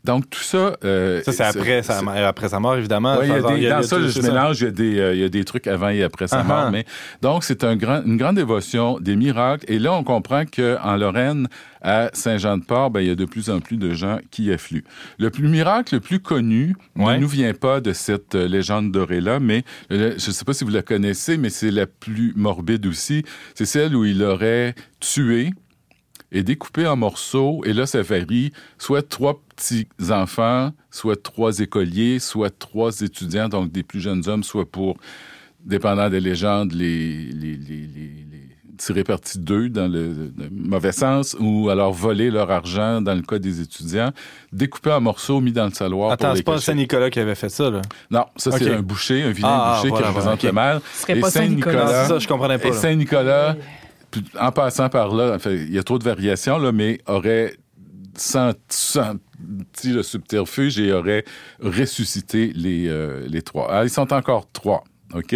Donc, 0.05 0.29
tout 0.29 0.43
ça... 0.43 0.77
Euh, 0.85 1.23
ça, 1.23 1.33
c'est 1.33 1.45
après, 1.45 1.83
sa, 1.83 2.01
après 2.27 2.49
sa 2.49 2.59
mort, 2.59 2.77
évidemment. 2.77 3.17
Oui, 3.21 3.27
il 3.27 3.29
y 3.29 3.33
a 3.33 3.43
des, 3.43 3.57
il 3.57 3.63
y 3.63 3.67
a 3.69 3.77
dans 3.77 3.83
ça, 3.83 4.01
je 4.01 4.21
mélange, 4.21 4.61
il 4.61 4.65
y, 4.65 4.69
a 4.69 4.71
des, 4.71 4.99
euh, 4.99 5.15
il 5.15 5.21
y 5.21 5.25
a 5.25 5.29
des 5.29 5.45
trucs 5.45 5.67
avant 5.67 5.91
et 5.91 6.03
après 6.03 6.27
sa 6.27 6.41
uh 6.41 6.43
-huh. 6.43 6.47
mort. 6.47 6.71
Mais, 6.71 6.85
donc, 7.21 7.45
c'est 7.45 7.63
un 7.65 7.77
grand, 7.77 8.03
une 8.05 8.17
grande 8.17 8.37
dévotion, 8.37 8.99
des 9.01 9.17
miracles. 9.17 9.65
Et 9.69 9.79
là, 9.79 9.93
on 9.93 10.05
comprend 10.05 10.45
qu'en 10.45 10.97
Lorraine, 10.97 11.47
à 11.83 12.11
Saint-Jean-de-Port, 12.13 12.91
ben, 12.91 13.01
il 13.01 13.09
y 13.09 13.11
a 13.11 13.15
de 13.15 13.25
plus 13.25 13.51
en 13.51 13.61
plus 13.61 13.77
de 13.77 13.93
gens 13.93 14.19
qui 14.31 14.53
affluent. 14.53 14.85
Le 15.19 15.31
plus 15.31 15.49
miracle 15.49 15.95
le 15.95 16.01
plus 16.01 16.21
connu 16.21 16.77
ouais. 16.97 17.15
ne 17.15 17.21
nous 17.23 17.29
vient 17.29 17.55
pas 17.55 17.81
de 17.81 17.93
cette 17.93 18.35
euh, 18.35 18.49
légende 18.49 18.93
dorée-là, 18.93 19.41
mais 19.41 19.65
euh, 19.91 20.15
je 20.17 20.29
ne 20.29 20.33
sais 20.33 20.45
pas 20.45 20.55
si 20.55 20.65
vous 20.65 20.71
la 20.71 20.83
connaissez, 20.83 21.37
mais 21.37 21.51
c'est 21.51 21.71
la 21.71 21.87
plus 21.87 22.33
morbide 22.37 22.87
aussi. 22.87 23.25
C'est 23.55 23.67
celle 23.67 23.97
où 23.97 24.05
il 24.05 24.23
aurait 24.23 24.75
tué 25.01 25.51
est 26.33 26.43
découpé 26.43 26.87
en 26.87 26.97
morceaux, 26.97 27.63
et 27.65 27.73
là, 27.73 27.87
ça 27.87 28.03
varie, 28.03 28.53
soit 28.79 29.09
trois 29.09 29.41
petits-enfants, 29.55 30.73
soit 30.91 31.23
trois 31.23 31.61
écoliers, 31.61 32.19
soit 32.19 32.51
trois 32.59 33.01
étudiants, 33.03 33.49
donc 33.49 33.71
des 33.71 33.83
plus 33.83 34.01
jeunes 34.01 34.27
hommes, 34.29 34.43
soit 34.43 34.67
pour, 34.67 34.97
dépendant 35.65 36.09
des 36.11 36.21
légendes, 36.21 36.73
les, 36.73 37.27
les, 37.27 37.57
les, 37.57 37.87
les 37.87 38.23
tirer 38.79 39.05
parti 39.05 39.39
d'eux 39.39 39.69
dans 39.69 39.87
le, 39.87 40.33
le, 40.37 40.49
mauvais 40.51 40.93
sens 40.93 41.37
ou 41.39 41.71
alors 41.71 41.93
voler 41.93 42.31
leur 42.31 42.51
argent 42.51 43.01
dans 43.01 43.15
le 43.15 43.23
cas 43.23 43.39
des 43.39 43.61
étudiants, 43.61 44.11
découpé 44.53 44.91
en 44.91 45.01
morceaux, 45.01 45.41
mis 45.41 45.53
dans 45.53 45.67
le 45.67 45.73
saloir. 45.73 46.13
Attends, 46.13 46.35
c'est 46.35 46.43
pas 46.43 46.59
Saint-Nicolas 46.59 47.11
qui 47.11 47.21
avait 47.21 47.35
fait 47.35 47.49
ça, 47.49 47.71
là? 47.71 47.83
Non, 48.11 48.25
ça 48.37 48.51
okay. 48.51 48.65
c'est 48.65 48.75
un 48.75 48.83
boucher, 48.83 49.23
un 49.23 49.31
vilain 49.31 49.49
ah, 49.51 49.77
boucher 49.77 49.89
voilà, 49.91 50.07
qui 50.07 50.09
représente 50.11 50.35
okay. 50.35 50.47
le 50.49 50.53
mal. 50.53 50.81
Ce 50.95 51.03
serait 51.03 51.19
et 51.19 51.21
pas 51.21 51.31
Saint-Nicolas. 51.31 51.87
Saint 51.87 52.09
ça, 52.09 52.19
je 52.19 52.27
comprenais 52.27 52.59
pas. 52.59 52.69
Et 52.69 52.73
Saint-Nicolas, 52.73 53.57
en 54.39 54.53
passant 54.53 54.89
par 54.89 55.15
là, 55.15 55.39
il 55.47 55.73
y 55.73 55.79
a 55.79 55.83
trop 55.83 55.99
de 55.99 56.05
variations, 56.05 56.59
là, 56.59 56.73
mais 56.73 57.01
aurait 57.07 57.55
senti, 58.17 58.99
le 59.85 60.03
subterfuge 60.03 60.79
et 60.79 60.93
aurait 60.93 61.25
ressuscité 61.61 62.53
les, 62.55 62.89
euh, 62.89 63.27
les 63.29 63.43
trois. 63.43 63.71
Alors, 63.71 63.85
ils 63.85 63.91
sont 63.91 64.13
encore 64.13 64.51
trois. 64.53 64.85
OK? 65.15 65.35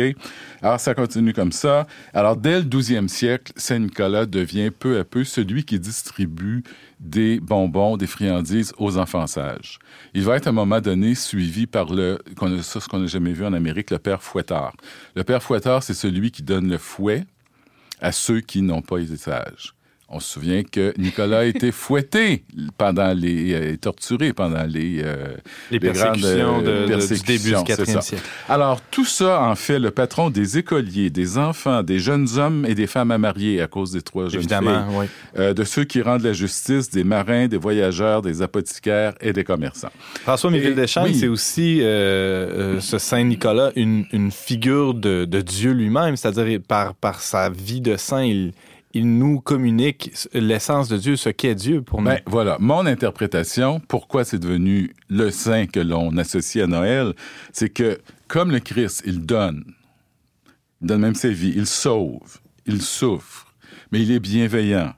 Alors, 0.63 0.81
ça 0.81 0.95
continue 0.95 1.33
comme 1.33 1.53
ça. 1.53 1.87
Alors, 2.15 2.37
dès 2.37 2.61
le 2.61 2.65
12e 2.65 3.09
siècle, 3.09 3.53
Saint-Nicolas 3.57 4.27
devient 4.27 4.71
peu 4.71 4.99
à 4.99 5.05
peu 5.05 5.25
celui 5.25 5.65
qui 5.65 5.79
distribue 5.79 6.63
des 6.99 7.41
bonbons, 7.41 7.97
des 7.97 8.07
friandises 8.07 8.73
aux 8.79 8.97
enfants 8.97 9.27
sages. 9.27 9.79
Il 10.15 10.25
va 10.25 10.37
être 10.37 10.47
à 10.47 10.51
un 10.51 10.55
moment 10.55 10.81
donné 10.81 11.15
suivi 11.15 11.67
par 11.67 11.93
le, 11.93 12.19
ce 12.63 12.89
qu'on 12.89 13.01
n'a 13.01 13.07
jamais 13.07 13.33
vu 13.33 13.45
en 13.45 13.53
Amérique, 13.53 13.91
le 13.91 13.99
père 13.99 14.23
fouettard. 14.23 14.73
Le 15.15 15.25
père 15.25 15.43
fouettard, 15.43 15.83
c'est 15.83 15.95
celui 15.95 16.31
qui 16.31 16.43
donne 16.43 16.71
le 16.71 16.79
fouet 16.79 17.27
à 18.01 18.13
ceux 18.13 18.41
qui 18.41 18.63
n'ont 18.63 18.83
pas 18.83 18.99
été 18.99 19.17
sages. 19.17 19.76
On 20.09 20.21
se 20.21 20.35
souvient 20.35 20.63
que 20.63 20.95
Nicolas 20.99 21.41
a 21.41 21.45
été 21.45 21.73
fouetté 21.73 22.45
pendant 22.79 23.13
les 23.13 23.53
euh, 23.55 23.77
torturé 23.77 24.33
pendant 24.33 24.63
les 24.63 25.03
euh, 25.03 25.35
les, 25.73 25.79
les 25.79 25.81
persécutions, 25.81 26.53
grandes, 26.53 26.69
euh, 26.69 26.83
de, 26.85 26.89
persécutions 26.89 27.27
du 27.27 27.39
début 27.39 27.49
du 27.57 27.73
4e 27.73 28.01
siècle. 28.03 28.23
Alors 28.49 28.81
tout 28.83 29.05
ça 29.05 29.43
en 29.43 29.57
fait 29.57 29.81
le 29.81 29.91
patron 29.91 30.31
des 30.31 30.59
écoliers, 30.59 31.11
des 31.11 31.39
enfants, 31.39 31.83
des 31.83 31.99
jeunes 31.99 32.29
hommes 32.39 32.65
et 32.69 32.77
des 32.77 32.87
femmes 32.87 33.11
à 33.11 33.19
marier 33.19 33.61
à 33.61 33.67
cause 33.67 33.91
des 33.91 34.03
trois 34.03 34.29
jeunes 34.29 34.39
Évidemment, 34.39 34.87
filles, 34.87 34.99
oui. 35.01 35.07
euh, 35.39 35.55
de 35.55 35.65
ceux 35.65 35.83
qui 35.83 36.01
rendent 36.03 36.23
la 36.23 36.33
justice, 36.33 36.89
des 36.89 37.03
marins, 37.03 37.49
des 37.49 37.57
voyageurs, 37.59 38.23
des 38.23 38.43
apothicaires 38.43 39.15
et 39.21 39.33
des 39.33 39.43
commerçants. 39.43 39.91
François 40.23 40.53
Miville 40.53 40.77
Deschamps, 40.77 41.05
oui. 41.05 41.17
c'est 41.17 41.29
aussi 41.29 41.83
euh, 41.83 42.81
ce 42.81 42.99
Saint 42.99 43.25
Nicolas 43.25 43.73
une, 43.75 44.05
une 44.13 44.31
figure 44.31 44.95
de, 44.95 45.25
de 45.25 45.41
Dieu 45.41 45.73
lui-même, 45.73 46.17
c'est-à-dire 46.17 46.61
par 46.67 46.95
par 46.95 47.21
sa 47.23 47.51
vie 47.51 47.81
de 47.81 47.97
saint, 47.97 48.23
il 48.23 48.53
il 48.97 49.19
nous 49.19 49.41
communique 49.41 50.11
l'essence 50.33 50.89
de 50.89 50.97
Dieu, 50.97 51.17
ce 51.17 51.29
qu'est 51.29 51.55
Dieu 51.55 51.83
pour 51.83 52.01
nous. 52.01 52.09
Ben, 52.09 52.21
voilà, 52.27 52.57
mon 52.59 52.87
interprétation, 52.87 53.81
pourquoi 53.89 54.25
c'est 54.25 54.39
devenu 54.39 54.95
le 55.11 55.31
saint 55.31 55.67
que 55.67 55.81
l'on 55.81 56.17
associe 56.17 56.65
à 56.65 56.67
Noël, 56.67 57.13
c'est 57.53 57.69
que 57.69 57.99
comme 58.27 58.51
le 58.51 58.61
Christ, 58.61 59.03
il 59.05 59.27
donne, 59.27 59.65
il 60.81 60.87
donne 60.89 61.03
même 61.03 61.15
sa 61.15 61.29
vie, 61.29 61.53
il 61.55 61.67
sauve, 61.67 62.39
il 62.65 62.81
souffre, 62.81 63.55
mais 63.93 64.01
il 64.01 64.11
est 64.11 64.21
bienveillant. 64.21 64.93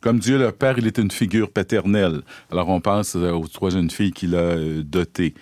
Comme 0.00 0.18
Dieu 0.18 0.36
le 0.36 0.50
Père, 0.50 0.76
il 0.78 0.86
est 0.86 0.98
une 0.98 1.12
figure 1.12 1.50
paternelle. 1.50 2.22
Alors 2.50 2.68
on 2.68 2.80
pense 2.80 3.14
aux 3.14 3.46
trois 3.46 3.70
jeunes 3.70 3.90
filles 3.90 4.12
qu'il 4.12 4.34
a 4.34 4.56
dotées. 4.82 5.34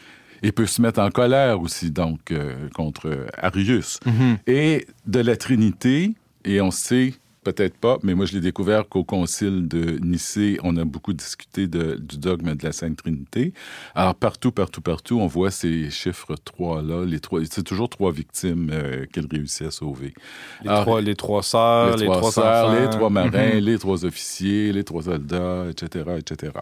Il 0.42 0.52
peut 0.52 0.66
se 0.66 0.82
mettre 0.82 1.00
en 1.00 1.10
colère 1.10 1.60
aussi, 1.60 1.90
donc, 1.90 2.30
euh, 2.30 2.68
contre 2.74 3.26
Arius. 3.38 4.00
Mm 4.04 4.10
-hmm. 4.10 4.36
Et 4.46 4.86
de 5.06 5.20
la 5.20 5.36
Trinité, 5.36 6.14
et 6.44 6.60
on 6.60 6.72
sait 6.72 7.14
peut-être 7.42 7.76
pas, 7.76 7.98
mais 8.02 8.14
moi 8.14 8.24
je 8.26 8.32
l'ai 8.34 8.40
découvert 8.40 8.88
qu'au 8.88 9.04
concile 9.04 9.68
de 9.68 9.98
Nicée, 10.02 10.58
on 10.62 10.76
a 10.76 10.84
beaucoup 10.84 11.12
discuté 11.12 11.66
de, 11.66 11.96
du 11.96 12.18
dogme 12.18 12.54
de 12.54 12.64
la 12.64 12.72
Sainte 12.72 12.96
Trinité. 12.98 13.52
Alors 13.94 14.14
partout, 14.14 14.52
partout, 14.52 14.80
partout, 14.80 15.18
on 15.20 15.26
voit 15.26 15.50
ces 15.50 15.90
chiffres 15.90 16.34
trois 16.44 16.82
là, 16.82 17.04
les 17.04 17.20
trois, 17.20 17.40
c'est 17.50 17.62
toujours 17.64 17.88
trois 17.88 18.12
victimes 18.12 18.70
euh, 18.72 19.06
qu'elle 19.12 19.26
réussit 19.30 19.66
à 19.66 19.70
sauver. 19.70 20.14
Les 20.62 20.68
Alors, 20.70 20.82
trois, 20.82 21.00
les 21.00 21.16
trois 21.16 21.42
sœurs, 21.42 21.96
les, 21.96 22.06
les 22.06 22.12
trois 22.12 22.32
sœurs, 22.32 22.80
les 22.80 22.88
trois 22.90 23.10
marins, 23.10 23.28
mm 23.28 23.58
-hmm. 23.58 23.64
les 23.70 23.78
trois 23.78 24.04
officiers, 24.04 24.72
les 24.72 24.84
trois 24.84 25.02
soldats, 25.02 25.66
etc., 25.70 26.04
etc. 26.18 26.52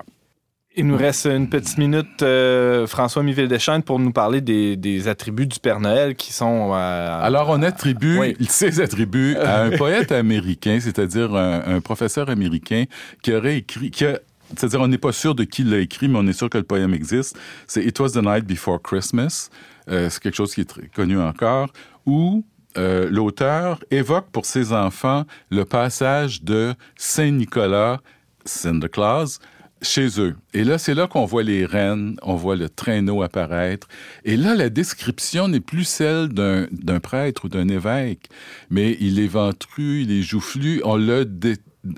Il 0.80 0.86
nous 0.86 0.96
reste 0.96 1.26
une 1.26 1.46
petite 1.46 1.76
minute, 1.76 2.22
euh, 2.22 2.86
François 2.86 3.22
Miville 3.22 3.48
Deschênes, 3.48 3.82
pour 3.82 3.98
nous 3.98 4.12
parler 4.12 4.40
des, 4.40 4.78
des, 4.78 5.08
attributs 5.08 5.44
du 5.44 5.60
Père 5.60 5.78
Noël 5.78 6.14
qui 6.14 6.32
sont. 6.32 6.70
Euh, 6.72 7.20
Alors, 7.22 7.50
on 7.50 7.60
attribue 7.62 8.18
oui. 8.18 8.34
ces 8.48 8.80
attributs 8.80 9.36
à 9.36 9.60
un 9.60 9.76
poète 9.76 10.10
américain, 10.10 10.78
c'est-à-dire 10.80 11.34
un, 11.34 11.76
un, 11.76 11.80
professeur 11.82 12.30
américain 12.30 12.84
qui 13.22 13.34
aurait 13.34 13.58
écrit, 13.58 13.90
qui 13.90 14.06
a 14.06 14.20
c'est-à-dire, 14.56 14.80
on 14.80 14.88
n'est 14.88 14.96
pas 14.96 15.12
sûr 15.12 15.34
de 15.34 15.44
qui 15.44 15.64
l'a 15.64 15.80
écrit, 15.80 16.08
mais 16.08 16.18
on 16.18 16.26
est 16.26 16.32
sûr 16.32 16.48
que 16.48 16.56
le 16.56 16.64
poème 16.64 16.94
existe. 16.94 17.38
C'est 17.66 17.84
It 17.84 18.00
Was 18.00 18.12
the 18.12 18.22
Night 18.24 18.46
Before 18.46 18.80
Christmas. 18.80 19.50
Euh, 19.90 20.08
c'est 20.08 20.22
quelque 20.22 20.34
chose 20.34 20.54
qui 20.54 20.62
est 20.62 20.68
très 20.68 20.88
connu 20.88 21.20
encore. 21.20 21.68
Où 22.06 22.42
euh, 22.78 23.06
l'auteur 23.10 23.80
évoque 23.90 24.30
pour 24.32 24.46
ses 24.46 24.72
enfants 24.72 25.24
le 25.50 25.66
passage 25.66 26.42
de 26.42 26.74
Saint 26.96 27.32
Nicolas, 27.32 28.00
Santa 28.46 28.88
Claus, 28.88 29.40
chez 29.82 30.20
eux. 30.20 30.36
Et 30.54 30.64
là, 30.64 30.78
c'est 30.78 30.94
là 30.94 31.06
qu'on 31.06 31.24
voit 31.24 31.42
les 31.42 31.64
rennes, 31.64 32.16
on 32.22 32.34
voit 32.34 32.56
le 32.56 32.68
traîneau 32.68 33.22
apparaître. 33.22 33.88
Et 34.24 34.36
là, 34.36 34.54
la 34.54 34.68
description 34.68 35.48
n'est 35.48 35.60
plus 35.60 35.84
celle 35.84 36.28
d'un 36.28 37.00
prêtre 37.00 37.46
ou 37.46 37.48
d'un 37.48 37.68
évêque, 37.68 38.28
mais 38.68 38.96
il 39.00 39.20
est 39.20 39.28
ventru, 39.28 40.02
il 40.02 40.12
est 40.12 40.22
joufflu, 40.22 40.80
on 40.84 40.96
l'a. 40.96 41.24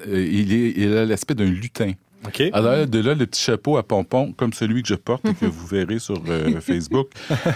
Euh, 0.07 0.29
il, 0.31 0.53
est, 0.53 0.75
il 0.77 0.97
a 0.97 1.05
l'aspect 1.05 1.35
d'un 1.35 1.51
lutin. 1.51 1.93
Okay. 2.27 2.51
Alors, 2.53 2.87
de 2.87 2.99
là, 3.01 3.15
le 3.15 3.27
petit 3.27 3.41
chapeau 3.41 3.77
à 3.77 3.83
pompons, 3.83 4.33
comme 4.33 4.53
celui 4.53 4.83
que 4.83 4.89
je 4.89 4.95
porte 4.95 5.25
et 5.27 5.35
que 5.35 5.47
vous 5.47 5.67
verrez 5.67 5.99
sur 5.99 6.23
euh, 6.29 6.61
Facebook. 6.61 7.09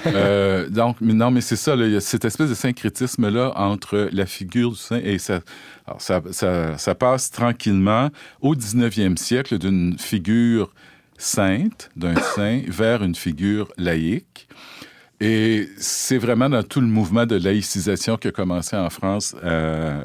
euh, 0.06 0.68
donc, 0.68 0.96
mais 1.00 1.14
non, 1.14 1.30
mais 1.30 1.40
c'est 1.40 1.56
ça, 1.56 1.76
là, 1.76 1.86
il 1.86 1.92
y 1.92 1.96
a 1.96 2.00
cette 2.00 2.24
espèce 2.24 2.48
de 2.48 2.54
syncrétisme-là 2.54 3.52
entre 3.56 4.08
la 4.12 4.26
figure 4.26 4.70
du 4.70 4.76
saint 4.76 5.00
et 5.02 5.18
ça, 5.18 5.40
alors, 5.86 6.00
ça, 6.00 6.20
ça, 6.32 6.78
ça 6.78 6.94
passe 6.94 7.30
tranquillement 7.30 8.10
au 8.40 8.54
19e 8.54 9.16
siècle 9.16 9.58
d'une 9.58 9.96
figure 9.98 10.72
sainte, 11.18 11.90
d'un 11.96 12.16
saint, 12.16 12.62
vers 12.68 13.02
une 13.02 13.14
figure 13.14 13.68
laïque. 13.78 14.48
Et 15.20 15.68
c'est 15.78 16.18
vraiment 16.18 16.50
dans 16.50 16.62
tout 16.62 16.80
le 16.80 16.86
mouvement 16.86 17.24
de 17.24 17.36
laïcisation 17.36 18.18
qui 18.18 18.28
a 18.28 18.32
commencé 18.32 18.76
en 18.76 18.90
France 18.90 19.34
euh, 19.42 19.98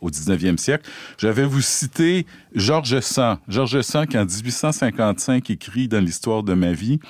au 0.00 0.10
19e 0.10 0.56
siècle. 0.56 0.88
Je 1.18 1.26
vais 1.26 1.44
vous 1.44 1.60
citer 1.60 2.26
Georges 2.54 3.00
Sand. 3.00 3.38
Georges 3.48 3.80
Sand 3.80 4.06
qui, 4.06 4.16
en 4.16 4.24
1855, 4.24 5.50
écrit 5.50 5.88
dans 5.88 6.00
l'histoire 6.00 6.44
de 6.44 6.54
ma 6.54 6.72
vie 6.72 7.00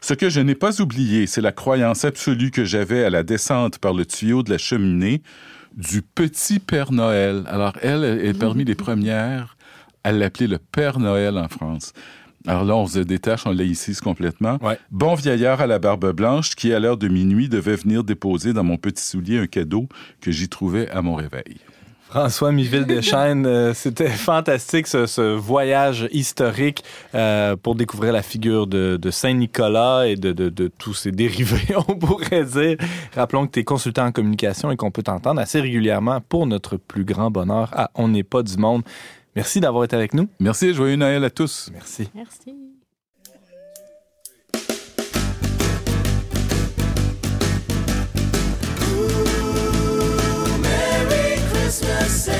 ce 0.00 0.14
que 0.14 0.30
je 0.30 0.40
n'ai 0.40 0.54
pas 0.54 0.80
oublié, 0.80 1.26
c'est 1.26 1.42
la 1.42 1.52
croyance 1.52 2.06
absolue 2.06 2.50
que 2.50 2.64
j'avais 2.64 3.04
à 3.04 3.10
la 3.10 3.22
descente 3.22 3.78
par 3.78 3.92
le 3.92 4.06
tuyau 4.06 4.42
de 4.42 4.50
la 4.50 4.56
cheminée 4.56 5.22
du 5.76 6.00
petit 6.00 6.58
Père 6.58 6.90
Noël. 6.90 7.44
Alors, 7.48 7.74
elle 7.82 8.04
est 8.04 8.32
parmi 8.32 8.64
les 8.64 8.74
premières 8.74 9.56
à 10.02 10.12
l'appeler 10.12 10.46
le 10.46 10.58
Père 10.58 10.98
Noël 10.98 11.36
en 11.36 11.48
France. 11.48 11.92
Alors 12.46 12.64
là, 12.64 12.74
on 12.74 12.86
se 12.86 13.00
détache, 13.00 13.46
on 13.46 13.52
laïcise 13.52 14.00
complètement. 14.00 14.58
Ouais. 14.62 14.78
Bon 14.90 15.14
vieillard 15.14 15.60
à 15.60 15.66
la 15.66 15.78
barbe 15.78 16.12
blanche 16.12 16.54
qui, 16.54 16.72
à 16.72 16.80
l'heure 16.80 16.96
de 16.96 17.08
minuit, 17.08 17.48
devait 17.48 17.76
venir 17.76 18.02
déposer 18.02 18.52
dans 18.52 18.64
mon 18.64 18.78
petit 18.78 19.04
soulier 19.04 19.38
un 19.38 19.46
cadeau 19.46 19.88
que 20.20 20.30
j'y 20.30 20.48
trouvais 20.48 20.88
à 20.90 21.02
mon 21.02 21.14
réveil. 21.16 21.58
François 22.08 22.50
Miville 22.50 22.86
Deschaines, 22.86 23.46
euh, 23.46 23.72
c'était 23.72 24.08
fantastique 24.08 24.88
ce, 24.88 25.06
ce 25.06 25.20
voyage 25.36 26.08
historique 26.10 26.82
euh, 27.14 27.54
pour 27.54 27.76
découvrir 27.76 28.12
la 28.12 28.22
figure 28.22 28.66
de, 28.66 28.96
de 29.00 29.10
Saint-Nicolas 29.12 30.06
et 30.08 30.16
de, 30.16 30.32
de- 30.32 30.48
de 30.48 30.66
tous 30.76 30.94
ses 30.94 31.12
dérivés, 31.12 31.76
on 31.88 31.94
pourrait 31.94 32.44
dire. 32.44 32.78
Rappelons 33.14 33.46
que 33.46 33.52
tu 33.52 33.60
es 33.60 33.64
consultant 33.64 34.06
en 34.06 34.12
communication 34.12 34.72
et 34.72 34.76
qu'on 34.76 34.90
peut 34.90 35.04
t'entendre 35.04 35.40
assez 35.40 35.60
régulièrement 35.60 36.20
pour 36.20 36.46
notre 36.48 36.78
plus 36.78 37.04
grand 37.04 37.30
bonheur 37.30 37.70
à 37.74 37.90
On 37.94 38.08
n'est 38.08 38.24
pas 38.24 38.42
du 38.42 38.56
monde. 38.56 38.82
Merci 39.36 39.60
d'avoir 39.60 39.84
été 39.84 39.96
avec 39.96 40.14
nous. 40.14 40.28
Merci 40.40 40.66
et 40.66 40.74
joyeux 40.74 40.96
Noël 40.96 41.24
à 41.24 41.30
tous. 41.30 41.70
Merci. 41.72 42.10
Merci. 42.14 42.54
Well, 52.20 52.39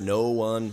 no 0.00 0.30
one. 0.30 0.72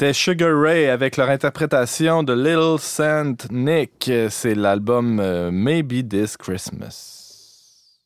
C'était 0.00 0.14
Sugar 0.14 0.58
Ray 0.58 0.86
avec 0.86 1.18
leur 1.18 1.28
interprétation 1.28 2.22
de 2.22 2.32
Little 2.32 2.78
Saint 2.80 3.36
Nick. 3.50 4.10
C'est 4.30 4.54
l'album 4.54 5.20
euh, 5.20 5.50
Maybe 5.52 6.08
This 6.08 6.38
Christmas. 6.38 7.98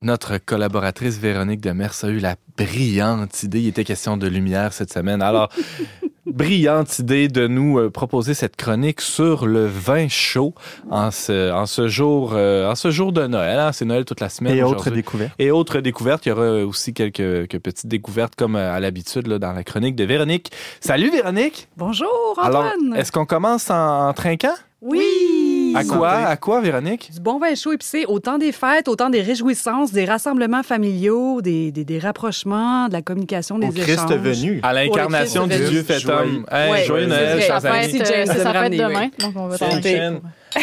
Notre 0.00 0.38
collaboratrice 0.38 1.18
Véronique 1.18 1.60
Demers 1.60 2.04
a 2.04 2.06
eu 2.06 2.20
la 2.20 2.36
brillante 2.56 3.42
idée, 3.42 3.62
il 3.62 3.66
était 3.66 3.82
question 3.82 4.16
de 4.16 4.28
lumière 4.28 4.72
cette 4.72 4.92
semaine. 4.92 5.22
Alors, 5.22 5.48
brillante 6.32 6.98
idée 6.98 7.28
de 7.28 7.46
nous 7.46 7.78
euh, 7.78 7.90
proposer 7.90 8.34
cette 8.34 8.56
chronique 8.56 9.00
sur 9.00 9.46
le 9.46 9.66
vin 9.66 10.08
chaud 10.08 10.54
en 10.90 11.10
ce, 11.10 11.52
en 11.52 11.66
ce, 11.66 11.88
jour, 11.88 12.32
euh, 12.34 12.70
en 12.70 12.74
ce 12.74 12.90
jour 12.90 13.12
de 13.12 13.26
Noël. 13.26 13.58
hein. 13.58 13.72
C'est 13.72 13.84
Noël 13.84 14.04
toute 14.04 14.20
la 14.20 14.28
semaine. 14.28 14.56
Et 14.56 14.62
autres 14.62 14.90
découvertes. 14.90 15.32
Et 15.38 15.50
autres 15.50 15.80
découvertes, 15.80 16.26
il 16.26 16.30
y 16.30 16.32
aura 16.32 16.64
aussi 16.64 16.94
quelques, 16.94 17.16
quelques 17.48 17.58
petites 17.58 17.88
découvertes 17.88 18.34
comme 18.36 18.56
euh, 18.56 18.72
à 18.74 18.80
l'habitude 18.80 19.26
là, 19.26 19.38
dans 19.38 19.52
la 19.52 19.64
chronique 19.64 19.96
de 19.96 20.04
Véronique. 20.04 20.50
Salut 20.80 21.10
Véronique! 21.10 21.68
Bonjour, 21.76 22.38
Alors, 22.42 22.64
Antoine. 22.64 22.96
est-ce 22.96 23.12
qu'on 23.12 23.26
commence 23.26 23.70
en, 23.70 24.08
en 24.08 24.12
trinquant? 24.12 24.54
oui! 24.82 25.59
À 25.74 25.84
quoi? 25.84 26.10
À 26.10 26.36
quoi, 26.36 26.60
Véronique? 26.60 27.10
Du 27.12 27.20
bon 27.20 27.38
vin 27.38 27.54
chaud 27.54 27.72
épicé, 27.72 28.04
autant 28.06 28.38
des 28.38 28.52
fêtes, 28.52 28.88
autant 28.88 29.10
des 29.10 29.22
réjouissances, 29.22 29.92
des 29.92 30.04
rassemblements 30.04 30.62
familiaux, 30.62 31.40
des, 31.42 31.70
des, 31.72 31.84
des 31.84 31.98
rapprochements, 31.98 32.88
de 32.88 32.92
la 32.94 33.02
communication, 33.02 33.58
des 33.58 33.68
Au 33.68 33.72
Christ 33.72 33.88
échanges. 34.10 34.12
venu. 34.14 34.60
À 34.62 34.72
l'incarnation 34.72 35.46
du 35.46 35.56
Dieu 35.56 35.82
fait 35.82 36.04
homme. 36.08 36.44
Hey, 36.50 36.70
Ouais, 36.70 36.84
joyeux 36.84 37.04
c'est 37.08 37.16
Noël, 37.16 37.42
chers 37.42 37.60
Ça 37.60 37.72
amis. 37.72 37.90
c'est 37.92 38.26
sa 38.26 38.52
fête 38.52 38.72
demain, 38.72 39.08
oui. 39.18 39.24
donc 39.24 39.32
on 39.36 39.46
va. 39.48 39.56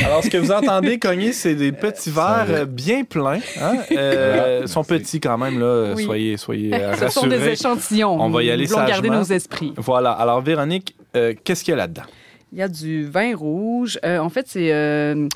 Alors, 0.04 0.22
ce 0.24 0.30
que 0.30 0.38
vous 0.38 0.52
entendez 0.52 1.00
cogner, 1.00 1.32
c'est 1.32 1.56
des 1.56 1.72
petits 1.72 2.10
verres 2.10 2.46
euh, 2.50 2.66
bien 2.66 3.04
pleins. 3.04 3.40
Hein? 3.62 3.74
Euh, 3.98 4.60
ils 4.64 4.68
sont 4.68 4.84
petits 4.84 5.20
quand 5.22 5.38
même, 5.38 5.60
là. 5.60 5.94
Oui. 5.96 6.04
Soyez, 6.04 6.38
soyez 6.38 6.74
euh, 6.76 6.94
Ce 7.00 7.08
sont 7.10 7.26
des 7.26 7.36
rassurés. 7.38 7.54
échantillons. 7.54 8.22
On 8.22 8.30
va 8.30 8.44
y 8.44 8.52
aller 8.52 8.64
Nous 8.66 8.70
voulons 8.74 8.86
garder 8.86 9.08
sagement. 9.08 9.20
nos 9.20 9.34
esprits. 9.34 9.74
Voilà. 9.78 10.12
Alors, 10.12 10.42
Véronique, 10.42 10.96
euh, 11.16 11.34
qu'est-ce 11.44 11.64
qu'il 11.64 11.72
y 11.72 11.74
a 11.76 11.78
là-dedans? 11.78 12.04
Il 12.52 12.60
y 12.60 12.62
a 12.62 12.68
du 12.68 13.06
vin 13.06 13.36
rouge. 13.36 14.00
Euh, 14.06 14.20
en 14.20 14.30
fait, 14.30 14.48
c'est. 14.48 14.72
euh, 14.72 15.28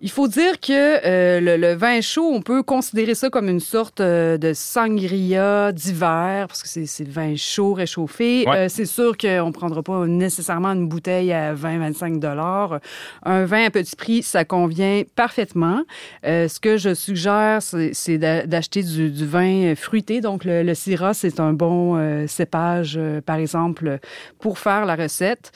il 0.00 0.10
faut 0.10 0.28
dire 0.28 0.60
que 0.60 0.72
euh, 1.06 1.40
le, 1.40 1.56
le 1.56 1.74
vin 1.74 2.00
chaud, 2.00 2.30
on 2.32 2.42
peut 2.42 2.62
considérer 2.62 3.14
ça 3.14 3.30
comme 3.30 3.48
une 3.48 3.60
sorte 3.60 4.00
euh, 4.00 4.36
de 4.38 4.52
sangria 4.54 5.72
d'hiver, 5.72 6.46
parce 6.48 6.62
que 6.62 6.68
c'est 6.68 6.86
c'est 6.86 7.06
vin 7.08 7.34
chaud 7.36 7.72
réchauffé. 7.74 8.44
Ouais. 8.46 8.56
Euh, 8.56 8.68
c'est 8.68 8.84
sûr 8.86 9.16
qu'on 9.16 9.46
ne 9.46 9.52
prendra 9.52 9.82
pas 9.82 10.06
nécessairement 10.06 10.72
une 10.72 10.88
bouteille 10.88 11.32
à 11.32 11.54
20-25 11.54 12.18
dollars. 12.18 12.80
Un 13.24 13.44
vin 13.44 13.64
à 13.64 13.70
petit 13.70 13.96
prix, 13.96 14.22
ça 14.22 14.44
convient 14.44 15.02
parfaitement. 15.14 15.82
Ce 16.24 16.60
que 16.60 16.76
je 16.76 16.94
suggère, 16.94 17.62
c'est 17.62 17.90
c'est 17.94 18.18
d'a- 18.18 18.46
d'acheter 18.46 18.82
du, 18.82 19.10
du 19.10 19.26
vin 19.26 19.74
fruité. 19.76 20.20
Donc, 20.20 20.44
le, 20.44 20.62
le 20.62 20.74
Syrah, 20.74 21.14
c'est 21.14 21.40
un 21.40 21.52
bon 21.52 22.26
cépage, 22.26 22.98
par 23.24 23.36
exemple, 23.36 23.98
pour 24.38 24.58
faire 24.58 24.84
la 24.86 24.94
recette. 24.96 25.52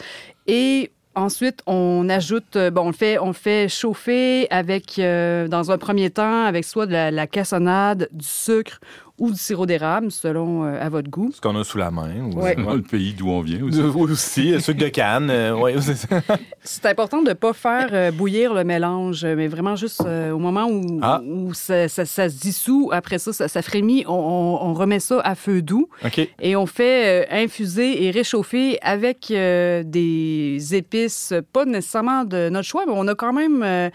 Et 0.47 0.91
ensuite, 1.21 1.63
on 1.67 2.09
ajoute, 2.09 2.57
euh, 2.57 2.71
bon, 2.71 2.89
on 2.89 2.93
fait, 2.93 3.19
on 3.19 3.33
fait 3.33 3.69
chauffer 3.69 4.49
avec, 4.51 4.99
euh, 4.99 5.49
dans 5.49 5.71
un 5.71 5.79
premier 5.79 6.11
temps, 6.11 6.45
avec 6.45 6.65
soit 6.65 6.87
de 6.87 6.93
la 6.93 7.27
cassonade, 7.27 8.09
du 8.13 8.27
sucre 8.27 8.81
ou 9.21 9.31
du 9.31 9.39
sirop 9.39 9.67
d'érable, 9.67 10.11
selon 10.11 10.65
euh, 10.65 10.77
à 10.85 10.89
votre 10.89 11.09
goût. 11.11 11.31
Ce 11.33 11.41
qu'on 11.41 11.55
a 11.57 11.63
sous 11.63 11.79
la 11.79 11.91
main. 11.93 12.11
ou- 12.25 12.41
Ouais. 12.41 12.57
Le 12.57 12.81
pays 12.83 13.13
d'où 13.13 13.29
on 13.29 13.41
vient 13.43 13.63
aussi. 13.63 13.81
Aussi, 13.81 14.55
euh, 14.55 14.59
sucre 14.59 14.81
de 14.81 14.89
canne. 14.89 15.31
euh, 15.31 15.53
ouais, 15.61 15.75
c'est 15.81 15.95
ça. 15.95 16.21
C'est 16.63 16.87
important 16.87 17.23
de 17.23 17.29
ne 17.29 17.35
pas 17.35 17.53
faire 17.53 17.91
euh, 17.93 18.11
bouillir 18.11 18.55
le 18.55 18.65
mélange, 18.65 19.25
mais 19.25 19.47
vraiment 19.47 19.77
juste 19.77 20.03
euh, 20.07 20.33
au 20.33 20.39
moment 20.39 20.67
où, 20.69 20.99
Ah. 21.03 21.21
où 21.25 21.55
ça, 21.55 21.87
ça- 21.89 22.05
ça 22.07 22.29
se 22.29 22.37
dissout, 22.41 22.91
après 22.93 23.19
ça, 23.19 23.33
ça, 23.33 23.47
ça 23.47 23.63
frémit, 23.63 24.05
on, 24.09 24.13
on- 24.15 24.69
on 24.71 24.73
remet 24.75 25.01
ça 25.01 25.21
à 25.21 25.35
feu 25.35 25.61
doux 25.63 25.89
OK. 26.05 26.27
et 26.41 26.57
on 26.57 26.67
fait 26.67 27.25
euh, 27.25 27.27
infuser 27.31 28.05
et 28.07 28.11
réchauffer 28.11 28.79
avec 28.81 29.31
euh, 29.31 29.83
des 29.85 30.75
épices, 30.75 31.35
pas 31.53 31.67
nécessairement 31.67 32.25
de 32.25 32.49
notre 32.49 32.67
choix, 32.67 32.85
mais 32.87 32.93
on 32.97 33.07
a 33.07 33.15
quand 33.15 33.33
même... 33.35 33.91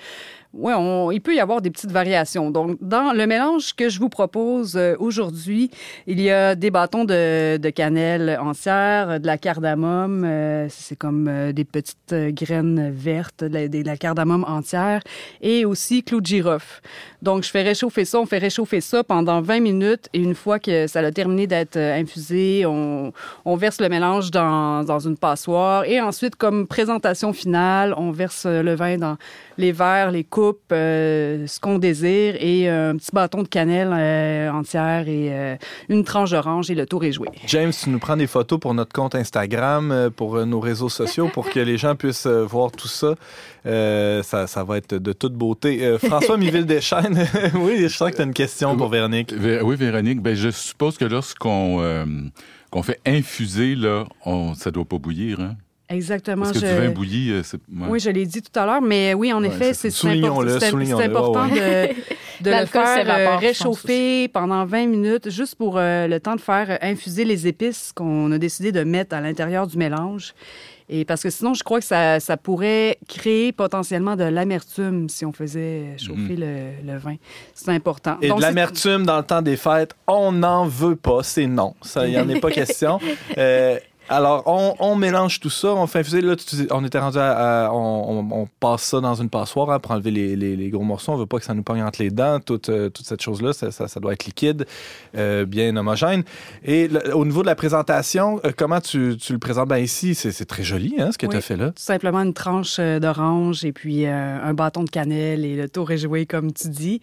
on- 0.59 1.11
il 1.11 1.21
peut 1.21 1.35
y 1.35 1.39
avoir 1.39 1.61
des 1.61 1.69
petites 1.69 1.91
variations. 1.91 2.51
Donc, 2.51 2.77
dans 2.81 3.13
le 3.13 3.27
mélange 3.27 3.73
que 3.75 3.89
je 3.89 3.99
vous 3.99 4.09
propose 4.09 4.75
euh, 4.77 4.95
aujourd'hui, 4.99 5.69
il 6.07 6.21
y 6.21 6.31
a 6.31 6.55
des 6.55 6.71
bâtons 6.71 7.03
de, 7.05 7.57
de 7.57 7.69
cannelle 7.69 8.37
entière, 8.41 9.19
de 9.19 9.27
la 9.27 9.37
cardamome, 9.37 10.23
euh, 10.25 10.67
c'est 10.69 10.95
comme 10.97 11.27
euh, 11.27 11.51
des 11.51 11.65
petites 11.65 12.13
graines 12.13 12.91
vertes, 12.91 13.43
de 13.43 13.53
la, 13.53 13.67
de 13.67 13.83
la 13.83 13.97
cardamome 13.97 14.45
entière, 14.47 15.01
et 15.41 15.65
aussi 15.65 16.03
clou 16.03 16.21
de 16.21 16.25
girofle. 16.25 16.81
Donc, 17.25 17.41
je 17.41 17.49
fais 17.49 17.63
réchauffer 17.63 18.05
ça, 18.05 18.19
on 18.19 18.27
fait 18.27 18.37
réchauffer 18.37 18.81
ça 18.81 19.03
pendant 19.03 19.41
20 19.41 19.59
minutes, 19.59 20.09
et 20.13 20.19
une 20.19 20.35
fois 20.35 20.59
que 20.59 20.85
ça 20.85 20.99
a 20.99 21.11
terminé 21.11 21.47
d'être 21.47 21.75
euh, 21.75 21.99
infusé, 21.99 22.67
on, 22.67 23.13
on 23.45 23.55
verse 23.55 23.81
le 23.81 23.89
mélange 23.89 24.29
dans, 24.29 24.83
dans 24.83 24.99
une 24.99 25.17
passoire, 25.17 25.85
et 25.85 25.99
ensuite, 25.99 26.35
comme 26.35 26.67
présentation 26.67 27.33
finale, 27.33 27.95
on 27.97 28.11
verse 28.11 28.45
le 28.45 28.75
vin 28.75 28.99
dans 28.99 29.17
les 29.57 29.71
verres, 29.71 30.11
les 30.11 30.23
coupes, 30.23 30.71
euh, 30.71 31.47
ce 31.47 31.59
qu'on 31.59 31.77
désire, 31.77 32.35
et 32.39 32.69
euh, 32.69 32.91
un 32.91 32.97
petit 32.97 33.11
bâton 33.13 33.43
de 33.43 33.47
cannelle 33.47 33.91
euh, 33.93 34.51
entière 34.51 35.07
et 35.07 35.29
euh, 35.31 35.55
une 35.89 36.03
tranche 36.03 36.31
d'orange, 36.31 36.69
et 36.69 36.75
le 36.75 36.85
tour 36.85 37.03
est 37.03 37.11
joué. 37.11 37.29
James, 37.47 37.71
tu 37.71 37.89
nous 37.89 37.99
prends 37.99 38.17
des 38.17 38.27
photos 38.27 38.59
pour 38.59 38.73
notre 38.73 38.93
compte 38.93 39.15
Instagram, 39.15 40.09
pour 40.15 40.45
nos 40.45 40.59
réseaux 40.59 40.89
sociaux, 40.89 41.29
pour 41.33 41.49
que 41.49 41.59
les 41.59 41.77
gens 41.77 41.95
puissent 41.95 42.27
voir 42.27 42.71
tout 42.71 42.87
ça. 42.87 43.15
Ça. 43.65 44.45
Ça 44.47 44.63
va 44.63 44.77
être 44.77 44.95
de 44.95 45.11
toute 45.11 45.33
beauté. 45.33 45.97
François 45.97 46.37
Miville-Deschênes, 46.45 47.14
oui, 47.55 47.77
je 47.81 47.87
sens 47.87 48.11
que 48.11 48.15
tu 48.15 48.21
as 48.21 48.25
une 48.25 48.33
question 48.33 48.75
pour 48.77 48.89
Véronique. 48.89 49.33
Vé- 49.33 49.61
Oui, 49.61 49.75
Véronique, 49.75 50.21
ben, 50.21 50.35
je 50.35 50.49
suppose 50.49 50.97
que 50.97 51.05
lorsqu'on 51.05 51.77
euh, 51.81 52.05
qu'on 52.71 52.83
fait 52.83 52.99
infuser, 53.05 53.75
là, 53.75 54.05
on, 54.25 54.53
ça 54.53 54.71
doit 54.71 54.85
pas 54.85 54.97
bouillir. 54.97 55.39
Hein? 55.39 55.55
Exactement. 55.87 56.45
Parce 56.45 56.59
que 56.59 56.65
je- 56.67 56.73
du 56.73 56.81
vin 56.81 56.89
bouilli, 56.89 57.31
euh, 57.31 57.41
c'est. 57.43 57.57
ouais. 57.57 57.87
Oui, 57.89 57.99
je 57.99 58.09
l'ai 58.09 58.25
dit 58.25 58.41
tout 58.41 58.59
à 58.59 58.65
l'heure, 58.65 58.81
mais 58.81 59.13
oui, 59.13 59.31
en 59.31 59.41
Ouais, 59.41 59.47
effet, 59.49 59.73
c'est 59.73 59.91
c'est 59.91 59.91
c'est 59.91 60.07
import- 60.23 60.41
important 60.99 61.47
ouais, 61.49 61.95
de, 62.41 62.43
de 62.49 62.59
le 62.59 62.65
faire 62.65 63.05
euh, 63.07 63.37
réchauffer 63.37 64.27
pendant 64.29 64.65
20 64.65 64.87
minutes, 64.87 65.29
juste 65.29 65.55
pour 65.55 65.77
euh, 65.77 66.07
le 66.07 66.19
temps 66.19 66.35
de 66.35 66.41
faire 66.41 66.71
euh, 66.71 66.77
infuser 66.81 67.23
les 67.23 67.45
épices 67.47 67.91
qu'on 67.93 68.31
a 68.31 68.37
décidé 68.39 68.71
de 68.71 68.83
mettre 68.83 69.15
à 69.15 69.21
l'intérieur 69.21 69.67
du 69.67 69.77
mélange. 69.77 70.33
Et 70.87 71.03
parce 71.03 71.23
que 71.23 71.29
sinon, 71.29 71.53
je 71.53 71.63
crois 71.63 71.79
que 71.79 71.85
ça, 71.85 72.19
ça 72.19 72.37
pourrait 72.37 72.97
créer 73.07 73.51
potentiellement 73.51 74.15
de 74.15 74.23
l'amertume 74.23 75.09
si 75.09 75.25
on 75.25 75.31
faisait 75.31 75.95
chauffer 75.97 76.35
le, 76.35 76.71
le 76.85 76.97
vin. 76.97 77.15
C'est 77.53 77.71
important. 77.71 78.17
Et 78.21 78.27
Donc, 78.27 78.37
de 78.37 78.43
l'amertume 78.43 79.05
dans 79.05 79.17
le 79.17 79.23
temps 79.23 79.41
des 79.41 79.57
fêtes, 79.57 79.95
on 80.07 80.31
n'en 80.31 80.67
veut 80.67 80.95
pas, 80.95 81.23
c'est 81.23 81.47
non. 81.47 81.73
Ça, 81.81 82.05
il 82.07 82.11
n'y 82.11 82.19
en 82.19 82.29
est 82.29 82.39
pas 82.39 82.51
question. 82.51 82.99
Euh, 83.37 83.79
alors, 84.09 84.43
on, 84.45 84.75
on 84.79 84.95
mélange 84.95 85.39
tout 85.39 85.49
ça, 85.49 85.69
on 85.69 85.87
fait 85.87 85.99
infuser. 85.99 86.21
Là, 86.21 86.35
tu- 86.35 86.67
on 86.71 86.83
était 86.85 86.99
rendu 86.99 87.17
à. 87.17 87.65
à- 87.67 87.71
on, 87.71 88.19
on- 88.19 88.41
on 88.41 88.47
passe 88.59 88.83
ça 88.83 88.99
dans 89.01 89.15
une 89.15 89.29
passoire 89.29 89.69
hein, 89.71 89.79
pour 89.79 89.91
enlever 89.91 90.11
les, 90.11 90.35
les- 90.35 90.55
les 90.55 90.69
gros 90.69 90.83
morceaux. 90.83 91.11
On 91.13 91.17
veut 91.17 91.25
pas 91.25 91.39
que 91.39 91.45
ça 91.45 91.53
nous 91.53 91.63
pogne 91.63 91.81
entre 91.83 92.01
les 92.01 92.09
dents, 92.11 92.39
toute, 92.39 92.69
euh, 92.69 92.89
toute 92.89 93.05
cette 93.05 93.21
chose-là. 93.21 93.53
Ça, 93.53 93.71
ça- 93.71 93.87
ça 93.87 93.99
doit 93.99 94.13
être 94.13 94.25
liquide, 94.25 94.65
euh, 95.17 95.45
bien 95.45 95.75
homogène. 95.75 96.23
Et 96.63 96.87
le- 96.87 97.15
au 97.15 97.25
niveau 97.25 97.41
de 97.41 97.47
la 97.47 97.55
présentation, 97.55 98.39
euh, 98.45 98.51
comment 98.55 98.79
tu, 98.81 99.17
tu 99.19 99.33
le 99.33 99.39
présentes? 99.39 99.67
Ben, 99.69 99.77
ici, 99.77 100.13
c'est 100.15 100.45
très 100.45 100.63
joli, 100.63 100.95
hein, 100.99 101.11
ce 101.11 101.17
que 101.17 101.25
Oui. 101.25 101.31
tu 101.31 101.37
as 101.37 101.41
fait 101.41 101.57
là. 101.57 101.67
Tout 101.67 101.73
simplement 101.81 102.19
une 102.21 102.33
tranche 102.33 102.79
d'orange 102.79 103.65
et 103.65 103.71
puis 103.73 104.05
euh, 104.05 104.37
un 104.43 104.53
bâton 104.53 104.83
de 104.83 104.89
cannelle 104.89 105.43
et 105.45 105.55
le 105.55 105.67
tour 105.69 105.89
est 105.91 105.97
joué, 105.97 106.25
comme 106.25 106.51
tu 106.53 106.69
dis. 106.69 107.01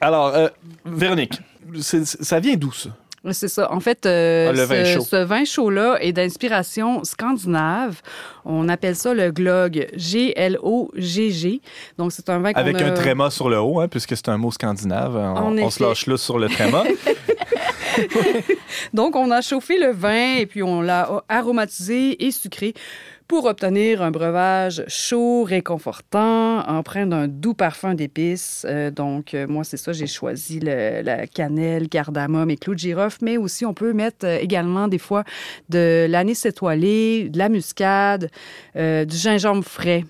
Alors, 0.00 0.28
euh, 0.28 0.48
Véronique, 0.86 1.40
ça 1.80 2.40
vient 2.40 2.54
d'où, 2.56 2.72
ça? 2.72 2.90
C'est 3.32 3.48
ça. 3.48 3.72
En 3.72 3.80
fait, 3.80 4.06
euh, 4.06 4.52
Ah, 4.52 5.00
ce, 5.00 5.24
vin 5.24 5.44
chaud-là 5.44 5.98
est 6.00 6.12
d'inspiration 6.12 7.02
scandinave. 7.04 8.00
On 8.44 8.68
appelle 8.68 8.96
ça 8.96 9.12
le 9.14 9.30
glog, 9.30 9.88
G-L-O-G-G. 9.94 11.60
Donc, 11.98 12.12
c'est 12.12 12.28
un 12.30 12.38
vin 12.38 12.52
qu'on 12.52 12.60
Avec 12.60 12.80
a... 12.80 12.86
un 12.86 12.92
tréma 12.92 13.30
sur 13.30 13.48
le 13.48 13.58
haut, 13.58 13.80
hein, 13.80 13.88
puisque 13.88 14.16
c'est 14.16 14.28
un 14.28 14.36
mot 14.36 14.50
scandinave. 14.50 15.16
On, 15.16 15.36
En 15.36 15.58
on 15.58 15.70
se 15.70 15.82
lâche 15.82 16.06
là 16.06 16.16
sur 16.16 16.38
le 16.38 16.48
tréma. 16.48 16.84
Donc, 18.94 19.16
on 19.16 19.30
a 19.30 19.40
chauffé 19.40 19.78
le 19.78 19.92
vin 19.92 20.36
et 20.36 20.46
puis 20.46 20.62
on 20.62 20.80
l'a 20.80 21.24
aromatisé 21.28 22.24
et 22.24 22.30
sucré 22.30 22.74
pour 23.28 23.44
obtenir 23.44 24.00
un 24.02 24.10
breuvage 24.10 24.82
chaud, 24.88 25.44
réconfortant, 25.44 26.60
empreint 26.66 27.06
d'un 27.06 27.28
doux 27.28 27.52
parfum 27.54 27.94
d'épices. 27.94 28.64
Euh, 28.68 28.90
donc, 28.90 29.34
euh, 29.34 29.46
moi, 29.46 29.64
c'est 29.64 29.76
ça, 29.76 29.92
j'ai 29.92 30.06
choisi 30.06 30.60
le- 30.60 31.02
la 31.02 31.26
cannelle, 31.26 31.88
cardamome 31.90 32.48
et 32.50 32.56
clou 32.56 32.74
de 32.74 32.78
girofle, 32.78 33.18
mais 33.22 33.36
aussi 33.36 33.66
on 33.66 33.74
peut 33.74 33.92
mettre 33.92 34.24
euh, 34.26 34.38
également 34.40 34.88
des 34.88 34.98
fois 34.98 35.24
de 35.68 36.06
l'anis 36.08 36.44
étoilé, 36.46 37.28
de 37.28 37.38
la 37.38 37.48
muscade, 37.50 38.30
euh, 38.76 39.04
du 39.04 39.16
gingembre 39.16 39.62
frais. 39.64 40.04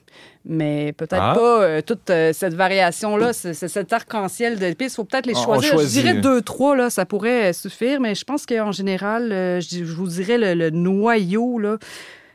Mais 0.45 0.93
peut-être 0.93 1.21
Ah. 1.21 1.35
pas 1.35 1.63
euh, 1.63 1.83
toute 1.83 2.09
euh, 2.11 2.33
cette 2.33 2.55
variation-là, 2.55 3.33
c'est 3.33 3.53
cet 3.53 3.93
arc-en-ciel 3.93 4.59
d'épices. 4.59 4.93
Il 4.93 4.97
faut 4.97 5.05
peut-être 5.05 5.27
les 5.27 5.35
choisir. 5.35 5.73
choisit. 5.73 5.97
Je 5.97 6.01
dirais 6.09 6.21
deux, 6.21 6.41
trois, 6.41 6.75
là, 6.77 6.89
ça 6.89 7.05
pourrait 7.05 7.53
suffire, 7.53 8.01
mais 8.01 8.15
je 8.15 8.25
pense 8.25 8.47
qu'en 8.47 8.73
général, 8.73 9.31
euh, 9.33 9.61
je, 9.61 9.79
je 9.85 9.93
vous 9.93 10.07
dirais 10.07 10.39
le, 10.39 10.55
le 10.55 10.71
noyau 10.71 11.59
là, 11.59 11.77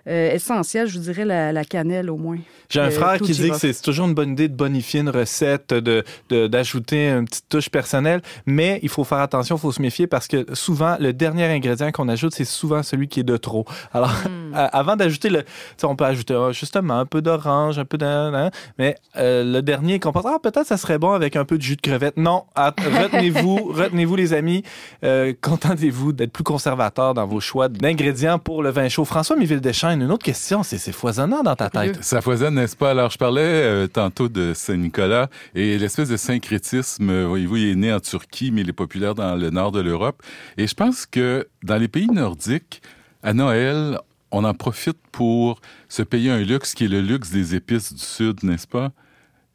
euh, 0.07 0.33
essentiel, 0.33 0.87
je 0.87 0.97
vous 0.97 1.03
dirais 1.05 1.25
la, 1.25 1.51
la 1.51 1.63
cannelle 1.65 2.09
au 2.09 2.17
moins. 2.17 2.37
J'ai 2.69 2.79
un 2.79 2.85
Euh, 2.87 2.91
frère 2.91 3.19
qui 3.19 3.31
dit 3.33 3.49
que 3.49 3.57
c'est 3.57 3.81
toujours 3.81 4.07
une 4.07 4.13
bonne 4.13 4.31
idée 4.31 4.47
de 4.49 4.55
bonifier 4.55 5.01
une 5.01 5.09
recette, 5.09 5.73
de 5.73 6.03
de- 6.29 6.47
d'ajouter 6.47 7.09
une 7.09 7.25
petite 7.25 7.47
touche 7.49 7.69
personnelle, 7.69 8.21
mais 8.45 8.79
il 8.83 8.89
faut 8.89 9.03
faire 9.03 9.19
attention, 9.19 9.55
il 9.57 9.59
faut 9.59 9.71
se 9.71 9.81
méfier 9.81 10.07
parce 10.07 10.27
que 10.27 10.45
souvent, 10.53 10.97
le 10.99 11.13
dernier 11.13 11.45
ingrédient 11.45 11.91
qu'on 11.91 12.09
ajoute, 12.09 12.33
c'est 12.33 12.45
souvent 12.45 12.81
celui 12.83 13.07
qui 13.07 13.19
est 13.19 13.23
de 13.23 13.37
trop. 13.37 13.65
Alors, 13.93 14.11
à- 14.53 14.65
avant 14.77 14.95
d'ajouter 14.95 15.29
le... 15.29 15.43
On 15.83 15.95
peut 15.95 16.05
ajouter 16.05 16.33
ah, 16.33 16.51
justement 16.51 16.99
un 16.99 17.05
peu 17.05 17.21
d'orange, 17.21 17.77
un 17.79 17.85
peu 17.85 17.97
de... 17.97 18.05
hein, 18.05 18.49
mais 18.79 18.95
euh, 19.17 19.43
le 19.43 19.61
dernier 19.61 19.99
qu'on 19.99 20.11
pense, 20.11 20.25
ah, 20.25 20.37
peut-être 20.41 20.65
ça 20.67 20.77
serait 20.77 20.97
bon 20.97 21.11
avec 21.11 21.35
un 21.35 21.45
peu 21.45 21.57
de 21.57 21.61
jus 21.63 21.75
de 21.75 21.81
crevette. 21.81 22.17
Non, 22.17 22.43
à- 22.55 22.73
retenez-vous, 23.03 23.71
retenez-vous 23.73 24.15
les 24.15 24.33
amis, 24.33 24.63
euh, 25.03 25.33
contentez-vous 25.41 26.13
d'être 26.13 26.31
plus 26.31 26.43
conservateur 26.43 27.13
dans 27.13 27.25
vos 27.27 27.39
choix 27.39 27.69
d'ingrédients 27.69 28.39
pour 28.39 28.63
le 28.63 28.69
vin 28.71 28.89
chaud. 28.89 29.05
François 29.05 29.35
Une 30.01 30.11
autre 30.11 30.25
question, 30.25 30.63
c'est 30.63 30.77
c'est 30.77 30.91
foisonnant 30.91 31.43
dans 31.43 31.55
ta 31.55 31.69
tête. 31.69 32.03
Ça 32.03 32.21
foisonne, 32.21 32.55
n'est-ce 32.55 32.75
pas? 32.75 32.91
Alors, 32.91 33.09
je 33.09 33.17
parlais 33.17 33.41
euh, 33.41 33.87
tantôt 33.87 34.29
de 34.29 34.53
Saint-Nicolas 34.53 35.29
et 35.55 35.77
l'espèce 35.77 36.09
de 36.09 36.17
syncrétisme, 36.17 37.09
euh, 37.09 37.27
voyez-vous, 37.27 37.57
il 37.57 37.71
est 37.71 37.75
né 37.75 37.93
en 37.93 37.99
Turquie, 37.99 38.51
mais 38.51 38.61
il 38.61 38.69
est 38.69 38.73
populaire 38.73 39.15
dans 39.15 39.35
le 39.35 39.49
nord 39.49 39.71
de 39.71 39.81
l'Europe. 39.81 40.21
Et 40.57 40.67
je 40.67 40.73
pense 40.73 41.05
que 41.05 41.47
dans 41.63 41.77
les 41.77 41.87
pays 41.87 42.07
nordiques, 42.07 42.81
à 43.21 43.33
Noël, 43.33 43.99
on 44.31 44.43
en 44.43 44.53
profite 44.53 44.97
pour 45.11 45.61
se 45.89 46.01
payer 46.01 46.31
un 46.31 46.39
luxe 46.39 46.73
qui 46.73 46.85
est 46.85 46.89
le 46.89 47.01
luxe 47.01 47.29
des 47.29 47.55
épices 47.55 47.93
du 47.93 48.03
Sud, 48.03 48.43
n'est-ce 48.43 48.67
pas? 48.67 48.91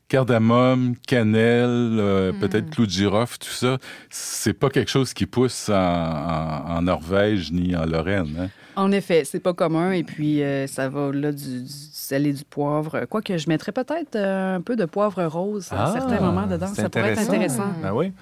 Cardamome, 0.08 0.94
cannelle, 1.06 1.98
euh, 2.00 2.32
peut-être 2.40 2.70
clou 2.70 2.86
de 2.86 2.90
girofle, 2.90 3.36
tout 3.38 3.50
ça, 3.50 3.76
c'est 4.08 4.54
pas 4.54 4.70
quelque 4.70 4.90
chose 4.90 5.12
qui 5.12 5.26
pousse 5.26 5.68
en, 5.68 5.74
en- 5.74 6.76
en 6.76 6.82
Norvège 6.82 7.52
ni 7.52 7.76
en 7.76 7.84
Lorraine. 7.84 8.28
Hein? 8.40 8.48
En 8.76 8.90
effet, 8.92 9.24
c'est 9.24 9.40
pas 9.40 9.52
commun 9.52 9.92
et 9.92 10.04
puis 10.04 10.42
euh, 10.42 10.66
ça 10.66 10.88
va 10.88 11.10
là 11.12 11.30
du, 11.32 11.62
du 11.62 11.68
sel 11.68 12.26
et 12.26 12.32
du 12.32 12.44
poivre. 12.44 13.04
Quoique 13.10 13.36
je 13.36 13.48
mettrais 13.48 13.72
peut-être 13.72 14.16
euh, 14.16 14.56
un 14.56 14.60
peu 14.62 14.76
de 14.76 14.84
poivre 14.86 15.22
rose 15.24 15.68
à 15.72 15.86
Ah, 15.88 15.92
certains 15.92 16.20
moments 16.20 16.46
dedans. 16.46 16.68
Ça 16.68 16.88
pourrait 16.88 17.10
être 17.10 17.18
intéressant. 17.20 17.72
Ben 17.82 17.92
oui. 17.92 18.12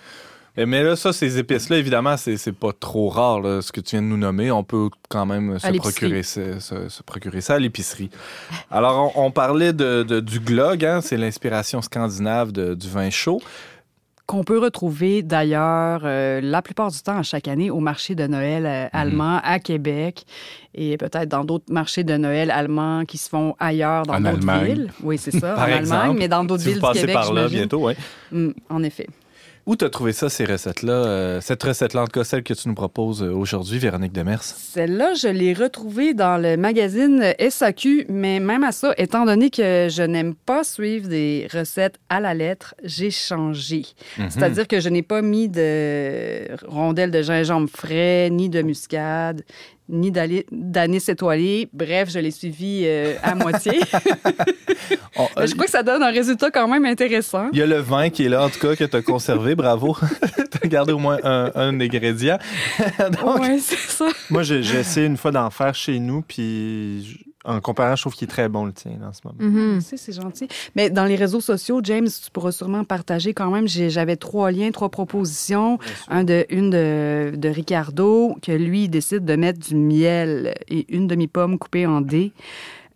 Eh, 0.57 0.65
Mais 0.67 0.83
là, 0.83 0.97
ça, 0.97 1.13
ces 1.13 1.39
épices-là, 1.39 1.77
évidemment, 1.79 2.17
c'est 2.17 2.53
pas 2.53 2.73
trop 2.73 3.09
rare, 3.09 3.41
là, 3.41 3.61
ce 3.63 3.73
que 3.73 3.81
tu 3.81 3.97
viens 3.97 4.03
de 4.03 4.07
nous 4.07 4.17
nommer. 4.17 4.51
On 4.51 4.65
peut 4.65 4.89
quand 5.09 5.27
même 5.27 5.59
se 5.59 5.71
procurer, 5.79 6.23
ce- 6.23 6.59
se, 6.61 6.89
se 6.89 7.03
procurer 7.03 7.41
ça 7.43 7.55
à 7.55 7.59
l'épicerie. 7.59 8.11
Alors, 8.71 9.13
on, 9.17 9.27
on 9.27 9.31
parlait 9.31 9.73
de, 9.73 10.03
de- 10.03 10.21
du 10.21 10.41
glog, 10.41 10.85
hein, 10.85 11.01
c'est 11.03 11.17
l'inspiration 11.17 11.83
scandinave 11.83 12.53
de- 12.53 12.75
du 12.75 12.89
vin 12.89 13.11
chaud. 13.11 13.41
qu'on 14.29 14.43
peut 14.43 14.59
retrouver 14.59 15.23
d'ailleurs 15.23 16.01
euh, 16.05 16.41
la 16.43 16.61
plupart 16.61 16.91
du 16.91 16.99
temps 16.99 17.17
à 17.17 17.23
chaque 17.23 17.47
année 17.47 17.71
au 17.71 17.79
marché 17.79 18.17
de 18.17 18.27
Noël 18.27 18.65
Mhm. 18.65 18.69
euh, 18.69 18.89
allemand 18.93 19.41
à 19.45 19.61
Québec 19.61 20.25
et 20.75 20.97
peut-être 20.97 21.29
dans 21.29 21.45
d'autres 21.45 21.73
marchés 21.73 22.03
de 22.03 22.17
Noël 22.17 22.51
allemands 22.51 23.05
qui 23.05 23.19
se 23.19 23.29
font 23.29 23.55
ailleurs 23.61 24.03
dans 24.05 24.19
d'autres 24.21 24.65
villes. 24.65 24.91
Oui, 25.05 25.17
c'est 25.17 25.31
ça, 25.31 25.55
en 25.59 25.67
exemple, 25.67 26.01
Allemagne, 26.01 26.17
mais 26.19 26.27
dans 26.27 26.43
d'autres 26.43 26.63
Si 26.65 26.71
villes 26.71 26.81
vous 26.81 26.93
du 26.93 26.99
Québec, 26.99 27.15
par 27.15 27.33
là 27.33 27.47
bientôt, 27.49 27.87
oui. 27.87 27.93
Mm, 28.33 28.49
en 28.69 28.83
effet. 28.83 29.07
Où 29.67 29.75
t'as 29.75 29.89
trouvé 29.89 30.13
ça, 30.13 30.29
ces 30.29 30.45
recettes-là? 30.45 30.93
Euh, 30.93 31.41
cette 31.41 31.61
recette-là, 31.61 32.03
en 32.03 32.05
tout 32.05 32.21
cas, 32.21 32.23
celle 32.23 32.45
que 32.45 32.55
tu 32.55 32.69
nous 32.69 32.77
proposes 32.77 33.21
euh, 33.21 33.33
aujourd'hui, 33.33 33.81
Véronique 33.81 34.13
Demers? 34.13 34.45
Celle-là, 34.45 35.15
je 35.15 35.27
l'ai 35.27 35.55
retrouvée 35.55 36.15
dans 36.15 36.41
le 36.41 36.57
magazine 36.57 37.35
SAQ, 37.51 38.07
mais 38.09 38.39
même 38.39 38.63
à 38.63 38.71
ça, 38.71 38.95
étant 38.97 39.25
donné 39.25 39.51
que 39.51 39.89
je 39.91 40.05
n'aime 40.05 40.37
pas 40.37 40.63
suivre 40.63 41.09
des 41.09 41.49
recettes 41.53 41.99
à 42.09 42.21
la 42.21 42.33
lettre, 42.33 42.77
j'ai 42.85 43.11
changé. 43.11 43.87
Mhm. 44.19 44.31
C'est-à-dire 44.31 44.69
que 44.69 44.79
je 44.79 44.89
n'ai 44.89 45.03
pas 45.03 45.21
mis 45.21 45.49
de 45.49 46.47
rondelles 46.65 47.11
de 47.11 47.23
gingembre 47.23 47.69
frais, 47.69 48.31
ni 48.31 48.49
de 48.49 48.63
muscade, 48.63 49.43
ni 49.89 50.11
d'ali- 50.11 50.45
d'anis 50.51 51.09
étoilé. 51.09 51.69
Bref, 51.73 52.11
je 52.11 52.19
l'ai 52.19 52.31
suivi 52.31 52.83
euh, 52.85 53.15
à 53.23 53.35
moitié. 53.35 53.73
On- 55.17 55.27
Mais 55.39 55.47
je 55.47 55.53
crois 55.55 55.67
que 55.67 55.71
ça 55.71 55.83
donne 55.83 56.03
un 56.03 56.11
résultat 56.11 56.51
quand 56.51 56.69
même 56.69 56.85
intéressant. 56.85 57.49
Il 57.53 57.59
y 57.59 57.63
a 57.63 57.67
le 57.67 57.79
vin 57.79 58.11
qui 58.11 58.25
est 58.25 58.29
là, 58.29 58.45
en 58.45 58.49
tout 58.51 58.59
cas, 58.61 58.77
que 58.77 58.85
tu 58.85 58.97
as 58.97 59.03
conservé. 59.03 59.55
Bravo. 59.55 59.97
tu 60.37 60.59
as 60.63 60.69
gardé 60.69 60.93
au 60.93 60.99
moins 60.99 61.19
un, 61.25 61.51
un 61.55 61.81
ingrédient. 61.81 62.39
Donc, 62.99 63.41
Oui, 63.41 63.61
c'est 63.61 63.77
ça. 63.79 64.07
Moi, 64.31 64.43
j'ai 64.43 64.63
j'ai 64.63 64.81
essayé 64.81 65.07
une 65.07 65.17
fois 65.17 65.31
d'en 65.31 65.51
faire 65.51 65.75
chez 65.75 65.99
nous, 65.99 66.23
puis 66.23 67.05
je- 67.05 67.19
en 67.47 67.61
comparant, 67.61 67.97
je 67.97 68.03
trouve 68.03 68.15
qu'il 68.15 68.27
est 68.27 68.31
très 68.31 68.49
bon, 68.49 68.65
le 68.67 68.73
tien, 68.73 68.93
en 69.03 69.13
ce 69.13 69.21
moment. 69.25 69.37
Mhm. 69.39 69.73
Merci, 69.75 69.97
c'est 69.99 70.13
gentil. 70.13 70.49
Mais 70.75 70.91
dans 70.91 71.05
les 71.05 71.17
réseaux 71.17 71.41
sociaux, 71.41 71.81
James, 71.85 72.09
tu 72.09 72.31
pourras 72.33 72.53
sûrement 72.53 72.85
partager 72.85 73.33
quand 73.35 73.51
même. 73.51 73.69
J'avais 73.69 74.17
trois 74.17 74.51
liens, 74.51 74.71
trois 74.73 74.89
propositions. 74.89 75.79
Un 76.09 76.25
de, 76.25 76.45
une 76.51 76.71
de, 76.71 77.33
de 77.37 77.49
Ricardo, 77.49 78.37
que 78.43 78.53
lui, 78.53 78.85
il 78.85 78.89
décide 78.89 79.25
de 79.25 79.37
mettre 79.37 79.61
du 79.61 79.77
miel 79.77 80.55
et 80.69 80.85
une 80.95 81.07
demi-pomme 81.07 81.59
coupée 81.59 81.87
en 81.87 82.01
dés. 82.01 82.33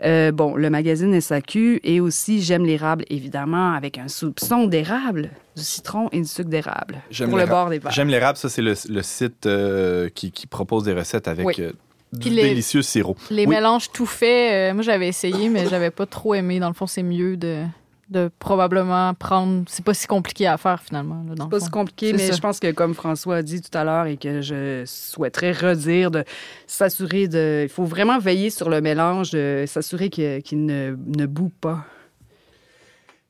Euh, 0.02 0.32
bon, 0.32 0.56
le 0.56 0.70
magazine 0.70 1.20
SAQ 1.20 1.80
et 1.84 2.00
aussi 2.00 2.40
J'aime 2.40 2.64
l'érable, 2.64 3.04
évidemment, 3.10 3.72
avec 3.74 3.98
un 3.98 4.08
soupçon 4.08 4.66
d'érable, 4.66 5.28
du 5.56 5.62
citron 5.62 6.08
et 6.10 6.20
du 6.22 6.26
sucre 6.26 6.48
d'érable 6.48 6.96
J'aime 7.10 7.28
pour 7.28 7.36
le 7.36 7.44
l'érable. 7.44 7.60
bord 7.64 7.70
des 7.70 7.78
verres. 7.80 7.92
J'aime 7.92 8.08
l'érable, 8.08 8.38
ça, 8.38 8.48
c'est 8.48 8.62
le, 8.62 8.72
le 8.88 9.02
site 9.02 9.44
euh, 9.44 10.08
qui, 10.08 10.32
qui 10.32 10.46
propose 10.46 10.84
des 10.84 10.94
recettes 10.94 11.28
avec 11.28 11.46
Oui. 11.46 11.54
euh, 11.58 11.72
du 12.12 12.30
les- 12.30 12.42
délicieux 12.42 12.82
sirop. 12.82 13.16
Les 13.30 13.42
Oui. 13.46 13.54
mélanges 13.54 13.90
tout 13.92 14.06
faits, 14.06 14.52
euh, 14.52 14.74
moi 14.74 14.82
j'avais 14.82 15.08
essayé, 15.08 15.48
mais 15.48 15.66
j'avais 15.68 15.90
pas 15.90 16.06
trop 16.06 16.34
aimé. 16.34 16.58
Dans 16.60 16.68
le 16.68 16.74
fond, 16.74 16.86
c'est 16.86 17.02
mieux 17.04 17.36
de, 17.36 17.62
de 18.08 18.28
probablement 18.40 19.14
prendre. 19.14 19.62
C'est 19.68 19.84
pas 19.84 19.94
si 19.94 20.06
compliqué 20.08 20.46
à 20.48 20.56
faire 20.58 20.82
finalement. 20.82 21.24
C'est 21.38 21.48
pas 21.48 21.60
si 21.60 21.70
compliqué, 21.70 22.12
mais 22.12 22.26
ça. 22.28 22.34
je 22.34 22.40
pense 22.40 22.58
que 22.58 22.72
comme 22.72 22.94
François 22.94 23.36
a 23.36 23.42
dit 23.42 23.60
tout 23.62 23.76
à 23.78 23.84
l'heure 23.84 24.06
et 24.06 24.16
que 24.16 24.40
je 24.40 24.82
souhaiterais 24.86 25.52
redire, 25.52 26.10
de 26.10 26.24
s'assurer 26.66 27.28
de... 27.28 27.60
Il 27.64 27.68
faut 27.68 27.84
vraiment 27.84 28.18
veiller 28.18 28.50
sur 28.50 28.68
le 28.70 28.80
mélange, 28.80 29.30
de 29.30 29.64
s'assurer 29.68 30.10
qu'il 30.10 30.66
ne, 30.66 30.96
ne 31.16 31.26
boue 31.26 31.52
pas. 31.60 31.84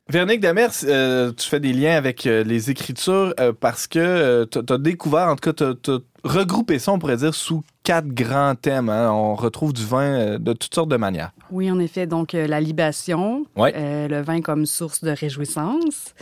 Véronique 0.09 0.41
Demers, 0.41 0.73
euh, 0.85 1.31
tu 1.37 1.49
fais 1.49 1.61
des 1.61 1.73
liens 1.73 1.97
avec 1.97 2.27
euh, 2.27 2.43
les 2.43 2.69
écritures 2.71 3.33
euh, 3.39 3.53
parce 3.53 3.87
que 3.87 4.45
tu 4.51 4.59
as 4.73 4.79
découvert, 4.79 5.29
en 5.29 5.37
tout 5.37 5.53
cas, 5.53 5.75
tu 5.81 5.91
as 5.93 5.99
regroupé 6.25 6.81
ça, 6.81 6.91
on 6.93 6.99
pourrait 6.99 7.19
dire, 7.19 7.33
sous 7.33 7.63
quatre 7.91 8.09
grands 8.09 8.55
thèmes. 8.55 8.89
hein. 8.89 9.11
On 9.11 9.35
retrouve 9.35 9.73
du 9.73 9.85
vin 9.85 10.03
euh, 10.03 10.39
de 10.39 10.53
toutes 10.53 10.73
sortes 10.75 10.89
de 10.91 10.97
manières. 10.97 11.33
Oui, 11.51 11.69
en 11.71 11.79
effet, 11.81 12.07
donc 12.07 12.35
euh, 12.35 12.47
la 12.47 12.61
libation, 12.61 13.45
Ouais. 13.57 13.73
euh, 13.75 14.07
le 14.07 14.21
vin 14.21 14.41
comme 14.43 14.65
source 14.65 15.03
de 15.03 15.11
réjouissance, 15.11 16.15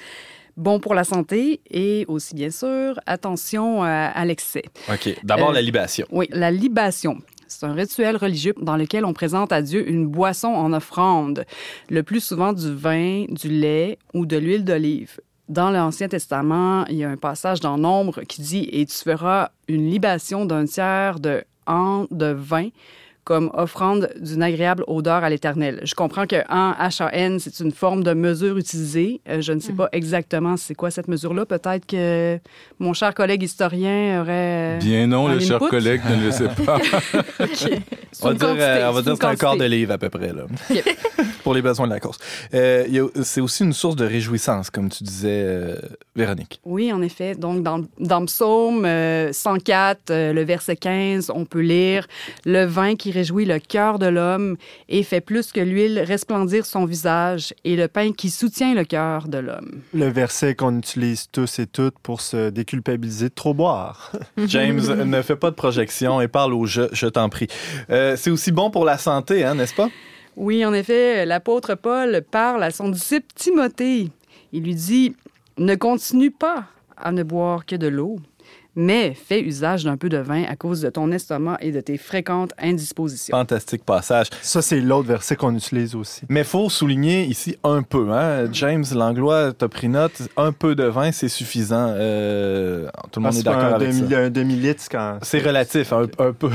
bon 0.57 0.81
pour 0.81 0.95
la 0.95 1.05
santé 1.05 1.61
et 1.71 2.07
aussi, 2.09 2.35
bien 2.35 2.51
sûr, 2.51 2.99
attention 3.07 3.83
à, 3.83 3.89
à 4.07 4.25
l'excès. 4.25 4.63
OK. 4.91 5.15
D'abord, 5.25 5.51
Euh, 5.51 5.55
la 5.55 5.61
libation. 5.63 6.07
Oui, 6.11 6.27
la 6.31 6.51
libation. 6.51 7.19
C'est 7.49 7.67
un 7.67 7.75
rituel 7.75 8.17
religieux 8.17 8.55
dans 8.61 8.77
lequel 8.77 9.05
on 9.05 9.13
présente 9.13 9.53
à 9.53 9.61
Dieu 9.61 9.89
une 9.91 10.07
boisson 10.07 10.49
en 10.49 10.73
offrande, 10.73 11.45
le 11.91 12.03
plus 12.03 12.21
souvent 12.25 12.53
du 12.55 12.75
vin, 12.75 13.25
du 13.29 13.49
lait 13.49 13.99
ou 14.15 14.25
de 14.27 14.37
l'huile 14.39 14.65
d'olive. 14.65 15.21
Dans 15.51 15.71
l'Ancien 15.71 16.09
Testament, 16.09 16.85
il 16.89 16.97
y 16.97 17.05
a 17.05 17.11
un 17.11 17.17
passage 17.17 17.61
dans 17.61 17.79
Nombre 17.79 18.21
qui 18.23 18.43
dit 18.43 18.69
Et 18.71 18.85
tu 18.85 18.97
feras 18.97 19.49
une 19.67 19.89
libation 19.91 20.45
d'un 20.45 20.67
tiers 20.67 21.21
de 21.21 21.43
an 21.69 22.07
de 22.11 22.35
vin 22.35 22.73
comme 23.29 23.51
offrande 23.53 24.09
d'une 24.19 24.43
agréable 24.43 24.85
odeur 24.87 25.23
à 25.23 25.29
l'Éternel. 25.29 25.81
Je 25.83 25.95
comprends 25.95 26.27
que 26.27 26.37
en 26.49 26.73
HAN, 26.79 27.37
c'est 27.39 27.61
une 27.61 27.73
forme 27.73 28.03
de 28.03 28.15
mesure 28.15 28.57
utilisée. 28.57 29.21
Euh, 29.29 29.43
je 29.43 29.53
ne 29.53 29.61
sais 29.61 29.75
pas 29.75 29.91
exactement 29.93 30.57
c'est 30.57 30.75
quoi 30.75 30.91
cette 30.91 31.09
mesure-là. 31.09 31.45
Peut-être 31.45 31.85
que 31.85 32.39
mon 32.79 32.95
cher 32.95 33.13
collègue 33.13 33.43
historien 33.43 34.23
aurait... 34.23 34.79
Bien 34.79 35.09
non, 35.09 35.29
le 35.29 35.41
cher 35.41 35.57
input? 35.57 35.69
collègue 35.69 36.01
ne 36.09 36.25
le 36.25 36.31
sait 36.31 36.49
pas. 36.65 36.79
On 38.23 38.29
va 38.29 38.35
dire, 38.35 38.49
quantité, 38.49 38.63
euh, 38.63 38.91
on 38.91 38.93
va 38.93 39.03
dire 39.03 39.13
que 39.13 39.19
c'est 39.21 39.27
un 39.27 39.37
quart 39.37 39.57
de 39.57 39.65
livre 39.65 39.93
à 39.93 39.99
peu 39.99 40.09
près, 40.09 40.33
là. 40.33 40.47
Pour 41.45 41.55
les 41.55 41.63
besoins 41.63 41.87
de 41.87 41.93
la 41.93 42.01
course. 42.01 42.19
Euh, 42.55 43.09
c'est 43.23 43.41
aussi 43.41 43.63
une 43.65 43.73
source 43.73 43.97
de 43.97 44.05
réjouissance, 44.05 44.71
comme 44.71 44.89
tu 44.89 45.05
disais, 45.05 45.43
euh, 45.45 45.77
Véronique. 46.17 46.61
Oui, 46.65 46.93
en 46.93 47.01
effet. 47.01 47.35
Donc, 47.35 47.63
dans, 47.63 47.85
dans 48.01 48.25
Psaume 48.25 48.85
euh, 48.85 49.33
104, 49.33 50.11
euh, 50.11 50.33
le 50.33 50.43
verset 50.43 50.77
15, 50.77 51.31
on 51.35 51.45
peut 51.45 51.61
lire 51.61 52.07
Le 52.45 52.65
vin 52.65 52.97
qui 52.97 53.13
réjouit 53.19 53.47
le 53.47 53.59
cœur 53.59 53.99
de 53.99 54.07
l'homme 54.07 54.57
et 54.89 55.03
fait 55.03 55.21
plus 55.21 55.51
que 55.51 55.61
l'huile 55.61 55.99
resplendir 55.99 56.65
son 56.65 56.85
visage, 56.85 57.53
et 57.65 57.75
le 57.75 57.89
pain 57.89 58.13
qui 58.13 58.31
soutient 58.31 58.75
le 58.75 58.85
cœur 58.85 59.27
de 59.27 59.39
l'homme. 59.39 59.81
Le 59.93 60.07
verset 60.07 60.55
qu'on 60.55 60.79
utilise 60.79 61.29
tous 61.33 61.59
et 61.59 61.67
toutes 61.67 61.99
pour 61.99 62.21
se 62.21 62.51
déculpabiliser 62.51 63.29
de 63.29 63.35
trop 63.35 63.55
boire. 63.55 64.13
James, 64.47 64.81
ne 65.05 65.23
fais 65.23 65.37
pas 65.37 65.51
de 65.51 65.57
projection 65.57 66.21
et 66.21 66.29
parle 66.29 66.55
au 66.55 66.65
jeu, 66.67 66.89
je 66.93 67.09
t'en 67.09 67.29
prie. 67.29 67.49
Euh, 67.91 68.15
c'est 68.17 68.31
aussi 68.31 68.53
bon 68.53 68.71
pour 68.71 68.85
la 68.85 68.99
santé, 68.99 69.45
hein, 69.45 69.57
n'est-ce 69.57 69.75
pas? 69.75 69.89
Oui, 70.37 70.65
en 70.65 70.73
effet, 70.73 71.27
l'apôtre 71.27 71.75
Paul 71.75 72.23
parle 72.31 72.63
à 72.63 72.71
son 72.71 72.89
disciple 72.91 73.27
Timothée. 73.35 74.11
Il 74.53 74.63
lui 74.63 74.77
dit 74.77 75.17
Ne 75.59 75.75
continue 75.75 76.31
pas 76.31 76.67
à 76.97 77.11
ne 77.11 77.25
boire 77.25 77.67
que 77.67 77.75
de 77.75 77.89
l'eau, 77.89 78.21
mais 78.79 79.13
fais 79.13 79.41
usage 79.43 79.83
d'un 79.83 79.97
peu 79.97 80.09
de 80.09 80.19
vin 80.19 80.45
à 80.45 80.55
cause 80.55 80.83
de 80.83 80.89
ton 80.89 81.11
estomac 81.11 81.59
et 81.61 81.73
de 81.73 81.81
tes 81.81 81.99
fréquentes 81.99 82.53
indispositions. 82.59 83.37
Fantastique 83.37 83.85
passage. 83.85 84.29
Ça, 84.41 84.63
c'est 84.63 84.81
l'autre 84.81 85.09
verset 85.09 85.35
qu'on 85.35 85.55
utilise 85.57 85.97
aussi. 85.97 86.23
Mais 86.29 86.45
faut 86.45 86.71
souligner 86.71 87.25
ici 87.25 87.59
un 87.65 87.83
peu. 87.83 88.13
Hein? 88.13 88.49
James 88.53 88.85
Langlois, 88.95 89.53
t'as 89.53 89.67
pris 89.67 89.89
note. 89.89 90.23
Un 90.37 90.53
peu 90.53 90.77
de 90.77 90.85
vin, 90.85 91.11
c'est 91.11 91.29
suffisant. 91.29 91.89
Euh, 91.97 92.89
tout 93.11 93.19
le 93.19 93.25
monde 93.25 93.33
Parce 93.33 93.41
est 93.41 93.43
d'accord 93.43 93.63
qu'un 93.63 93.75
avec 93.75 93.89
demi, 93.89 94.11
ça. 94.11 94.19
un 94.19 94.31
demi-litre, 94.31 94.85
quand... 94.89 95.19
C'est 95.23 95.41
relatif, 95.41 95.93
un, 95.93 96.07
un 96.21 96.33
peu. 96.33 96.51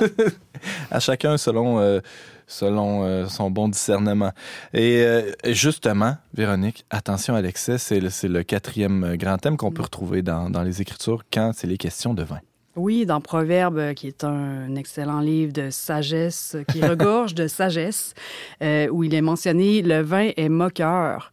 à 0.90 1.00
chacun 1.00 1.38
selon, 1.38 1.80
euh, 1.80 2.00
selon 2.48 3.04
euh, 3.04 3.26
son 3.26 3.50
bon 3.50 3.68
discernement. 3.68 4.32
Et 4.74 5.02
euh, 5.02 5.30
justement, 5.44 6.16
Véronique, 6.34 6.84
attention 6.90 7.36
à 7.36 7.42
l'excès, 7.42 7.78
c'est 7.78 8.00
le, 8.00 8.42
quatrième 8.42 9.04
euh, 9.04 9.16
grand 9.16 9.38
thème 9.38 9.56
qu'on 9.56 9.70
peut 9.70 9.82
retrouver 9.82 10.22
dans, 10.22 10.50
dans 10.50 10.62
les 10.62 10.82
Écritures 10.82 11.22
quand 11.32 11.52
c'est 11.54 11.68
les 11.68 11.78
questions 11.78 12.14
de 12.14 12.24
vin. 12.24 12.40
Oui, 12.78 13.06
dans 13.06 13.20
Proverbe, 13.20 13.92
qui 13.94 14.06
est 14.06 14.22
un 14.22 14.76
excellent 14.76 15.18
livre 15.18 15.52
de 15.52 15.68
sagesse, 15.68 16.56
qui 16.70 16.80
regorge 16.80 17.34
de 17.34 17.48
sagesse, 17.48 18.14
euh, 18.62 18.86
où 18.88 19.02
il 19.02 19.14
est 19.14 19.20
mentionné 19.20 19.82
le 19.82 20.00
vin 20.00 20.30
est 20.36 20.48
moqueur. 20.48 21.32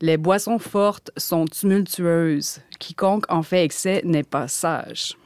Les 0.00 0.16
boissons 0.16 0.58
fortes 0.58 1.12
sont 1.16 1.44
tumultueuses. 1.44 2.58
Quiconque 2.80 3.24
en 3.28 3.44
fait 3.44 3.64
excès 3.64 4.02
n'est 4.04 4.24
pas 4.24 4.48
sage. 4.48 5.16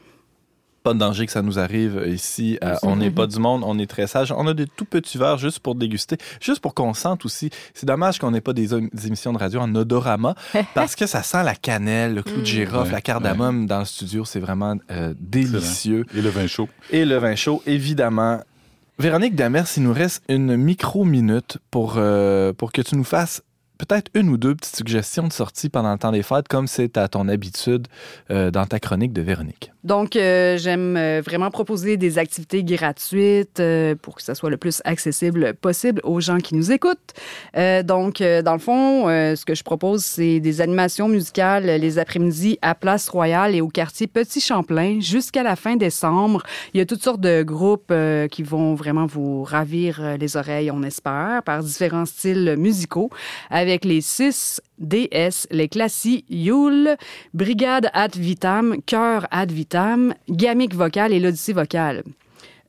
Pas 0.84 0.92
de 0.92 0.98
danger 0.98 1.24
que 1.24 1.32
ça 1.32 1.40
nous 1.40 1.58
arrive 1.58 2.04
ici. 2.06 2.58
à 2.60 2.78
on 2.82 2.96
n'est 2.96 3.10
pas 3.10 3.26
du 3.26 3.38
monde, 3.38 3.62
on 3.64 3.78
est 3.78 3.86
très 3.86 4.06
sage. 4.06 4.32
On 4.36 4.46
a 4.46 4.52
des 4.52 4.66
tout 4.66 4.84
petits 4.84 5.16
verres 5.16 5.38
juste 5.38 5.60
pour 5.60 5.76
déguster, 5.76 6.18
juste 6.42 6.60
pour 6.60 6.74
qu'on 6.74 6.92
sente 6.92 7.24
aussi. 7.24 7.48
C'est 7.72 7.86
dommage 7.86 8.18
qu'on 8.18 8.30
n'ait 8.30 8.42
pas 8.42 8.52
des, 8.52 8.68
des 8.68 9.06
émissions 9.06 9.32
de 9.32 9.38
radio 9.38 9.60
en 9.60 9.74
odorama 9.74 10.34
parce 10.74 10.94
que 10.94 11.06
ça 11.06 11.22
sent 11.22 11.42
la 11.42 11.54
cannelle, 11.54 12.16
le 12.16 12.22
clou 12.22 12.42
de 12.42 12.44
girofle, 12.44 12.88
Ouais, 12.88 12.92
la 12.92 13.00
cardamome 13.00 13.64
dans 13.64 13.78
le 13.78 13.86
studio. 13.86 14.26
C'est 14.26 14.40
vraiment 14.40 14.76
euh, 14.90 15.14
délicieux. 15.18 16.04
Et 16.14 16.20
le 16.20 16.28
vin 16.28 16.46
chaud. 16.46 16.68
Et 16.90 17.06
le 17.06 17.16
vin 17.16 17.34
chaud, 17.34 17.62
évidemment. 17.64 18.40
Véronique 18.98 19.34
Damers, 19.36 19.66
il 19.78 19.84
nous 19.84 19.92
reste 19.94 20.22
une 20.28 20.54
micro-minute 20.54 21.56
pour, 21.70 21.94
euh, 21.96 22.52
pour 22.52 22.72
que 22.72 22.82
tu 22.82 22.94
nous 22.94 23.04
fasses 23.04 23.42
peut-être 23.78 24.10
une 24.14 24.28
ou 24.28 24.36
deux 24.36 24.54
petites 24.54 24.76
suggestions 24.76 25.26
de 25.26 25.32
sortie 25.32 25.68
pendant 25.68 25.92
le 25.92 25.98
temps 25.98 26.12
des 26.12 26.22
fêtes, 26.22 26.48
comme 26.48 26.66
c'est 26.66 26.96
à 26.96 27.08
ton 27.08 27.28
habitude 27.28 27.88
euh, 28.30 28.50
dans 28.50 28.66
ta 28.66 28.78
chronique 28.78 29.12
de 29.12 29.22
Véronique. 29.22 29.72
Donc, 29.82 30.16
euh, 30.16 30.56
j'aime 30.56 30.96
euh, 30.96 31.20
vraiment 31.22 31.50
proposer 31.50 31.96
des 31.96 32.18
activités 32.18 32.64
gratuites 32.64 33.62
pour 34.00 34.14
que 34.16 34.22
ça 34.22 34.34
soit 34.34 34.50
le 34.50 34.56
plus 34.56 34.80
accessible 34.84 35.54
possible 35.54 36.00
aux 36.04 36.20
gens 36.20 36.38
qui 36.38 36.54
nous 36.54 36.72
écoutent. 36.72 37.12
Donc, 37.54 38.22
dans 38.22 38.52
le 38.52 38.58
fond, 38.58 39.06
ce 39.06 39.44
que 39.44 39.54
je 39.54 39.62
propose, 39.62 40.04
c'est 40.04 40.40
des 40.40 40.60
animations 40.60 41.08
musicales 41.08 41.64
les 41.64 41.98
après-midi 41.98 42.58
à 42.62 42.74
Place 42.74 43.08
Royale 43.08 43.54
et 43.54 43.60
au 43.60 43.68
quartier 43.68 44.06
Petit 44.06 44.40
Champlain 44.40 45.00
jusqu'à 45.00 45.42
la 45.42 45.56
fin 45.56 45.76
décembre. 45.76 46.42
Il 46.72 46.78
y 46.78 46.80
a 46.80 46.86
toutes 46.86 47.02
sortes 47.02 47.20
de 47.20 47.42
groupes 47.42 47.92
qui 48.30 48.42
vont 48.42 48.74
vraiment 48.74 49.06
vous 49.06 49.42
ravir 49.42 50.16
les 50.18 50.36
oreilles, 50.36 50.70
on 50.70 50.82
espère, 50.82 51.42
par 51.44 51.62
différents 51.62 52.06
styles 52.06 52.56
musicaux, 52.58 53.10
les 53.84 54.00
6 54.00 54.60
DS, 54.78 55.46
les 55.50 55.68
Classis, 55.68 56.24
Yule, 56.28 56.96
Brigade 57.32 57.90
Ad 57.92 58.16
Vitam, 58.16 58.76
Chœur 58.86 59.26
Ad 59.30 59.50
Vitam, 59.50 60.14
Gamique 60.28 60.74
Vocale 60.74 61.12
et 61.12 61.20
l'Odyssée 61.20 61.52
Vocale. 61.52 62.02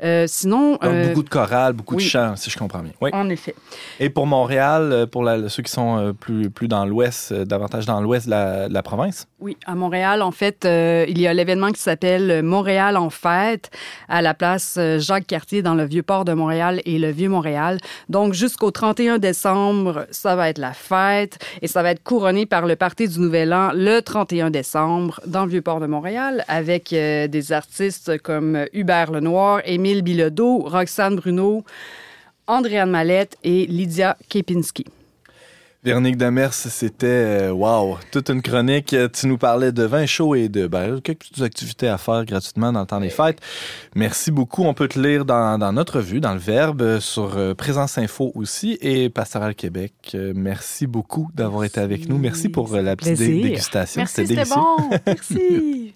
Euh, 0.04 0.26
sinon, 0.28 0.72
Donc, 0.74 0.84
euh, 0.84 1.08
beaucoup 1.08 1.24
de 1.24 1.30
chorales, 1.30 1.74
beaucoup 1.74 1.96
oui. 1.96 2.04
de 2.04 2.10
chants, 2.10 2.36
si 2.36 2.50
je 2.50 2.58
comprends 2.58 2.80
bien. 2.80 2.92
Oui. 3.02 3.10
en 3.14 3.30
effet. 3.30 3.56
Et 4.00 4.10
pour 4.10 4.28
Montréal, 4.28 4.90
euh, 4.92 5.06
pour 5.06 5.24
la- 5.24 5.48
ceux 5.48 5.64
qui 5.64 5.72
sont 5.72 6.14
plus, 6.20 6.50
plus 6.50 6.68
dans 6.68 6.86
l'ouest, 6.86 7.32
davantage 7.34 7.86
dans 7.86 8.02
l'ouest 8.02 8.26
de 8.26 8.32
la, 8.32 8.68
de 8.68 8.74
la 8.74 8.84
province, 8.84 9.28
Oui, 9.40 9.56
à 9.66 9.74
Montréal, 9.76 10.22
en 10.22 10.32
fait, 10.32 10.66
euh, 10.66 11.06
il 11.08 11.20
y 11.22 11.28
a 11.28 11.34
l'événement 11.34 11.72
qui 11.72 11.80
s'appelle 11.80 12.42
Montréal 12.44 12.98
en 12.98 13.10
fête 13.10 13.70
à 14.10 14.22
la 14.22 14.34
place 14.34 14.78
Jacques-Cartier 14.98 15.62
dans 15.62 15.76
le 15.76 15.86
Vieux-Port 15.86 16.26
de 16.26 16.34
Montréal 16.34 16.82
et 16.86 17.00
le 17.00 17.10
Vieux-Montréal. 17.12 17.78
Donc, 18.10 18.34
jusqu'au 18.34 18.72
31 18.72 19.18
décembre, 19.18 20.08
ça 20.12 20.36
va 20.36 20.50
être 20.50 20.58
la 20.58 20.74
fête 20.74 21.38
et 21.62 21.68
ça 21.68 21.84
va 21.84 21.92
être 21.92 22.04
couronné 22.04 22.46
par 22.46 22.66
le 22.66 22.76
Parti 22.76 23.08
du 23.08 23.20
Nouvel 23.20 23.54
An 23.54 23.70
le 23.74 24.02
31 24.02 24.50
décembre 24.50 25.22
dans 25.26 25.46
le 25.46 25.52
Vieux-Port 25.52 25.80
de 25.80 25.88
Montréal 25.88 26.44
avec 26.48 26.90
des 26.90 27.52
artistes 27.54 28.18
comme 28.22 28.66
Hubert 28.74 29.12
Lenoir, 29.12 29.62
Émile 29.66 29.85
Bilodeau, 30.02 30.60
Roxane 30.68 31.16
Bruno, 31.16 31.64
Andréane 32.48 32.90
Mallette 32.90 33.38
et 33.44 33.68
Lydia 33.68 34.18
Kepinski. 34.30 34.86
Véronique 35.84 36.18
Demers, 36.18 36.52
c'était, 36.56 37.06
euh, 37.06 37.52
wow, 37.52 38.00
toute 38.12 38.32
une 38.32 38.42
chronique. 38.42 38.96
Tu 39.14 39.28
nous 39.28 39.38
parlais 39.38 39.72
de 39.72 39.84
vin 39.84 40.08
chaud 40.08 40.34
et 40.34 40.50
de 40.50 40.66
ben, 40.66 41.00
quelques 41.00 41.20
petites 41.20 41.44
activités 41.44 41.88
à 41.88 42.00
faire 42.00 42.26
gratuitement 42.26 42.74
dans 42.74 42.80
le 42.80 42.86
temps 42.88 43.00
des 43.00 43.12
fêtes. 43.12 43.38
Merci 43.94 44.32
beaucoup. 44.32 44.64
On 44.64 44.74
peut 44.74 44.88
te 44.88 45.00
lire 45.00 45.26
dans, 45.26 45.60
dans 45.60 45.72
notre 45.72 46.02
vue, 46.02 46.22
dans 46.22 46.34
le 46.34 46.40
Verbe, 46.40 46.82
euh, 46.82 47.00
sur 47.00 47.38
euh, 47.38 47.54
Présence 47.54 48.00
Info 48.00 48.32
aussi 48.34 48.80
et 48.82 49.12
Pastoral 49.12 49.54
Québec. 49.54 50.18
Merci 50.34 50.88
beaucoup 50.88 51.30
d'avoir 51.36 51.66
été 51.66 51.80
avec 51.80 52.10
nous. 52.10 52.18
Merci 52.18 52.50
pour 52.50 52.76
la 52.76 52.96
petite 52.96 53.20
dé- 53.20 53.42
dégustation. 53.44 54.02
Merci, 54.02 54.26
C'était 54.26 54.46
bon. 54.46 54.90
Merci. 55.06 55.94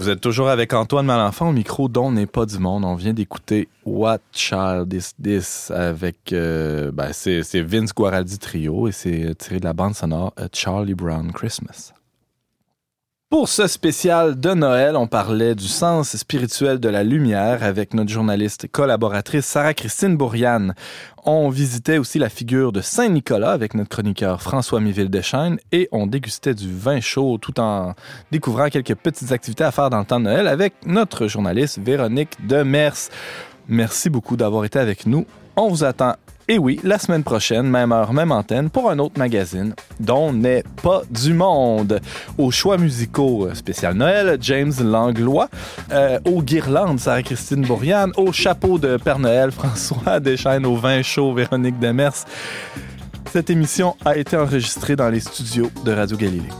Vous 0.00 0.08
êtes 0.08 0.22
toujours 0.22 0.48
avec 0.48 0.72
Antoine 0.72 1.04
Malenfant 1.04 1.50
au 1.50 1.52
micro 1.52 1.86
dont 1.90 2.10
n'est 2.10 2.24
pas 2.24 2.46
du 2.46 2.58
monde. 2.58 2.86
On 2.86 2.94
vient 2.94 3.12
d'écouter 3.12 3.68
What 3.84 4.20
Child 4.32 4.90
Is 4.94 5.10
This 5.22 5.70
avec 5.70 6.32
euh, 6.32 6.90
ben, 6.90 7.12
c'est 7.12 7.60
Vince 7.60 7.92
Guaraldi 7.92 8.38
Trio 8.38 8.88
et 8.88 8.92
c'est 8.92 9.34
tiré 9.36 9.60
de 9.60 9.64
la 9.64 9.74
bande 9.74 9.94
sonore 9.94 10.32
A 10.38 10.46
Charlie 10.54 10.94
Brown 10.94 11.30
Christmas. 11.32 11.92
Pour 13.30 13.48
ce 13.48 13.68
spécial 13.68 14.40
de 14.40 14.54
Noël, 14.54 14.96
on 14.96 15.06
parlait 15.06 15.54
du 15.54 15.68
sens 15.68 16.16
spirituel 16.16 16.80
de 16.80 16.88
la 16.88 17.04
lumière 17.04 17.62
avec 17.62 17.94
notre 17.94 18.10
journaliste 18.10 18.66
collaboratrice 18.66 19.46
Sarah-Christine 19.46 20.16
Bourriane. 20.16 20.74
On 21.24 21.48
visitait 21.48 21.98
aussi 21.98 22.18
la 22.18 22.28
figure 22.28 22.72
de 22.72 22.80
Saint-Nicolas 22.80 23.52
avec 23.52 23.74
notre 23.74 23.88
chroniqueur 23.88 24.42
François 24.42 24.80
Miville-Deschaines 24.80 25.60
et 25.70 25.88
on 25.92 26.08
dégustait 26.08 26.54
du 26.54 26.76
vin 26.76 27.00
chaud 27.00 27.38
tout 27.40 27.60
en 27.60 27.94
découvrant 28.32 28.68
quelques 28.68 28.96
petites 28.96 29.30
activités 29.30 29.62
à 29.62 29.70
faire 29.70 29.90
dans 29.90 30.00
le 30.00 30.06
temps 30.06 30.18
de 30.18 30.24
Noël 30.24 30.48
avec 30.48 30.74
notre 30.84 31.28
journaliste 31.28 31.78
Véronique 31.78 32.44
Demers. 32.48 33.10
Merci 33.68 34.10
beaucoup 34.10 34.36
d'avoir 34.36 34.64
été 34.64 34.80
avec 34.80 35.06
nous. 35.06 35.24
On 35.54 35.68
vous 35.68 35.84
attend, 35.84 36.16
et 36.50 36.58
oui, 36.58 36.80
la 36.82 36.98
semaine 36.98 37.22
prochaine, 37.22 37.70
même 37.70 37.92
heure, 37.92 38.12
même 38.12 38.32
antenne, 38.32 38.70
pour 38.70 38.90
un 38.90 38.98
autre 38.98 39.16
magazine 39.20 39.72
dont 40.00 40.32
n'est 40.32 40.64
pas 40.82 41.02
du 41.08 41.32
monde. 41.32 42.00
Aux 42.38 42.50
choix 42.50 42.76
musicaux 42.76 43.46
euh, 43.46 43.54
spécial 43.54 43.94
Noël, 43.94 44.36
James 44.40 44.72
Langlois. 44.82 45.48
Euh, 45.92 46.18
aux 46.24 46.42
guirlandes, 46.42 46.98
Sarah-Christine 46.98 47.62
Bourriane. 47.62 48.10
Au 48.16 48.32
chapeau 48.32 48.80
de 48.80 48.96
Père 48.96 49.20
Noël, 49.20 49.52
François 49.52 50.18
Deschaines. 50.18 50.66
Au 50.66 50.74
vin 50.74 51.02
chaud, 51.02 51.32
Véronique 51.34 51.78
Demers. 51.78 52.26
Cette 53.32 53.48
émission 53.48 53.94
a 54.04 54.16
été 54.16 54.36
enregistrée 54.36 54.96
dans 54.96 55.08
les 55.08 55.20
studios 55.20 55.70
de 55.84 55.92
Radio 55.92 56.16
Galilée. 56.16 56.50